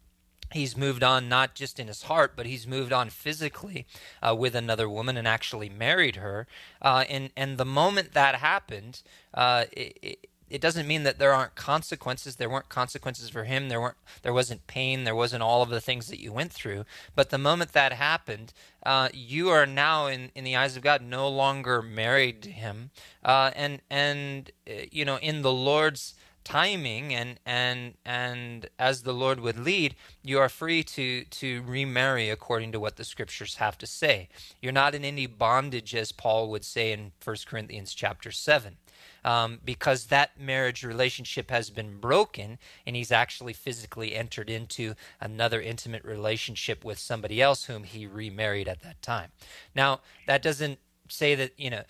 he's 0.53 0.77
moved 0.77 1.03
on 1.03 1.29
not 1.29 1.55
just 1.55 1.79
in 1.79 1.87
his 1.87 2.03
heart, 2.03 2.33
but 2.35 2.45
he's 2.45 2.67
moved 2.67 2.93
on 2.93 3.09
physically 3.09 3.85
uh, 4.21 4.35
with 4.35 4.55
another 4.55 4.89
woman 4.89 5.17
and 5.17 5.27
actually 5.27 5.69
married 5.69 6.17
her. 6.17 6.47
Uh, 6.81 7.05
and 7.09 7.31
and 7.35 7.57
the 7.57 7.65
moment 7.65 8.13
that 8.13 8.35
happened, 8.35 9.01
uh, 9.33 9.65
it, 9.71 9.97
it, 10.01 10.27
it 10.53 10.61
doesn't 10.61 10.87
mean 10.87 11.01
that 11.01 11.17
there 11.17 11.33
aren't 11.33 11.55
consequences. 11.55 12.35
There 12.35 12.49
weren't 12.49 12.69
consequences 12.69 13.27
for 13.29 13.45
him. 13.45 13.69
There 13.69 13.81
weren't. 13.81 13.97
There 14.21 14.33
wasn't 14.33 14.67
pain. 14.67 15.03
There 15.03 15.15
wasn't 15.15 15.41
all 15.41 15.63
of 15.63 15.69
the 15.69 15.81
things 15.81 16.07
that 16.07 16.21
you 16.21 16.31
went 16.31 16.53
through. 16.53 16.85
But 17.15 17.31
the 17.31 17.39
moment 17.39 17.73
that 17.73 17.93
happened, 17.93 18.53
uh, 18.85 19.09
you 19.13 19.49
are 19.49 19.65
now 19.65 20.05
in, 20.05 20.29
in 20.35 20.43
the 20.43 20.55
eyes 20.55 20.77
of 20.77 20.83
God 20.83 21.01
no 21.01 21.27
longer 21.27 21.81
married 21.81 22.43
to 22.43 22.51
him. 22.51 22.91
Uh, 23.25 23.49
and 23.55 23.81
and 23.89 24.51
uh, 24.69 24.85
you 24.91 25.05
know 25.05 25.17
in 25.17 25.41
the 25.41 25.51
Lord's 25.51 26.13
timing 26.43 27.13
and 27.13 27.39
and 27.45 27.95
and 28.05 28.69
as 28.77 29.03
the 29.03 29.13
Lord 29.13 29.39
would 29.39 29.59
lead, 29.59 29.95
you 30.23 30.39
are 30.39 30.49
free 30.49 30.83
to 30.83 31.23
to 31.25 31.63
remarry 31.63 32.29
according 32.29 32.71
to 32.73 32.79
what 32.79 32.97
the 32.97 33.03
scriptures 33.03 33.55
have 33.55 33.77
to 33.79 33.87
say. 33.87 34.29
You're 34.61 34.71
not 34.71 34.95
in 34.95 35.05
any 35.05 35.25
bondage, 35.25 35.95
as 35.95 36.11
Paul 36.11 36.49
would 36.49 36.65
say 36.65 36.91
in 36.91 37.11
1 37.23 37.35
Corinthians 37.45 37.93
chapter 37.93 38.31
seven. 38.31 38.77
Um, 39.25 39.59
because 39.63 40.07
that 40.07 40.39
marriage 40.39 40.83
relationship 40.83 41.49
has 41.49 41.69
been 41.69 41.99
broken 41.99 42.57
and 42.85 42.95
he's 42.95 43.11
actually 43.11 43.53
physically 43.53 44.15
entered 44.15 44.49
into 44.49 44.95
another 45.21 45.61
intimate 45.61 46.03
relationship 46.03 46.83
with 46.83 46.99
somebody 46.99 47.41
else 47.41 47.65
whom 47.65 47.83
he 47.85 48.05
remarried 48.05 48.67
at 48.67 48.81
that 48.81 49.01
time. 49.01 49.31
Now, 49.73 50.01
that 50.27 50.41
doesn't 50.41 50.79
say 51.07 51.35
that, 51.35 51.51
you 51.57 51.69
know, 51.69 51.83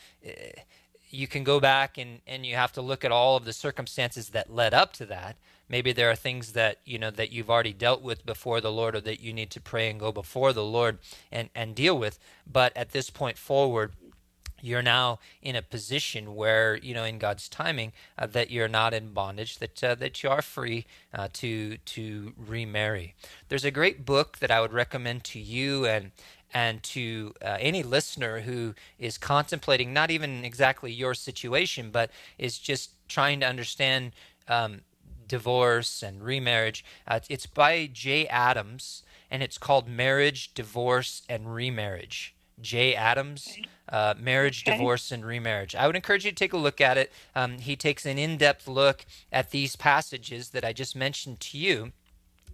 you 1.13 1.27
can 1.27 1.43
go 1.43 1.59
back 1.59 1.97
and, 1.97 2.21
and 2.25 2.45
you 2.45 2.55
have 2.55 2.71
to 2.73 2.81
look 2.81 3.05
at 3.05 3.11
all 3.11 3.37
of 3.37 3.45
the 3.45 3.53
circumstances 3.53 4.29
that 4.29 4.53
led 4.53 4.73
up 4.73 4.93
to 4.93 5.05
that. 5.05 5.35
Maybe 5.69 5.93
there 5.93 6.09
are 6.09 6.15
things 6.15 6.53
that 6.53 6.79
you 6.85 6.99
know 6.99 7.11
that 7.11 7.31
you've 7.31 7.49
already 7.49 7.73
dealt 7.73 8.01
with 8.01 8.25
before 8.25 8.59
the 8.59 8.71
Lord, 8.71 8.95
or 8.95 9.01
that 9.01 9.21
you 9.21 9.31
need 9.33 9.49
to 9.51 9.61
pray 9.61 9.89
and 9.89 9.99
go 9.99 10.11
before 10.11 10.51
the 10.51 10.63
Lord 10.63 10.99
and, 11.31 11.49
and 11.55 11.73
deal 11.73 11.97
with. 11.97 12.19
But 12.45 12.75
at 12.75 12.91
this 12.91 13.09
point 13.09 13.37
forward, 13.37 13.93
you're 14.63 14.81
now 14.81 15.19
in 15.41 15.55
a 15.55 15.61
position 15.61 16.35
where 16.35 16.77
you 16.77 16.93
know 16.93 17.03
in 17.03 17.17
God's 17.17 17.49
timing 17.49 17.91
uh, 18.17 18.27
that 18.27 18.49
you're 18.49 18.67
not 18.67 18.93
in 18.93 19.13
bondage 19.13 19.59
that 19.59 19.83
uh, 19.83 19.95
that 19.95 20.23
you 20.23 20.29
are 20.29 20.41
free 20.41 20.85
uh, 21.13 21.27
to 21.33 21.77
to 21.77 22.33
remarry. 22.37 23.13
There's 23.49 23.65
a 23.65 23.71
great 23.71 24.05
book 24.05 24.39
that 24.39 24.51
I 24.51 24.61
would 24.61 24.73
recommend 24.73 25.23
to 25.25 25.39
you 25.39 25.85
and 25.85 26.11
and 26.53 26.83
to 26.83 27.33
uh, 27.41 27.57
any 27.59 27.83
listener 27.83 28.41
who 28.41 28.75
is 28.99 29.17
contemplating 29.17 29.93
not 29.93 30.11
even 30.11 30.45
exactly 30.45 30.91
your 30.91 31.13
situation 31.13 31.89
but 31.91 32.11
is 32.37 32.57
just 32.59 32.91
trying 33.07 33.39
to 33.39 33.47
understand 33.47 34.11
um, 34.47 34.81
divorce 35.27 36.03
and 36.03 36.23
remarriage. 36.23 36.85
Uh, 37.07 37.19
it's 37.29 37.45
by 37.45 37.89
Jay 37.91 38.27
Adams 38.27 39.03
and 39.31 39.41
it's 39.41 39.57
called 39.57 39.87
Marriage, 39.87 40.53
Divorce 40.53 41.23
and 41.27 41.53
Remarriage. 41.53 42.35
Jay 42.61 42.93
Adams, 42.93 43.57
uh, 43.89 44.13
Marriage, 44.17 44.63
Okay. 44.63 44.71
Divorce, 44.71 45.11
and 45.11 45.25
Remarriage. 45.25 45.73
I 45.75 45.87
would 45.87 45.95
encourage 45.95 46.23
you 46.23 46.31
to 46.31 46.35
take 46.35 46.53
a 46.53 46.57
look 46.57 46.79
at 46.79 46.97
it. 46.97 47.11
Um, 47.35 47.57
he 47.57 47.75
takes 47.75 48.05
an 48.05 48.19
in 48.19 48.37
depth 48.37 48.67
look 48.67 49.05
at 49.31 49.49
these 49.49 49.75
passages 49.75 50.49
that 50.49 50.63
I 50.63 50.71
just 50.71 50.95
mentioned 50.95 51.39
to 51.41 51.57
you 51.57 51.93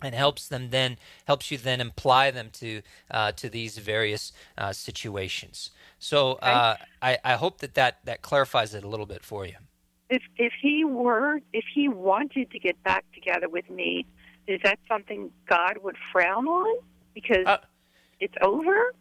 and 0.01 0.15
helps 0.15 0.47
them 0.47 0.69
then 0.69 0.97
helps 1.25 1.51
you 1.51 1.57
then 1.57 1.81
apply 1.81 2.31
them 2.31 2.49
to 2.53 2.81
uh, 3.11 3.31
to 3.33 3.49
these 3.49 3.77
various 3.77 4.31
uh, 4.57 4.71
situations. 4.73 5.71
So 5.99 6.33
uh, 6.33 6.75
I, 7.01 7.17
I 7.23 7.33
hope 7.33 7.59
that, 7.59 7.73
that 7.75 7.99
that 8.05 8.21
clarifies 8.21 8.73
it 8.73 8.83
a 8.83 8.87
little 8.87 9.05
bit 9.05 9.23
for 9.23 9.45
you. 9.45 9.55
If 10.09 10.23
if 10.37 10.53
he 10.61 10.83
were 10.83 11.39
if 11.53 11.65
he 11.73 11.87
wanted 11.87 12.51
to 12.51 12.59
get 12.59 12.81
back 12.83 13.05
together 13.13 13.49
with 13.49 13.69
me, 13.69 14.05
is 14.47 14.59
that 14.63 14.79
something 14.87 15.31
God 15.47 15.79
would 15.83 15.97
frown 16.11 16.47
on 16.47 16.79
because 17.13 17.45
Uh, 17.45 17.57
it's 18.19 18.35
over? 18.41 18.93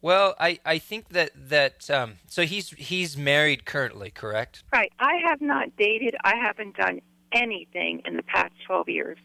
Well, 0.00 0.36
I, 0.38 0.60
I 0.64 0.78
think 0.78 1.08
that 1.08 1.30
that 1.34 1.90
um, 1.90 2.18
so 2.26 2.42
he's 2.42 2.70
he's 2.70 3.16
married 3.16 3.64
currently, 3.64 4.10
correct? 4.10 4.62
Right. 4.72 4.92
I 5.00 5.14
have 5.26 5.40
not 5.40 5.76
dated. 5.76 6.14
I 6.22 6.36
haven't 6.36 6.76
done 6.76 7.00
anything 7.32 8.02
in 8.06 8.16
the 8.16 8.22
past 8.22 8.52
twelve 8.64 8.88
years. 8.88 9.18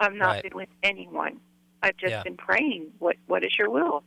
I've 0.00 0.14
not 0.14 0.30
Right. 0.30 0.42
been 0.42 0.54
with 0.56 0.70
anyone. 0.84 1.40
I've 1.82 1.98
just 1.98 2.16
Yeah. 2.16 2.24
been 2.24 2.38
praying. 2.38 2.92
What 3.00 3.16
What 3.28 3.44
is 3.44 3.52
your 3.58 3.70
will? 3.70 4.04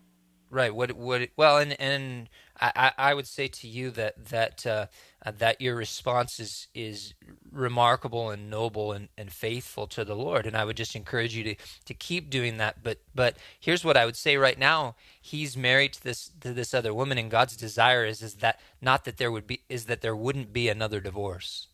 right. 0.51 0.75
What 0.75 0.93
what? 0.93 1.29
Well, 1.37 1.57
and 1.59 1.79
and 1.81 2.29
I, 2.61 2.93
I 2.97 3.13
would 3.15 3.27
say 3.27 3.47
to 3.49 3.67
you 3.67 3.91
that 3.91 4.25
that 4.27 4.65
uh, 4.67 4.87
uh, 5.25 5.31
that 5.39 5.61
your 5.61 5.75
response 5.75 6.39
is 6.39 6.67
is 6.75 7.13
remarkable 7.51 8.31
and 8.31 8.49
noble 8.49 8.93
and, 8.93 9.09
and 9.17 9.31
faithful 9.31 9.87
to 9.87 10.05
the 10.05 10.15
Lord, 10.15 10.45
and 10.47 10.57
I 10.57 10.65
would 10.65 10.77
just 10.77 10.95
encourage 10.95 11.35
you 11.35 11.43
to 11.45 11.55
to 11.85 11.93
keep 11.95 12.29
doing 12.29 12.57
that. 12.57 12.83
But 12.83 12.99
but 13.15 13.37
here's 13.59 13.85
what 13.85 13.97
I 13.97 14.05
would 14.05 14.17
say 14.17 14.37
right 14.37 14.59
now: 14.59 14.95
He's 15.21 15.57
married 15.57 15.93
to 15.95 16.03
this 16.03 16.31
to 16.41 16.53
this 16.53 16.73
other 16.73 16.93
woman, 16.93 17.17
and 17.19 17.31
God's 17.31 17.57
desire 17.57 18.05
is 18.05 18.21
is 18.23 18.35
that 18.35 18.59
not 18.81 19.05
that 19.05 19.17
there 19.17 19.31
would 19.31 19.47
be 19.47 19.61
is 19.69 19.85
that 19.87 20.01
there 20.01 20.15
wouldn't 20.15 20.53
be 20.53 20.69
another 20.69 21.01
divorce. 21.01 21.67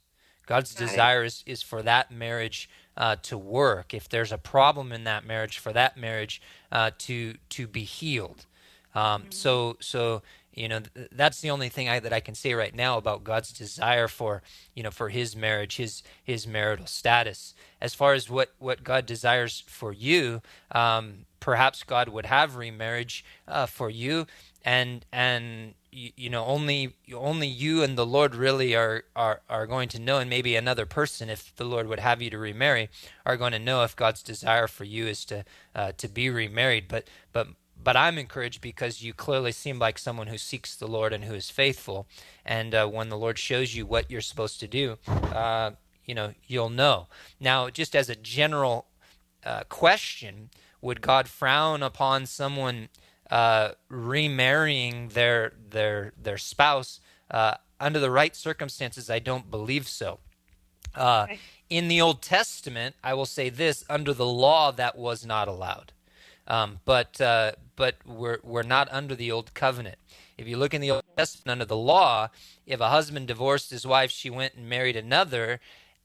God's 0.49 0.73
desire 0.73 1.23
is, 1.23 1.43
is 1.45 1.61
for 1.61 1.83
that 1.83 2.09
marriage 2.09 2.69
uh, 2.97 3.17
to 3.21 3.37
work. 3.37 3.93
If 3.93 4.09
there's 4.09 4.31
a 4.31 4.37
problem 4.39 4.91
in 4.91 5.03
that 5.03 5.23
marriage, 5.23 5.59
for 5.59 5.71
that 5.73 5.95
marriage 5.95 6.41
uh, 6.71 6.89
to 7.05 7.35
to 7.49 7.67
be 7.67 7.83
healed. 7.83 8.47
Um, 8.95 9.25
So 9.29 9.77
so 9.79 10.23
you 10.55 10.67
know 10.67 10.79
th- 10.79 11.09
that's 11.11 11.39
the 11.41 11.51
only 11.51 11.69
thing 11.69 11.87
I, 11.87 11.99
that 11.99 12.11
I 12.11 12.19
can 12.19 12.33
say 12.33 12.55
right 12.55 12.73
now 12.73 12.97
about 12.97 13.23
God's 13.23 13.51
desire 13.53 14.07
for 14.07 14.41
you 14.75 14.81
know 14.81 14.91
for 14.91 15.09
His 15.09 15.35
marriage, 15.35 15.77
His 15.77 16.01
His 16.23 16.47
marital 16.47 16.87
status. 16.87 17.53
As 17.79 17.93
far 17.93 18.13
as 18.13 18.27
what 18.27 18.49
what 18.57 18.83
God 18.83 19.05
desires 19.05 19.63
for 19.67 19.93
you, 19.93 20.41
um, 20.71 21.25
perhaps 21.39 21.83
God 21.83 22.09
would 22.09 22.25
have 22.25 22.55
remarriage 22.55 23.23
uh, 23.47 23.67
for 23.67 23.89
you, 23.91 24.25
and 24.63 25.05
and 25.11 25.73
you, 25.91 26.11
you 26.15 26.29
know 26.29 26.45
only 26.45 26.95
only 27.13 27.47
you 27.47 27.83
and 27.83 27.97
the 27.97 28.05
Lord 28.05 28.35
really 28.35 28.75
are, 28.75 29.03
are 29.15 29.41
are 29.49 29.67
going 29.67 29.89
to 29.89 29.99
know, 29.99 30.19
and 30.19 30.29
maybe 30.29 30.55
another 30.55 30.85
person, 30.85 31.29
if 31.29 31.55
the 31.55 31.63
Lord 31.63 31.87
would 31.87 31.99
have 31.99 32.21
you 32.21 32.29
to 32.29 32.37
remarry, 32.37 32.89
are 33.25 33.37
going 33.37 33.53
to 33.53 33.59
know 33.59 33.83
if 33.83 33.95
God's 33.95 34.23
desire 34.23 34.67
for 34.67 34.83
you 34.83 35.07
is 35.07 35.25
to 35.25 35.45
uh, 35.75 35.91
to 35.97 36.07
be 36.07 36.29
remarried. 36.29 36.87
But 36.87 37.07
but 37.31 37.47
but 37.81 37.95
I'm 37.95 38.17
encouraged 38.17 38.61
because 38.61 39.01
you 39.01 39.13
clearly 39.13 39.51
seem 39.51 39.79
like 39.79 39.97
someone 39.97 40.27
who 40.27 40.37
seeks 40.37 40.75
the 40.75 40.87
Lord 40.87 41.13
and 41.13 41.23
who 41.23 41.33
is 41.33 41.49
faithful. 41.49 42.07
And 42.45 42.75
uh, 42.75 42.87
when 42.87 43.09
the 43.09 43.17
Lord 43.17 43.39
shows 43.39 43.73
you 43.73 43.85
what 43.85 44.11
you're 44.11 44.21
supposed 44.21 44.59
to 44.59 44.67
do, 44.67 44.97
uh, 45.07 45.71
you 46.05 46.13
know 46.13 46.33
you'll 46.47 46.69
know. 46.69 47.07
Now, 47.39 47.69
just 47.69 47.95
as 47.95 48.09
a 48.09 48.15
general 48.15 48.87
uh, 49.45 49.63
question, 49.69 50.49
would 50.81 51.01
God 51.01 51.27
frown 51.27 51.83
upon 51.83 52.25
someone 52.25 52.89
uh, 53.29 53.71
remarrying 53.89 55.09
their 55.09 55.53
their 55.69 56.13
their 56.21 56.37
spouse 56.37 56.99
uh, 57.31 57.55
under 57.79 57.99
the 57.99 58.11
right 58.11 58.35
circumstances? 58.35 59.09
I 59.09 59.19
don't 59.19 59.49
believe 59.51 59.87
so. 59.87 60.19
Uh, 60.95 61.27
In 61.69 61.87
the 61.87 62.01
Old 62.01 62.21
Testament, 62.23 62.95
I 63.03 63.13
will 63.13 63.27
say 63.27 63.49
this: 63.49 63.85
under 63.89 64.13
the 64.13 64.25
law, 64.25 64.71
that 64.71 64.97
was 64.97 65.25
not 65.25 65.47
allowed. 65.47 65.93
Um, 66.47 66.79
but 66.83 67.21
uh, 67.21 67.51
but 67.75 67.95
we're 68.05 68.39
we're 68.43 68.63
not 68.63 68.91
under 68.91 69.15
the 69.15 69.31
old 69.31 69.53
covenant. 69.53 69.97
If 70.35 70.47
you 70.47 70.57
look 70.57 70.73
in 70.73 70.81
the 70.81 70.89
Old 70.89 71.03
Testament 71.15 71.51
under 71.51 71.65
the 71.65 71.77
law, 71.77 72.29
if 72.65 72.79
a 72.79 72.89
husband 72.89 73.27
divorced 73.27 73.69
his 73.69 73.85
wife, 73.85 74.09
she 74.09 74.29
went 74.31 74.55
and 74.55 74.67
married 74.67 74.95
another, 74.95 75.59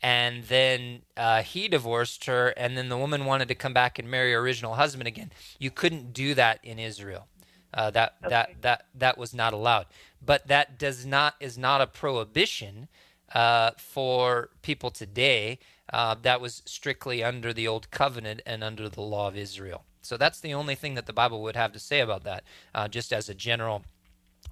and 0.04 0.44
then 0.44 1.00
uh, 1.16 1.42
he 1.42 1.66
divorced 1.66 2.26
her, 2.26 2.48
and 2.58 2.76
then 2.76 2.90
the 2.90 2.98
woman 2.98 3.24
wanted 3.24 3.48
to 3.48 3.54
come 3.54 3.72
back 3.72 3.98
and 3.98 4.10
marry 4.10 4.32
her 4.32 4.38
original 4.38 4.74
husband 4.74 5.08
again. 5.08 5.32
You 5.58 5.70
couldn't 5.70 6.12
do 6.12 6.34
that 6.34 6.60
in 6.62 6.78
Israel. 6.78 7.26
Uh, 7.72 7.90
that 7.90 8.16
that 8.20 8.50
that 8.60 8.84
that 8.94 9.16
was 9.16 9.32
not 9.32 9.54
allowed. 9.54 9.86
But 10.24 10.46
that 10.48 10.78
does 10.78 11.06
not 11.06 11.36
is 11.40 11.56
not 11.56 11.80
a 11.80 11.86
prohibition 11.86 12.88
uh, 13.34 13.70
for 13.78 14.50
people 14.60 14.90
today. 14.90 15.58
Uh, 15.90 16.16
that 16.20 16.38
was 16.38 16.62
strictly 16.66 17.24
under 17.24 17.54
the 17.54 17.66
old 17.66 17.90
covenant 17.90 18.42
and 18.44 18.62
under 18.62 18.90
the 18.90 19.00
law 19.00 19.28
of 19.28 19.38
Israel. 19.38 19.84
So 20.02 20.18
that's 20.18 20.38
the 20.38 20.52
only 20.52 20.74
thing 20.74 20.96
that 20.96 21.06
the 21.06 21.14
Bible 21.14 21.40
would 21.42 21.56
have 21.56 21.72
to 21.72 21.78
say 21.78 22.00
about 22.00 22.24
that, 22.24 22.44
uh, 22.74 22.88
just 22.88 23.10
as 23.10 23.30
a 23.30 23.34
general, 23.34 23.84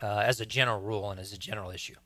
uh, 0.00 0.22
as 0.24 0.40
a 0.40 0.46
general 0.46 0.80
rule 0.80 1.10
and 1.10 1.20
as 1.20 1.34
a 1.34 1.38
general 1.38 1.70
issue. 1.70 1.96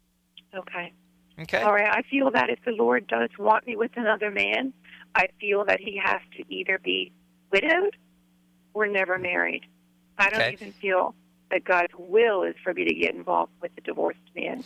Okay. 0.53 0.93
Okay. 1.41 1.62
All 1.62 1.72
right. 1.74 1.89
I 1.91 2.03
feel 2.11 2.30
that 2.30 2.49
if 2.51 2.59
the 2.64 2.72
Lord 2.72 3.07
does 3.07 3.30
want 3.39 3.66
me 3.66 3.76
with 3.76 3.91
another 3.97 4.30
man, 4.30 4.72
I 5.14 5.28
feel 5.41 5.64
that 5.66 5.80
he 5.80 6.01
has 6.03 6.20
to 6.37 6.45
either 6.55 6.78
be 6.82 7.12
widowed 7.53 7.97
or 8.74 8.87
never 8.87 9.18
married. 9.18 9.62
I 10.18 10.30
don't 10.30 10.41
Okay. 10.41 10.53
even 10.53 10.72
feel 10.72 11.14
that 11.51 11.64
God's 11.64 11.93
will 11.99 12.43
is 12.43 12.55
for 12.64 12.72
me 12.74 12.84
to 12.84 12.95
get 12.95 13.14
involved 13.14 13.53
with 13.61 13.70
a 13.76 13.80
divorced 13.82 14.18
man. 14.34 14.64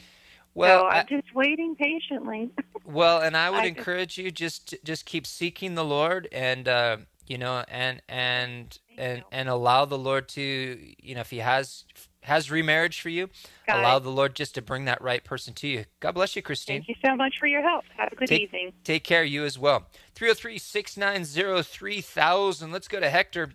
Well, 0.55 0.81
so 0.83 0.87
I'm 0.89 1.07
I- 1.11 1.17
just 1.21 1.35
waiting 1.35 1.75
patiently. 1.77 2.51
Well, 2.87 3.21
and 3.21 3.37
I 3.37 3.51
would 3.51 3.61
I 3.61 3.69
just- 3.69 3.79
encourage 3.79 4.19
you 4.19 4.31
just 4.33 4.75
just 4.85 5.05
keep 5.05 5.25
seeking 5.27 5.75
the 5.77 5.85
Lord 5.85 6.27
and 6.33 6.67
uh, 6.67 6.97
you 7.27 7.39
know 7.39 7.63
and 7.69 8.03
and 8.09 8.77
and 8.99 9.23
and 9.31 9.49
allow 9.49 9.85
the 9.85 9.99
Lord 9.99 10.29
to 10.31 10.95
you 10.99 11.15
know 11.15 11.21
if 11.21 11.31
He 11.31 11.39
has 11.39 11.85
has 12.23 12.51
remarriage 12.51 13.01
for 13.01 13.09
you, 13.09 13.29
Got 13.67 13.81
allow 13.81 13.97
it. 13.97 14.01
the 14.01 14.11
Lord 14.11 14.35
just 14.35 14.55
to 14.57 14.63
bring 14.63 14.85
that 14.85 15.01
right 15.01 15.25
person 15.25 15.55
to 15.55 15.67
you. 15.69 15.85
God 16.01 16.13
bless 16.13 16.37
you, 16.37 16.43
Christine. 16.43 16.83
Thank 16.83 16.89
you 16.89 16.95
so 17.05 17.17
much 17.17 17.35
for 17.39 17.47
your 17.47 17.63
help. 17.63 17.85
Have 17.97 18.13
a 18.13 18.17
good 18.17 18.29
Take, 18.29 18.43
evening. 18.43 18.73
take 18.85 19.05
care, 19.05 19.23
of 19.23 19.29
you 19.29 19.45
as 19.45 19.59
well. 19.59 19.87
303 20.15 20.59
690 20.59 21.63
3000. 21.63 22.71
Let's 22.73 22.89
go 22.89 23.01
to 23.01 23.09
Hector 23.11 23.53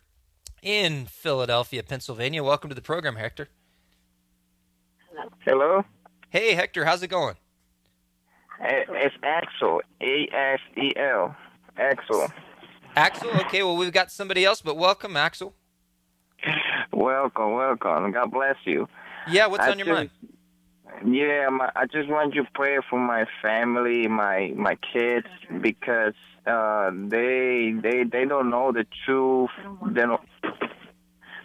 in 0.61 1.05
Philadelphia, 1.05 1.83
Pennsylvania. 1.83 2.43
Welcome 2.43 2.69
to 2.69 2.75
the 2.75 2.81
program, 2.81 3.15
Hector. 3.17 3.49
Hello, 5.11 5.29
Hello. 5.45 5.85
Hey, 6.29 6.53
Hector, 6.55 6.85
how's 6.85 7.03
it 7.03 7.07
going? 7.07 7.35
It's 8.61 9.15
Axel. 9.23 9.81
A 10.01 10.27
S 10.33 10.59
E 10.77 10.91
L. 10.97 11.35
Axel. 11.77 12.27
Axel, 12.95 13.29
okay, 13.41 13.61
well, 13.63 13.75
we've 13.75 13.91
got 13.93 14.11
somebody 14.11 14.43
else, 14.45 14.61
but 14.61 14.75
welcome, 14.77 15.15
Axel. 15.17 15.53
Welcome, 16.91 17.53
welcome. 17.53 18.11
God 18.11 18.31
bless 18.31 18.55
you. 18.65 18.87
Yeah, 19.29 19.47
what's 19.47 19.63
I 19.63 19.71
on 19.71 19.79
your 19.79 19.87
just- 19.87 19.97
mind? 19.97 20.09
Yeah, 21.05 21.49
my, 21.49 21.69
I 21.75 21.87
just 21.87 22.07
want 22.07 22.35
you 22.35 22.43
to 22.43 22.49
pray 22.53 22.77
for 22.89 22.97
my 22.97 23.25
family, 23.41 24.07
my 24.07 24.53
my 24.55 24.77
kids, 24.93 25.27
because 25.61 26.13
uh, 26.47 26.89
they 26.93 27.73
they 27.81 28.03
they 28.03 28.23
don't 28.25 28.49
know 28.49 28.71
the 28.71 28.85
truth. 29.05 29.49
They 29.87 30.01
don't. 30.01 30.21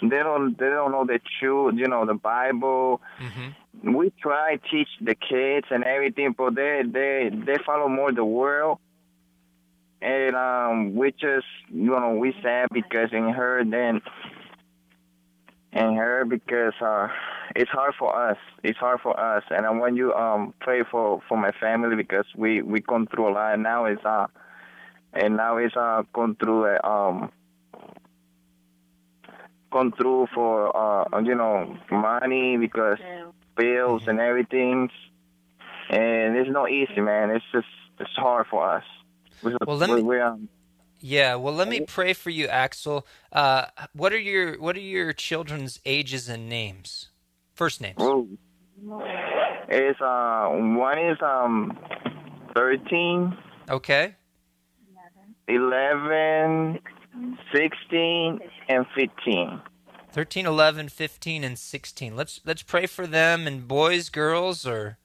They 0.02 0.18
don't. 0.18 0.56
They 0.56 0.66
don't 0.70 0.92
know 0.92 1.04
the 1.04 1.20
truth. 1.40 1.74
You 1.76 1.88
know 1.88 2.06
the 2.06 2.14
Bible. 2.14 3.00
Mm-hmm. 3.20 3.92
we 3.94 4.12
try 4.22 4.58
teach 4.70 4.88
the 5.00 5.16
kids 5.16 5.66
and 5.70 5.82
everything, 5.82 6.32
but 6.38 6.54
they 6.54 6.82
they 6.86 7.30
they 7.32 7.56
follow 7.66 7.88
more 7.88 8.12
the 8.12 8.24
world. 8.24 8.78
And 10.00 10.36
um, 10.36 10.94
we 10.94 11.10
just 11.10 11.46
you 11.72 11.90
know 11.90 12.14
we 12.14 12.34
sad 12.42 12.68
because 12.72 13.08
in 13.12 13.30
her 13.30 13.64
then 13.64 14.00
in 15.72 15.94
her 15.94 16.24
because 16.24 16.74
uh 16.80 17.08
it's 17.56 17.70
hard 17.70 17.94
for 17.98 18.14
us. 18.30 18.36
It's 18.62 18.78
hard 18.78 19.00
for 19.00 19.18
us, 19.18 19.44
and 19.50 19.66
I 19.66 19.70
want 19.70 19.96
you 19.96 20.12
um 20.14 20.54
pray 20.60 20.82
for 20.90 21.20
for 21.28 21.36
my 21.38 21.52
family 21.60 21.96
because 21.96 22.26
we 22.36 22.62
we 22.62 22.80
gone 22.80 23.06
through 23.06 23.30
a 23.30 23.32
lot. 23.32 23.54
And 23.54 23.62
now 23.62 23.84
it's 23.86 24.04
uh 24.04 24.26
and 25.12 25.36
now 25.36 25.56
it's 25.58 25.76
uh 25.76 26.02
gone 26.12 26.36
through 26.36 26.66
a, 26.66 26.80
um 26.88 27.30
gone 29.70 29.92
through 29.92 30.26
for 30.34 30.74
uh 30.76 31.20
you 31.20 31.34
know 31.34 31.76
money 31.90 32.56
because 32.56 32.98
bills 33.56 34.02
and 34.06 34.20
everything, 34.20 34.88
and 35.90 36.36
it's 36.36 36.50
not 36.50 36.70
easy, 36.70 37.00
man. 37.00 37.30
It's 37.30 37.44
just 37.52 37.66
it's 37.98 38.10
hard 38.16 38.46
for 38.50 38.68
us. 38.68 38.84
We, 39.42 39.54
Well, 39.66 39.76
let 39.76 39.90
we, 39.90 39.96
me- 39.96 40.02
we, 40.02 40.20
um, 40.20 40.48
Yeah, 41.00 41.36
well, 41.36 41.54
let 41.54 41.68
me 41.68 41.80
pray 41.80 42.12
for 42.12 42.28
you, 42.30 42.46
Axel. 42.46 43.06
Uh, 43.32 43.66
what 43.94 44.12
are 44.12 44.18
your 44.18 44.60
what 44.60 44.76
are 44.76 44.80
your 44.80 45.12
children's 45.12 45.80
ages 45.86 46.28
and 46.28 46.48
names? 46.48 47.08
First 47.54 47.80
names. 47.80 47.96
oh, 47.98 48.28
it's 49.68 50.00
uh 50.00 50.48
one 50.50 50.98
is 50.98 51.16
um 51.22 51.78
thirteen, 52.54 53.36
Okay. 53.68 54.16
11, 55.48 56.78
16, 57.52 58.38
and 58.68 58.86
fifteen. 58.94 59.60
13, 60.12 60.46
11, 60.46 60.88
15 60.88 61.44
and 61.44 61.58
16. 61.58 62.16
Let's 62.16 62.40
let's 62.44 62.62
pray 62.62 62.86
for 62.86 63.06
them 63.06 63.46
and 63.46 63.66
boys, 63.66 64.10
girls 64.10 64.66
or 64.66 64.98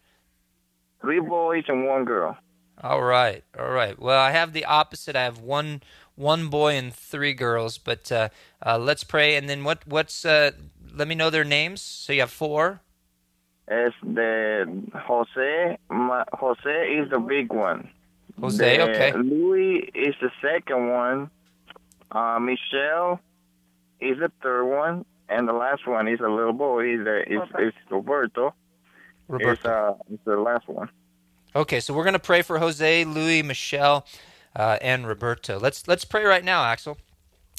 Three 1.02 1.20
boys 1.20 1.64
and 1.68 1.86
one 1.86 2.06
girl. 2.06 2.38
All 2.86 3.02
right. 3.02 3.44
All 3.58 3.72
right. 3.72 3.98
Well, 3.98 4.22
I 4.22 4.30
have 4.30 4.54
the 4.54 4.64
opposite. 4.66 5.16
I 5.16 5.24
have 5.24 5.40
one 5.40 5.82
one 6.14 6.50
boy 6.50 6.76
and 6.76 6.94
three 6.94 7.34
girls, 7.34 7.80
but 7.80 8.12
uh, 8.12 8.30
uh, 8.64 8.78
let's 8.78 9.04
pray 9.04 9.36
and 9.36 9.50
then 9.50 9.64
what 9.64 9.88
what's 9.88 10.24
uh, 10.24 10.52
let 10.94 11.08
me 11.08 11.16
know 11.16 11.32
their 11.32 11.44
names. 11.44 11.82
So 11.82 12.14
you 12.14 12.20
have 12.20 12.30
four. 12.30 12.82
It's 13.68 13.96
the 14.04 14.84
Jose. 14.94 15.78
My, 15.90 16.26
Jose 16.34 16.70
is 16.70 17.10
the 17.10 17.18
big 17.18 17.52
one. 17.52 17.90
Jose, 18.40 18.78
The 18.78 18.84
okay. 18.84 19.14
Louis 19.14 19.90
is 19.96 20.14
the 20.22 20.30
second 20.40 20.92
one. 20.92 21.32
Uh, 22.12 22.38
Michelle 22.40 23.20
is 24.00 24.20
the 24.20 24.32
third 24.44 24.66
one, 24.66 25.06
and 25.28 25.48
the 25.48 25.54
last 25.54 25.88
one 25.88 26.08
is 26.08 26.20
a 26.20 26.30
little 26.30 26.54
boy. 26.54 26.86
Is 26.86 27.08
is, 27.26 27.42
is 27.58 27.74
Roberto. 27.90 28.54
Roberto. 29.28 29.52
Is 29.54 29.66
uh 29.66 29.94
is 30.14 30.20
the 30.24 30.38
last 30.38 30.68
one. 30.68 30.90
Okay, 31.56 31.80
so 31.80 31.94
we're 31.94 32.04
going 32.04 32.12
to 32.12 32.20
pray 32.20 32.42
for 32.42 32.60
Jose, 32.60 33.06
Louis, 33.06 33.42
Michelle, 33.42 34.06
uh, 34.58 34.78
and 34.82 35.08
Roberto. 35.08 35.58
Let's 35.58 35.88
let's 35.88 36.04
pray 36.04 36.26
right 36.26 36.44
now, 36.44 36.66
Axel. 36.66 36.98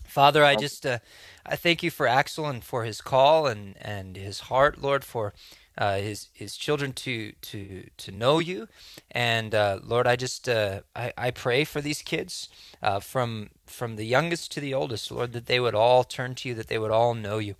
Father, 0.04 0.44
I 0.44 0.54
just 0.54 0.84
uh, 0.84 0.98
I 1.46 1.56
thank 1.56 1.82
you 1.82 1.90
for 1.90 2.06
Axel 2.06 2.44
and 2.44 2.62
for 2.62 2.84
his 2.84 3.00
call 3.00 3.46
and, 3.46 3.74
and 3.80 4.14
his 4.14 4.40
heart, 4.40 4.82
Lord, 4.82 5.02
for 5.02 5.32
uh, 5.78 5.96
his 5.96 6.28
his 6.34 6.58
children 6.58 6.92
to 6.92 7.32
to 7.40 7.88
to 7.96 8.12
know 8.12 8.38
you, 8.38 8.68
and 9.12 9.54
uh, 9.54 9.78
Lord, 9.82 10.06
I 10.06 10.16
just 10.16 10.46
uh, 10.46 10.82
I, 10.94 11.14
I 11.16 11.30
pray 11.30 11.64
for 11.64 11.80
these 11.80 12.02
kids 12.02 12.50
uh, 12.82 13.00
from 13.00 13.48
from 13.64 13.96
the 13.96 14.04
youngest 14.04 14.52
to 14.52 14.60
the 14.60 14.74
oldest, 14.74 15.10
Lord, 15.10 15.32
that 15.32 15.46
they 15.46 15.58
would 15.58 15.74
all 15.74 16.04
turn 16.04 16.34
to 16.34 16.50
you, 16.50 16.54
that 16.56 16.68
they 16.68 16.78
would 16.78 16.90
all 16.90 17.14
know 17.14 17.38
you. 17.38 17.54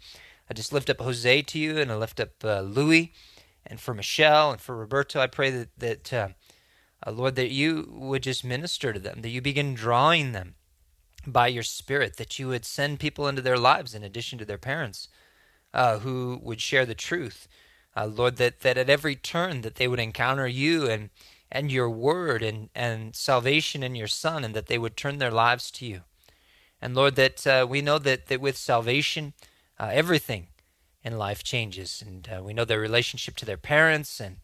I 0.50 0.52
just 0.52 0.70
lift 0.70 0.90
up 0.90 1.00
Jose 1.00 1.42
to 1.42 1.58
you, 1.58 1.78
and 1.78 1.90
I 1.90 1.96
lift 1.96 2.20
up 2.20 2.44
uh, 2.44 2.60
Louis, 2.60 3.14
and 3.66 3.80
for 3.80 3.94
Michelle 3.94 4.52
and 4.52 4.60
for 4.60 4.76
Roberto. 4.76 5.20
I 5.20 5.26
pray 5.26 5.50
that 5.50 5.78
that 5.78 6.12
uh, 6.12 6.28
Lord 7.10 7.36
that 7.36 7.50
you 7.50 7.88
would 7.92 8.22
just 8.22 8.44
minister 8.44 8.92
to 8.92 8.98
them, 8.98 9.22
that 9.22 9.30
you 9.30 9.40
begin 9.40 9.74
drawing 9.74 10.32
them 10.32 10.54
by 11.26 11.48
your 11.48 11.62
Spirit, 11.62 12.16
that 12.16 12.38
you 12.38 12.48
would 12.48 12.64
send 12.64 13.00
people 13.00 13.26
into 13.26 13.42
their 13.42 13.58
lives 13.58 13.94
in 13.94 14.04
addition 14.04 14.38
to 14.38 14.44
their 14.44 14.58
parents, 14.58 15.08
who 15.74 16.38
would 16.42 16.60
share 16.60 16.86
the 16.86 16.94
truth 16.94 17.48
uh, 17.96 18.06
Lord, 18.06 18.36
that, 18.36 18.60
that 18.60 18.76
at 18.76 18.90
every 18.90 19.16
turn 19.16 19.62
that 19.62 19.76
they 19.76 19.88
would 19.88 20.00
encounter 20.00 20.46
you 20.46 20.88
and 20.88 21.10
and 21.50 21.70
your 21.70 21.88
word 21.88 22.42
and, 22.42 22.68
and 22.74 23.14
salvation 23.14 23.84
in 23.84 23.94
your 23.94 24.08
son 24.08 24.42
and 24.42 24.52
that 24.52 24.66
they 24.66 24.78
would 24.78 24.96
turn 24.96 25.18
their 25.18 25.30
lives 25.30 25.70
to 25.70 25.86
you. 25.86 26.00
And 26.82 26.92
Lord, 26.92 27.14
that 27.14 27.46
uh, 27.46 27.66
we 27.70 27.80
know 27.80 28.00
that, 28.00 28.26
that 28.26 28.40
with 28.40 28.56
salvation, 28.56 29.32
uh, 29.78 29.90
everything 29.92 30.48
in 31.06 31.16
life 31.16 31.44
changes. 31.44 32.02
And 32.04 32.28
uh, 32.28 32.42
we 32.42 32.52
know 32.52 32.64
their 32.64 32.80
relationship 32.80 33.36
to 33.36 33.46
their 33.46 33.56
parents 33.56 34.20
and, 34.20 34.38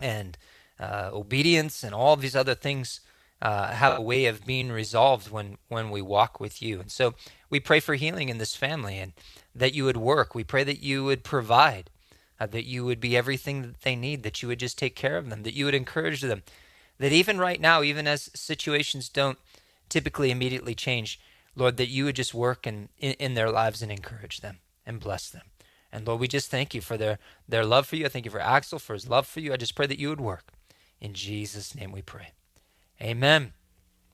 and 0.00 0.38
uh, 0.80 1.10
obedience 1.12 1.84
and 1.84 1.94
all 1.94 2.16
these 2.16 2.34
other 2.34 2.54
things 2.54 3.00
uh, 3.42 3.68
have 3.72 3.98
a 3.98 4.02
way 4.02 4.24
of 4.24 4.46
being 4.46 4.72
resolved 4.72 5.30
when, 5.30 5.58
when 5.68 5.90
we 5.90 6.00
walk 6.00 6.40
with 6.40 6.62
you. 6.62 6.80
And 6.80 6.90
so 6.90 7.14
we 7.50 7.60
pray 7.60 7.80
for 7.80 7.96
healing 7.96 8.30
in 8.30 8.38
this 8.38 8.56
family 8.56 8.96
and 8.98 9.12
that 9.54 9.74
you 9.74 9.84
would 9.84 9.98
work. 9.98 10.34
We 10.34 10.42
pray 10.42 10.64
that 10.64 10.82
you 10.82 11.04
would 11.04 11.22
provide 11.22 11.90
uh, 12.40 12.46
that 12.46 12.64
you 12.64 12.86
would 12.86 13.00
be 13.00 13.14
everything 13.14 13.60
that 13.60 13.82
they 13.82 13.94
need, 13.94 14.22
that 14.22 14.40
you 14.40 14.48
would 14.48 14.58
just 14.58 14.78
take 14.78 14.96
care 14.96 15.18
of 15.18 15.28
them, 15.28 15.42
that 15.42 15.54
you 15.54 15.66
would 15.66 15.74
encourage 15.74 16.22
them. 16.22 16.42
That 16.98 17.12
even 17.12 17.38
right 17.38 17.60
now, 17.60 17.82
even 17.82 18.06
as 18.06 18.30
situations 18.34 19.10
don't 19.10 19.38
typically 19.90 20.30
immediately 20.30 20.74
change, 20.74 21.20
Lord, 21.54 21.76
that 21.76 21.88
you 21.88 22.06
would 22.06 22.16
just 22.16 22.32
work 22.32 22.66
in, 22.66 22.88
in, 22.98 23.12
in 23.18 23.34
their 23.34 23.50
lives 23.50 23.82
and 23.82 23.92
encourage 23.92 24.40
them 24.40 24.60
and 24.86 24.98
bless 24.98 25.28
them. 25.28 25.49
And 25.92 26.06
Lord, 26.06 26.20
we 26.20 26.28
just 26.28 26.50
thank 26.50 26.74
you 26.74 26.80
for 26.80 26.96
their, 26.96 27.18
their 27.48 27.64
love 27.64 27.86
for 27.86 27.96
you. 27.96 28.06
I 28.06 28.08
thank 28.08 28.24
you 28.24 28.30
for 28.30 28.40
Axel, 28.40 28.78
for 28.78 28.94
his 28.94 29.08
love 29.08 29.26
for 29.26 29.40
you. 29.40 29.52
I 29.52 29.56
just 29.56 29.74
pray 29.74 29.86
that 29.86 29.98
you 29.98 30.08
would 30.08 30.20
work. 30.20 30.52
In 31.00 31.14
Jesus' 31.14 31.74
name 31.74 31.92
we 31.92 32.02
pray. 32.02 32.32
Amen. 33.02 33.52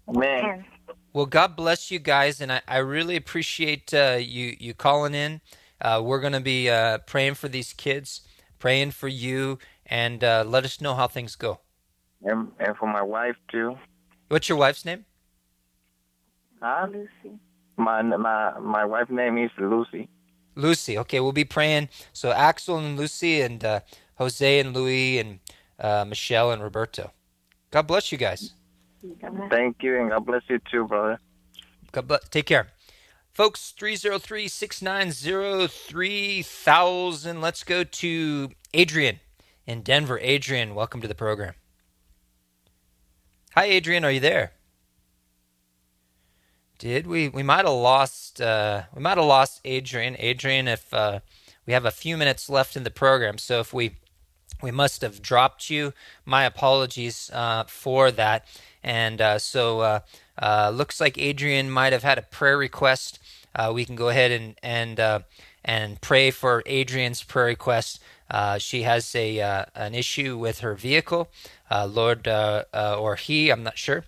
Amen. 0.08 0.64
Well, 1.12 1.26
God 1.26 1.56
bless 1.56 1.90
you 1.90 1.98
guys, 1.98 2.40
and 2.40 2.52
I, 2.52 2.60
I 2.68 2.78
really 2.78 3.16
appreciate 3.16 3.92
uh, 3.92 4.18
you 4.20 4.54
you 4.58 4.74
calling 4.74 5.14
in. 5.14 5.40
Uh, 5.80 6.00
we're 6.04 6.20
going 6.20 6.32
to 6.32 6.40
be 6.40 6.70
uh, 6.70 6.98
praying 6.98 7.34
for 7.34 7.48
these 7.48 7.72
kids, 7.72 8.20
praying 8.58 8.92
for 8.92 9.08
you, 9.08 9.58
and 9.86 10.22
uh, 10.22 10.44
let 10.46 10.64
us 10.64 10.80
know 10.80 10.94
how 10.94 11.08
things 11.08 11.34
go. 11.34 11.60
And, 12.22 12.52
and 12.58 12.76
for 12.76 12.86
my 12.86 13.02
wife 13.02 13.36
too. 13.50 13.76
What's 14.28 14.48
your 14.48 14.58
wife's 14.58 14.84
name? 14.84 15.04
Huh? 16.60 16.86
Lucy. 16.90 17.38
My 17.76 18.02
my 18.02 18.58
my 18.58 18.84
wife's 18.84 19.10
name 19.10 19.38
is 19.38 19.50
Lucy. 19.58 20.08
Lucy. 20.56 20.98
Okay, 20.98 21.20
we'll 21.20 21.32
be 21.32 21.44
praying. 21.44 21.88
So 22.12 22.32
Axel 22.32 22.78
and 22.78 22.96
Lucy 22.96 23.40
and 23.40 23.64
uh, 23.64 23.80
Jose 24.16 24.58
and 24.58 24.74
Louis 24.74 25.18
and 25.18 25.38
uh, 25.78 26.04
Michelle 26.04 26.50
and 26.50 26.62
Roberto. 26.62 27.12
God 27.70 27.86
bless 27.86 28.10
you 28.10 28.18
guys. 28.18 28.54
Thank 29.50 29.82
you, 29.82 30.00
and 30.00 30.10
God 30.10 30.26
bless 30.26 30.42
you 30.48 30.58
too, 30.70 30.86
brother. 30.86 31.20
God 31.92 32.08
bless. 32.08 32.28
Take 32.28 32.46
care. 32.46 32.68
Folks, 33.32 33.70
303 33.72 34.48
690 34.48 35.68
3000. 35.68 37.40
Let's 37.40 37.62
go 37.64 37.84
to 37.84 38.50
Adrian 38.72 39.20
in 39.66 39.82
Denver. 39.82 40.18
Adrian, 40.20 40.74
welcome 40.74 41.02
to 41.02 41.08
the 41.08 41.14
program. 41.14 41.54
Hi, 43.54 43.64
Adrian. 43.66 44.04
Are 44.04 44.10
you 44.10 44.20
there? 44.20 44.52
Did 46.78 47.06
we? 47.06 47.28
We 47.28 47.42
might 47.42 47.64
have 47.64 47.74
lost. 47.74 48.40
Uh, 48.40 48.82
we 48.94 49.02
might 49.02 49.16
have 49.16 49.26
lost 49.26 49.60
Adrian. 49.64 50.16
Adrian, 50.18 50.68
if 50.68 50.92
uh, 50.92 51.20
we 51.66 51.72
have 51.72 51.84
a 51.84 51.90
few 51.90 52.16
minutes 52.16 52.48
left 52.48 52.76
in 52.76 52.84
the 52.84 52.90
program, 52.90 53.38
so 53.38 53.60
if 53.60 53.72
we 53.72 53.96
we 54.62 54.70
must 54.70 55.02
have 55.02 55.22
dropped 55.22 55.70
you, 55.70 55.92
my 56.24 56.44
apologies 56.44 57.30
uh, 57.32 57.64
for 57.64 58.10
that. 58.12 58.46
And 58.82 59.20
uh, 59.20 59.38
so, 59.40 59.80
uh, 59.80 60.00
uh, 60.38 60.70
looks 60.72 61.00
like 61.00 61.18
Adrian 61.18 61.70
might 61.70 61.92
have 61.92 62.04
had 62.04 62.18
a 62.18 62.22
prayer 62.22 62.56
request 62.56 63.18
uh, 63.56 63.72
we 63.72 63.84
can 63.84 63.96
go 63.96 64.08
ahead 64.08 64.30
and 64.30 64.54
and 64.62 65.00
uh, 65.00 65.20
and 65.64 66.00
pray 66.00 66.30
for 66.30 66.62
Adrian's 66.66 67.22
prayer 67.22 67.46
request. 67.46 68.00
Uh, 68.30 68.58
she 68.58 68.82
has 68.82 69.14
a 69.14 69.40
uh, 69.40 69.64
an 69.74 69.94
issue 69.94 70.36
with 70.36 70.60
her 70.60 70.74
vehicle. 70.74 71.28
Uh, 71.70 71.86
Lord 71.86 72.28
uh, 72.28 72.64
or 72.72 73.16
he, 73.16 73.50
I'm 73.50 73.62
not 73.62 73.78
sure. 73.78 74.04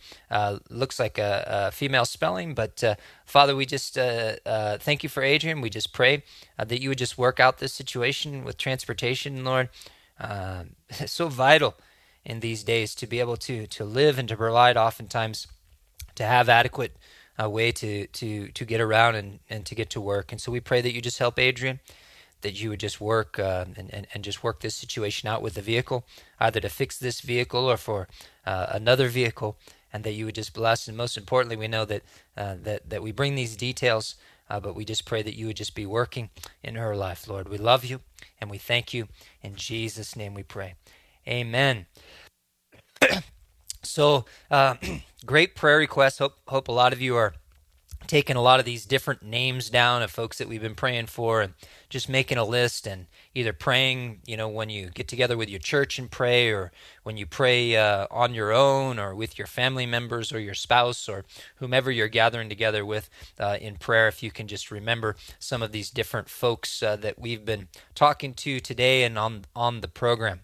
looks 0.70 0.98
like 0.98 1.18
a, 1.18 1.44
a, 1.68 1.70
female 1.72 2.04
spelling, 2.04 2.54
but 2.54 2.82
Father, 3.24 3.56
we 3.56 3.66
just 3.66 3.94
thank 3.94 5.02
you 5.02 5.08
for 5.08 5.22
Adrian. 5.22 5.60
We 5.60 5.70
just 5.70 5.92
pray 5.92 6.22
that 6.56 6.80
you 6.80 6.88
would 6.88 6.98
just 6.98 7.18
work 7.18 7.40
out 7.40 7.58
this 7.58 7.72
situation 7.72 8.44
with 8.44 8.58
transportation, 8.58 9.44
Lord. 9.44 9.68
it's 10.88 11.12
so 11.12 11.28
vital 11.28 11.74
in 12.24 12.40
these 12.40 12.62
days 12.62 12.94
to 12.96 13.06
be 13.06 13.20
able 13.20 13.36
to 13.36 13.66
to 13.66 13.84
live 13.84 14.18
and 14.18 14.28
to 14.28 14.36
provide. 14.36 14.76
Oftentimes, 14.76 15.48
to 16.14 16.24
have 16.24 16.48
adequate 16.48 16.96
way 17.46 17.70
to 17.72 18.06
to 18.08 18.48
to 18.48 18.64
get 18.64 18.80
around 18.80 19.14
and, 19.14 19.38
and 19.48 19.66
to 19.66 19.74
get 19.74 19.90
to 19.90 20.00
work. 20.00 20.32
And 20.32 20.40
so 20.40 20.50
we 20.50 20.60
pray 20.60 20.80
that 20.80 20.92
you 20.92 21.00
just 21.00 21.18
help 21.18 21.38
Adrian, 21.38 21.80
that 22.42 22.60
you 22.60 22.70
would 22.70 22.80
just 22.80 23.00
work 23.00 23.38
uh, 23.38 23.64
and, 23.76 23.92
and, 23.92 24.06
and 24.14 24.24
just 24.24 24.42
work 24.42 24.60
this 24.60 24.74
situation 24.74 25.28
out 25.28 25.42
with 25.42 25.54
the 25.54 25.62
vehicle, 25.62 26.04
either 26.40 26.60
to 26.60 26.68
fix 26.68 26.98
this 26.98 27.20
vehicle 27.20 27.64
or 27.64 27.76
for 27.76 28.08
uh, 28.46 28.66
another 28.70 29.08
vehicle, 29.08 29.56
and 29.92 30.04
that 30.04 30.12
you 30.12 30.24
would 30.26 30.34
just 30.34 30.54
bless. 30.54 30.88
And 30.88 30.96
most 30.96 31.16
importantly, 31.16 31.56
we 31.56 31.68
know 31.68 31.84
that 31.84 32.02
uh, 32.36 32.54
that 32.62 32.88
that 32.90 33.02
we 33.02 33.12
bring 33.12 33.34
these 33.34 33.56
details, 33.56 34.16
uh, 34.50 34.60
but 34.60 34.74
we 34.74 34.84
just 34.84 35.04
pray 35.04 35.22
that 35.22 35.36
you 35.36 35.46
would 35.46 35.56
just 35.56 35.74
be 35.74 35.86
working 35.86 36.30
in 36.62 36.74
her 36.76 36.96
life, 36.96 37.28
Lord. 37.28 37.48
We 37.48 37.58
love 37.58 37.84
you 37.84 38.00
and 38.40 38.50
we 38.50 38.58
thank 38.58 38.94
you. 38.94 39.08
In 39.42 39.54
Jesus' 39.54 40.16
name 40.16 40.34
we 40.34 40.42
pray. 40.42 40.74
Amen. 41.26 41.86
So, 43.82 44.24
uh, 44.50 44.74
great 45.26 45.54
prayer 45.54 45.78
requests. 45.78 46.18
Hope 46.18 46.34
hope 46.48 46.68
a 46.68 46.72
lot 46.72 46.92
of 46.92 47.00
you 47.00 47.16
are 47.16 47.34
taking 48.06 48.36
a 48.36 48.42
lot 48.42 48.58
of 48.58 48.64
these 48.64 48.86
different 48.86 49.22
names 49.22 49.68
down 49.68 50.02
of 50.02 50.10
folks 50.10 50.38
that 50.38 50.48
we've 50.48 50.62
been 50.62 50.74
praying 50.74 51.06
for, 51.06 51.42
and 51.42 51.54
just 51.88 52.08
making 52.08 52.38
a 52.38 52.44
list 52.44 52.86
and 52.86 53.06
either 53.34 53.52
praying, 53.52 54.20
you 54.26 54.36
know, 54.36 54.48
when 54.48 54.70
you 54.70 54.88
get 54.90 55.08
together 55.08 55.36
with 55.36 55.48
your 55.48 55.58
church 55.58 55.98
and 55.98 56.10
pray, 56.10 56.50
or 56.50 56.72
when 57.02 57.16
you 57.16 57.26
pray 57.26 57.76
uh, 57.76 58.06
on 58.10 58.34
your 58.34 58.52
own, 58.52 58.98
or 58.98 59.14
with 59.14 59.36
your 59.36 59.46
family 59.46 59.86
members, 59.86 60.32
or 60.32 60.40
your 60.40 60.54
spouse, 60.54 61.08
or 61.08 61.24
whomever 61.56 61.90
you're 61.90 62.08
gathering 62.08 62.48
together 62.48 62.84
with 62.84 63.10
uh, 63.38 63.58
in 63.60 63.76
prayer. 63.76 64.08
If 64.08 64.22
you 64.22 64.30
can 64.30 64.48
just 64.48 64.70
remember 64.70 65.16
some 65.38 65.62
of 65.62 65.72
these 65.72 65.90
different 65.90 66.28
folks 66.28 66.82
uh, 66.82 66.96
that 66.96 67.18
we've 67.18 67.44
been 67.44 67.68
talking 67.94 68.34
to 68.34 68.60
today 68.60 69.04
and 69.04 69.18
on 69.18 69.44
on 69.54 69.80
the 69.80 69.88
program. 69.88 70.40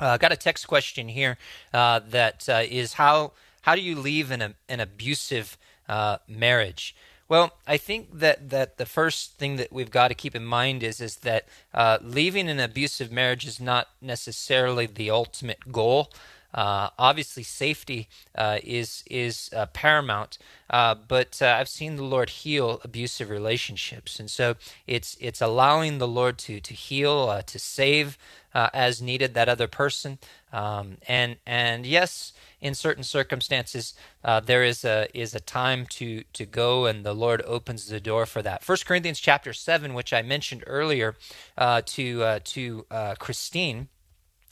I 0.00 0.14
uh, 0.14 0.16
got 0.16 0.32
a 0.32 0.36
text 0.36 0.66
question 0.66 1.08
here 1.08 1.36
uh, 1.74 2.00
that 2.08 2.48
uh, 2.48 2.62
is 2.68 2.94
how 2.94 3.32
how 3.62 3.74
do 3.74 3.82
you 3.82 3.96
leave 3.96 4.30
an 4.30 4.54
an 4.68 4.80
abusive 4.80 5.58
uh, 5.90 6.18
marriage? 6.28 6.94
Well, 7.28 7.52
I 7.66 7.76
think 7.76 8.18
that, 8.18 8.50
that 8.50 8.76
the 8.76 8.86
first 8.86 9.38
thing 9.38 9.56
that 9.56 9.72
we've 9.72 9.90
got 9.90 10.08
to 10.08 10.14
keep 10.14 10.34
in 10.34 10.44
mind 10.44 10.82
is 10.82 11.00
is 11.00 11.16
that 11.16 11.46
uh, 11.74 11.98
leaving 12.02 12.48
an 12.48 12.58
abusive 12.58 13.12
marriage 13.12 13.46
is 13.46 13.60
not 13.60 13.88
necessarily 14.00 14.86
the 14.86 15.10
ultimate 15.10 15.70
goal. 15.70 16.10
Uh, 16.52 16.90
obviously, 16.98 17.42
safety 17.42 18.08
uh, 18.34 18.58
is 18.62 19.04
is 19.10 19.50
uh, 19.54 19.66
paramount, 19.66 20.38
uh, 20.68 20.94
but 20.94 21.40
I've 21.40 21.68
seen 21.68 21.96
the 21.96 22.04
Lord 22.04 22.30
heal 22.30 22.80
abusive 22.82 23.30
relationships, 23.30 24.18
and 24.18 24.30
so 24.30 24.56
it's 24.86 25.16
it's 25.20 25.40
allowing 25.40 25.98
the 25.98 26.08
Lord 26.08 26.38
to 26.38 26.60
to 26.60 26.74
heal, 26.74 27.42
to 27.42 27.58
save, 27.58 28.18
uh, 28.54 28.70
as 28.72 29.00
needed 29.00 29.34
that 29.34 29.48
other 29.48 29.68
person. 29.68 30.18
Um, 30.52 30.96
and 31.06 31.36
and 31.46 31.86
yes, 31.86 32.32
in 32.60 32.74
certain 32.74 33.04
circumstances, 33.04 33.94
uh, 34.24 34.40
there 34.40 34.64
is 34.64 34.84
a 34.84 35.06
is 35.14 35.34
a 35.34 35.40
time 35.40 35.86
to 35.86 36.24
to 36.32 36.46
go, 36.46 36.86
and 36.86 37.04
the 37.04 37.14
Lord 37.14 37.42
opens 37.46 37.86
the 37.86 38.00
door 38.00 38.26
for 38.26 38.42
that. 38.42 38.64
First 38.64 38.86
Corinthians 38.86 39.20
chapter 39.20 39.52
seven, 39.52 39.94
which 39.94 40.12
I 40.12 40.22
mentioned 40.22 40.64
earlier 40.66 41.16
uh, 41.56 41.82
to 41.86 42.22
uh, 42.22 42.40
to 42.44 42.86
uh, 42.90 43.14
Christine. 43.18 43.88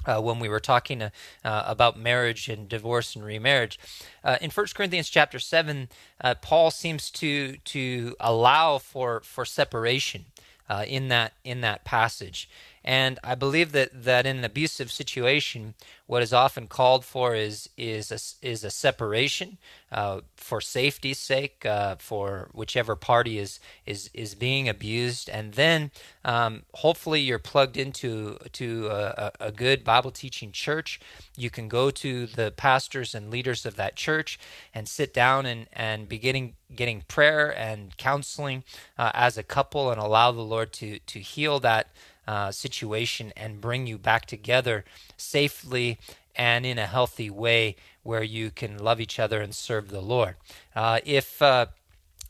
Uh, 0.09 0.19
when 0.23 0.39
we 0.39 0.49
were 0.49 0.59
talking 0.59 1.03
uh, 1.03 1.11
uh, 1.45 1.65
about 1.67 1.99
marriage 1.99 2.49
and 2.49 2.67
divorce 2.67 3.15
and 3.15 3.23
remarriage. 3.23 3.79
Uh, 4.25 4.39
in 4.41 4.51
1 4.51 4.67
Corinthians 4.75 5.11
chapter 5.11 5.39
7, 5.39 5.91
Paul 6.41 6.71
seems 6.71 7.11
to 7.11 7.59
to 7.59 8.17
allow 8.19 8.79
for 8.79 9.21
for 9.21 9.45
separation 9.45 10.25
in 10.87 11.09
that 11.09 11.35
in 11.45 11.61
that 11.61 11.85
passage. 11.85 12.49
And 12.89 13.19
I 13.23 13.35
believe 13.35 13.73
that, 13.73 14.05
that 14.05 14.25
in 14.25 14.39
an 14.39 14.45
abusive 14.45 14.91
situation, 14.91 15.75
what 16.07 16.23
is 16.23 16.33
often 16.33 16.69
called 16.69 17.05
for 17.05 17.35
is 17.35 17.69
is 17.77 18.11
a, 18.11 18.19
is 18.41 18.65
a 18.65 18.71
separation 18.71 19.59
uh, 19.93 20.23
for 20.37 20.63
safety's 20.63 21.19
sake, 21.19 21.67
uh, 21.67 21.97
for 21.99 22.49
whichever 22.55 22.97
party 22.97 23.39
is 23.39 23.61
is 23.85 24.09
is 24.15 24.35
being 24.35 24.71
abused, 24.71 25.29
and 25.29 25.53
then 25.53 25.91
um, 26.25 26.63
hopefully 26.73 27.21
you're 27.21 27.39
plugged 27.39 27.77
into 27.77 28.39
to 28.53 28.87
a, 28.87 29.33
a 29.39 29.53
good 29.53 29.85
Bible 29.85 30.11
teaching 30.11 30.51
church. 30.51 30.99
You 31.37 31.51
can 31.51 31.69
go 31.69 31.91
to 31.91 32.27
the 32.27 32.53
pastors 32.57 33.15
and 33.15 33.31
leaders 33.31 33.67
of 33.67 33.77
that 33.77 33.97
church 33.97 34.39
and 34.73 34.89
sit 34.89 35.13
down 35.13 35.45
and 35.45 35.67
and 35.75 36.09
beginning 36.09 36.55
getting 36.75 37.03
prayer 37.03 37.55
and 37.55 37.95
counseling 37.99 38.65
uh, 38.97 39.11
as 39.13 39.37
a 39.37 39.43
couple, 39.43 39.91
and 39.91 40.01
allow 40.01 40.33
the 40.33 40.41
Lord 40.41 40.73
to 40.73 41.01
to 41.01 41.19
heal 41.21 41.61
that 41.61 41.89
uh, 42.29 42.53
situation 42.53 43.33
and 43.37 43.61
bring 43.61 43.87
you 43.87 43.97
back 43.97 44.27
together 44.27 44.85
safely 45.17 45.99
and 46.37 46.67
in 46.67 46.79
a 46.79 46.87
healthy 46.87 47.31
way 47.31 47.75
where 48.03 48.23
you 48.23 48.51
can 48.51 48.79
love 48.79 49.01
each 49.01 49.19
other 49.19 49.41
and 49.41 49.55
serve 49.55 49.89
the 49.89 50.03
Lord. 50.03 50.37
Uh, 50.77 51.01
if 51.05 51.41
uh, 51.41 51.67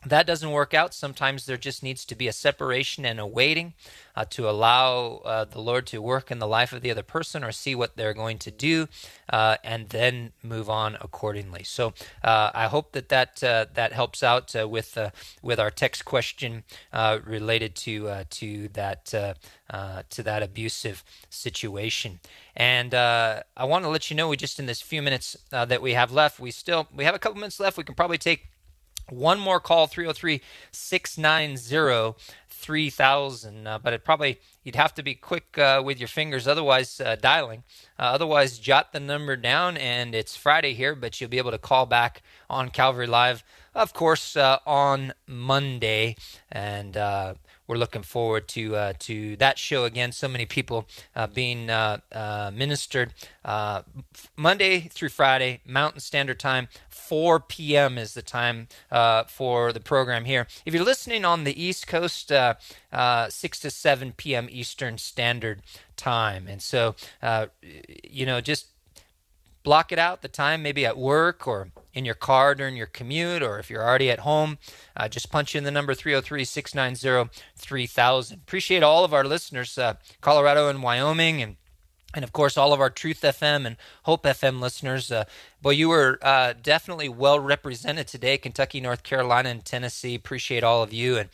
that 0.06 0.26
doesn't 0.26 0.50
work 0.50 0.74
out, 0.74 0.94
sometimes 0.94 1.46
there 1.46 1.56
just 1.56 1.82
needs 1.82 2.04
to 2.04 2.14
be 2.14 2.28
a 2.28 2.32
separation 2.32 3.04
and 3.04 3.18
a 3.18 3.26
waiting 3.26 3.74
uh, 4.14 4.24
to 4.30 4.48
allow 4.48 5.22
uh, 5.24 5.44
the 5.44 5.60
Lord 5.60 5.86
to 5.88 6.00
work 6.00 6.30
in 6.30 6.38
the 6.38 6.46
life 6.46 6.72
of 6.72 6.82
the 6.82 6.90
other 6.90 7.02
person 7.02 7.42
or 7.42 7.52
see 7.52 7.74
what 7.74 7.96
they're 7.96 8.14
going 8.14 8.38
to 8.38 8.50
do, 8.50 8.88
uh, 9.28 9.56
and 9.64 9.88
then 9.88 10.32
move 10.42 10.70
on 10.70 10.96
accordingly. 11.00 11.64
So 11.64 11.94
uh, 12.22 12.50
I 12.54 12.66
hope 12.66 12.92
that 12.92 13.08
that 13.08 13.42
uh, 13.42 13.66
that 13.74 13.92
helps 13.92 14.22
out 14.22 14.54
uh, 14.54 14.68
with 14.68 14.96
with 15.42 15.58
our 15.58 15.70
text 15.70 16.04
question 16.04 16.64
related 17.24 17.74
to 17.76 18.24
to 18.24 18.68
that 18.68 19.06
to 19.06 20.22
that 20.22 20.42
abusive 20.42 21.04
situation. 21.30 22.20
And 22.56 22.94
I 22.94 23.42
want 23.64 23.84
to 23.84 23.88
let 23.88 24.10
you 24.10 24.16
know, 24.16 24.28
we 24.28 24.36
just 24.36 24.58
in 24.58 24.66
this 24.66 24.80
few 24.80 25.02
minutes 25.02 25.36
that 25.50 25.82
we 25.82 25.94
have 25.94 26.12
left, 26.12 26.40
we 26.40 26.50
still 26.50 26.88
we 26.94 27.04
have 27.04 27.14
a 27.14 27.18
couple 27.18 27.38
minutes 27.38 27.60
left. 27.60 27.76
We 27.76 27.84
can 27.84 27.94
probably 27.94 28.18
take 28.18 28.48
one 29.10 29.38
more 29.38 29.60
call 29.60 29.86
303 29.86 30.40
690 30.70 32.18
3000 32.48 33.66
uh, 33.66 33.78
but 33.78 33.92
it 33.92 34.04
probably 34.04 34.40
you'd 34.64 34.74
have 34.74 34.92
to 34.92 35.02
be 35.02 35.14
quick 35.14 35.56
uh, 35.58 35.80
with 35.84 35.98
your 35.98 36.08
fingers 36.08 36.48
otherwise 36.48 37.00
uh, 37.00 37.16
dialing. 37.16 37.62
Uh, 37.98 38.02
otherwise 38.02 38.58
jot 38.58 38.92
the 38.92 39.00
number 39.00 39.36
down 39.36 39.76
and 39.76 40.14
it's 40.14 40.36
friday 40.36 40.74
here 40.74 40.94
but 40.94 41.20
you'll 41.20 41.30
be 41.30 41.38
able 41.38 41.52
to 41.52 41.58
call 41.58 41.86
back 41.86 42.22
on 42.50 42.68
calvary 42.68 43.06
live 43.06 43.44
of 43.74 43.92
course 43.92 44.36
uh, 44.36 44.58
on 44.66 45.12
monday. 45.26 46.16
And 46.50 46.96
uh, 46.96 47.34
we're 47.68 47.76
looking 47.76 48.02
forward 48.02 48.48
to 48.48 48.74
uh, 48.74 48.92
to 49.00 49.36
that 49.36 49.58
show 49.58 49.84
again. 49.84 50.10
So 50.10 50.26
many 50.26 50.46
people 50.46 50.88
uh, 51.14 51.28
being 51.28 51.70
uh, 51.70 51.98
uh 52.10 52.50
ministered 52.52 53.12
uh, 53.44 53.82
Monday 54.36 54.80
through 54.80 55.10
Friday, 55.10 55.60
Mountain 55.64 56.00
Standard 56.00 56.40
Time. 56.40 56.68
4 56.88 57.40
p.m. 57.40 57.96
is 57.96 58.12
the 58.12 58.20
time 58.20 58.68
uh, 58.90 59.24
for 59.24 59.72
the 59.72 59.80
program 59.80 60.26
here. 60.26 60.46
If 60.66 60.74
you're 60.74 60.84
listening 60.84 61.24
on 61.24 61.44
the 61.44 61.62
East 61.62 61.86
Coast, 61.86 62.28
6 62.28 63.60
to 63.60 63.70
7 63.70 64.12
p.m. 64.12 64.48
Eastern 64.50 64.98
Standard 64.98 65.62
Time. 65.96 66.46
And 66.46 66.60
so, 66.60 66.96
you 68.04 68.26
know, 68.26 68.42
just 68.42 68.66
block 69.62 69.92
it 69.92 69.98
out 69.98 70.22
the 70.22 70.28
time 70.28 70.62
maybe 70.62 70.86
at 70.86 70.96
work 70.96 71.46
or 71.46 71.68
in 71.92 72.04
your 72.04 72.14
car 72.14 72.54
during 72.54 72.76
your 72.76 72.86
commute 72.86 73.42
or 73.42 73.58
if 73.58 73.68
you're 73.70 73.82
already 73.82 74.10
at 74.10 74.20
home 74.20 74.58
uh, 74.96 75.08
just 75.08 75.30
punch 75.30 75.54
in 75.54 75.64
the 75.64 75.70
number 75.70 75.94
303-690-3000 75.94 78.34
appreciate 78.34 78.82
all 78.82 79.04
of 79.04 79.12
our 79.12 79.24
listeners 79.24 79.76
uh, 79.78 79.94
colorado 80.20 80.68
and 80.68 80.82
wyoming 80.82 81.42
and 81.42 81.56
and 82.14 82.24
of 82.24 82.32
course 82.32 82.56
all 82.56 82.72
of 82.72 82.80
our 82.80 82.90
truth 82.90 83.20
fm 83.22 83.66
and 83.66 83.76
hope 84.04 84.22
fm 84.24 84.60
listeners 84.60 85.12
uh, 85.12 85.24
boy 85.60 85.70
you 85.70 85.88
were 85.88 86.18
uh, 86.22 86.54
definitely 86.62 87.08
well 87.08 87.40
represented 87.40 88.06
today 88.06 88.38
kentucky 88.38 88.80
north 88.80 89.02
carolina 89.02 89.48
and 89.48 89.64
tennessee 89.64 90.14
appreciate 90.14 90.62
all 90.62 90.82
of 90.82 90.92
you 90.92 91.16
and 91.16 91.28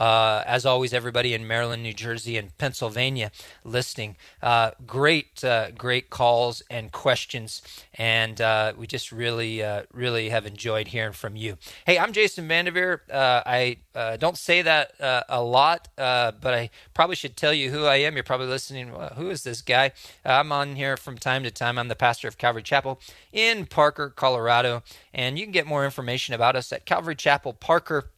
uh, 0.00 0.42
as 0.46 0.64
always, 0.64 0.94
everybody 0.94 1.34
in 1.34 1.46
Maryland, 1.46 1.82
New 1.82 1.92
Jersey, 1.92 2.38
and 2.38 2.56
Pennsylvania 2.56 3.30
listening. 3.64 4.16
Uh, 4.42 4.70
great, 4.86 5.44
uh, 5.44 5.70
great 5.72 6.08
calls 6.08 6.62
and 6.70 6.90
questions, 6.90 7.60
and 7.94 8.40
uh, 8.40 8.72
we 8.76 8.86
just 8.86 9.12
really, 9.12 9.62
uh, 9.62 9.82
really 9.92 10.30
have 10.30 10.46
enjoyed 10.46 10.88
hearing 10.88 11.12
from 11.12 11.36
you. 11.36 11.58
Hey, 11.84 11.98
I'm 11.98 12.14
Jason 12.14 12.48
Vandeveer. 12.48 13.00
Uh, 13.10 13.42
I 13.44 13.76
don't 14.18 14.38
say 14.38 14.62
that 14.62 14.94
a 15.28 15.42
lot, 15.42 15.88
but 15.96 16.46
I 16.46 16.70
probably 16.94 17.16
should 17.16 17.36
tell 17.36 17.52
you 17.52 17.70
who 17.70 17.84
I 17.84 17.96
am. 17.96 18.14
You're 18.14 18.24
probably 18.24 18.46
listening. 18.46 18.92
Well, 18.92 19.12
who 19.16 19.28
is 19.28 19.42
this 19.42 19.60
guy? 19.60 19.92
I'm 20.24 20.50
on 20.50 20.76
here 20.76 20.96
from 20.96 21.18
time 21.18 21.42
to 21.42 21.50
time. 21.50 21.78
I'm 21.78 21.88
the 21.88 21.96
pastor 21.96 22.26
of 22.26 22.38
Calvary 22.38 22.62
Chapel 22.62 23.00
in 23.32 23.66
Parker, 23.70 24.10
Colorado, 24.10 24.82
and 25.14 25.38
you 25.38 25.44
can 25.44 25.52
get 25.52 25.66
more 25.66 25.84
information 25.84 26.34
about 26.34 26.56
us 26.56 26.72
at 26.72 26.84
Calvary 26.84 27.16
Chapel 27.16 27.52
Parker 27.52 28.10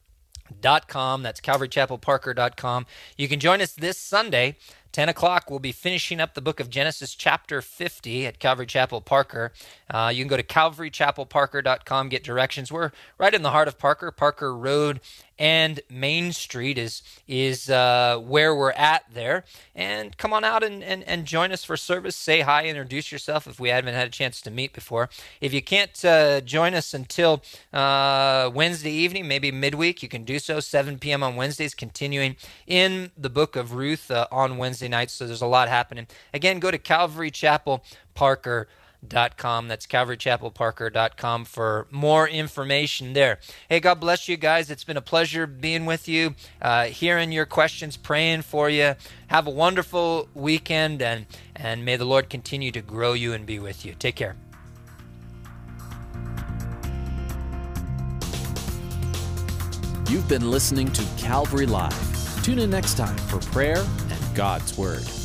calvarychapelparker.com. 0.60 1.22
That's 1.22 1.40
calvarychapelparker.com. 1.40 2.86
You 3.16 3.28
can 3.28 3.40
join 3.40 3.60
us 3.60 3.72
this 3.72 3.98
Sunday 3.98 4.56
10 4.92 5.08
o'clock, 5.08 5.48
we'll 5.48 5.58
be 5.58 5.72
finishing 5.72 6.20
up 6.20 6.34
the 6.34 6.42
book 6.42 6.60
of 6.60 6.68
Genesis, 6.68 7.14
chapter 7.14 7.62
50 7.62 8.26
at 8.26 8.38
Calvary 8.38 8.66
Chapel 8.66 9.00
Parker. 9.00 9.50
Uh, 9.88 10.12
you 10.14 10.22
can 10.22 10.28
go 10.28 10.36
to 10.36 10.42
calvarychapelparker.com, 10.42 12.10
get 12.10 12.22
directions. 12.22 12.70
We're 12.70 12.92
right 13.16 13.32
in 13.32 13.40
the 13.40 13.50
heart 13.50 13.68
of 13.68 13.78
Parker, 13.78 14.10
Parker 14.10 14.54
Road 14.54 15.00
and 15.38 15.80
Main 15.90 16.32
Street 16.32 16.78
is 16.78 17.02
is 17.26 17.70
uh, 17.70 18.18
where 18.18 18.54
we're 18.54 18.72
at 18.72 19.04
there. 19.12 19.44
And 19.74 20.16
come 20.16 20.32
on 20.32 20.44
out 20.44 20.62
and, 20.62 20.82
and, 20.82 21.02
and 21.04 21.24
join 21.24 21.52
us 21.52 21.64
for 21.64 21.76
service. 21.76 22.14
Say 22.16 22.40
hi, 22.40 22.66
introduce 22.66 23.10
yourself 23.10 23.46
if 23.46 23.58
we 23.58 23.70
haven't 23.70 23.94
had 23.94 24.06
a 24.06 24.10
chance 24.10 24.40
to 24.42 24.50
meet 24.50 24.72
before. 24.72 25.08
If 25.40 25.52
you 25.52 25.62
can't 25.62 26.04
uh, 26.04 26.40
join 26.42 26.74
us 26.74 26.94
until 26.94 27.42
uh, 27.72 28.50
Wednesday 28.52 28.92
evening, 28.92 29.26
maybe 29.28 29.50
midweek, 29.50 30.02
you 30.02 30.08
can 30.08 30.24
do 30.24 30.38
so. 30.38 30.60
7 30.60 30.98
p.m. 30.98 31.22
on 31.22 31.36
Wednesdays, 31.36 31.74
continuing 31.74 32.36
in 32.66 33.10
the 33.16 33.30
book 33.30 33.56
of 33.56 33.72
Ruth 33.74 34.10
uh, 34.10 34.26
on 34.30 34.58
Wednesday 34.58 34.88
nights. 34.88 35.14
So 35.14 35.26
there's 35.26 35.42
a 35.42 35.46
lot 35.46 35.68
happening. 35.68 36.06
Again, 36.34 36.58
go 36.58 36.70
to 36.70 36.78
Calvary 36.78 37.30
Chapel 37.30 37.82
Parker 38.14 38.68
calvarychapelparker.com. 39.08 39.68
That's 39.68 39.86
calvarychapelparker.com 39.86 41.44
for 41.44 41.86
more 41.90 42.28
information 42.28 43.12
there. 43.12 43.38
Hey, 43.68 43.80
God 43.80 44.00
bless 44.00 44.28
you 44.28 44.36
guys. 44.36 44.70
It's 44.70 44.84
been 44.84 44.96
a 44.96 45.02
pleasure 45.02 45.46
being 45.46 45.86
with 45.86 46.08
you, 46.08 46.34
uh, 46.60 46.86
hearing 46.86 47.32
your 47.32 47.46
questions, 47.46 47.96
praying 47.96 48.42
for 48.42 48.68
you. 48.70 48.94
Have 49.28 49.46
a 49.46 49.50
wonderful 49.50 50.28
weekend, 50.34 51.02
and, 51.02 51.26
and 51.54 51.84
may 51.84 51.96
the 51.96 52.04
Lord 52.04 52.28
continue 52.28 52.72
to 52.72 52.80
grow 52.80 53.12
you 53.12 53.32
and 53.32 53.46
be 53.46 53.58
with 53.58 53.84
you. 53.84 53.94
Take 53.98 54.16
care. 54.16 54.36
You've 60.08 60.28
been 60.28 60.50
listening 60.50 60.92
to 60.92 61.04
Calvary 61.16 61.64
Live. 61.64 62.42
Tune 62.42 62.58
in 62.58 62.68
next 62.70 62.98
time 62.98 63.16
for 63.16 63.38
prayer 63.38 63.78
and 63.78 64.36
God's 64.36 64.76
Word. 64.76 65.21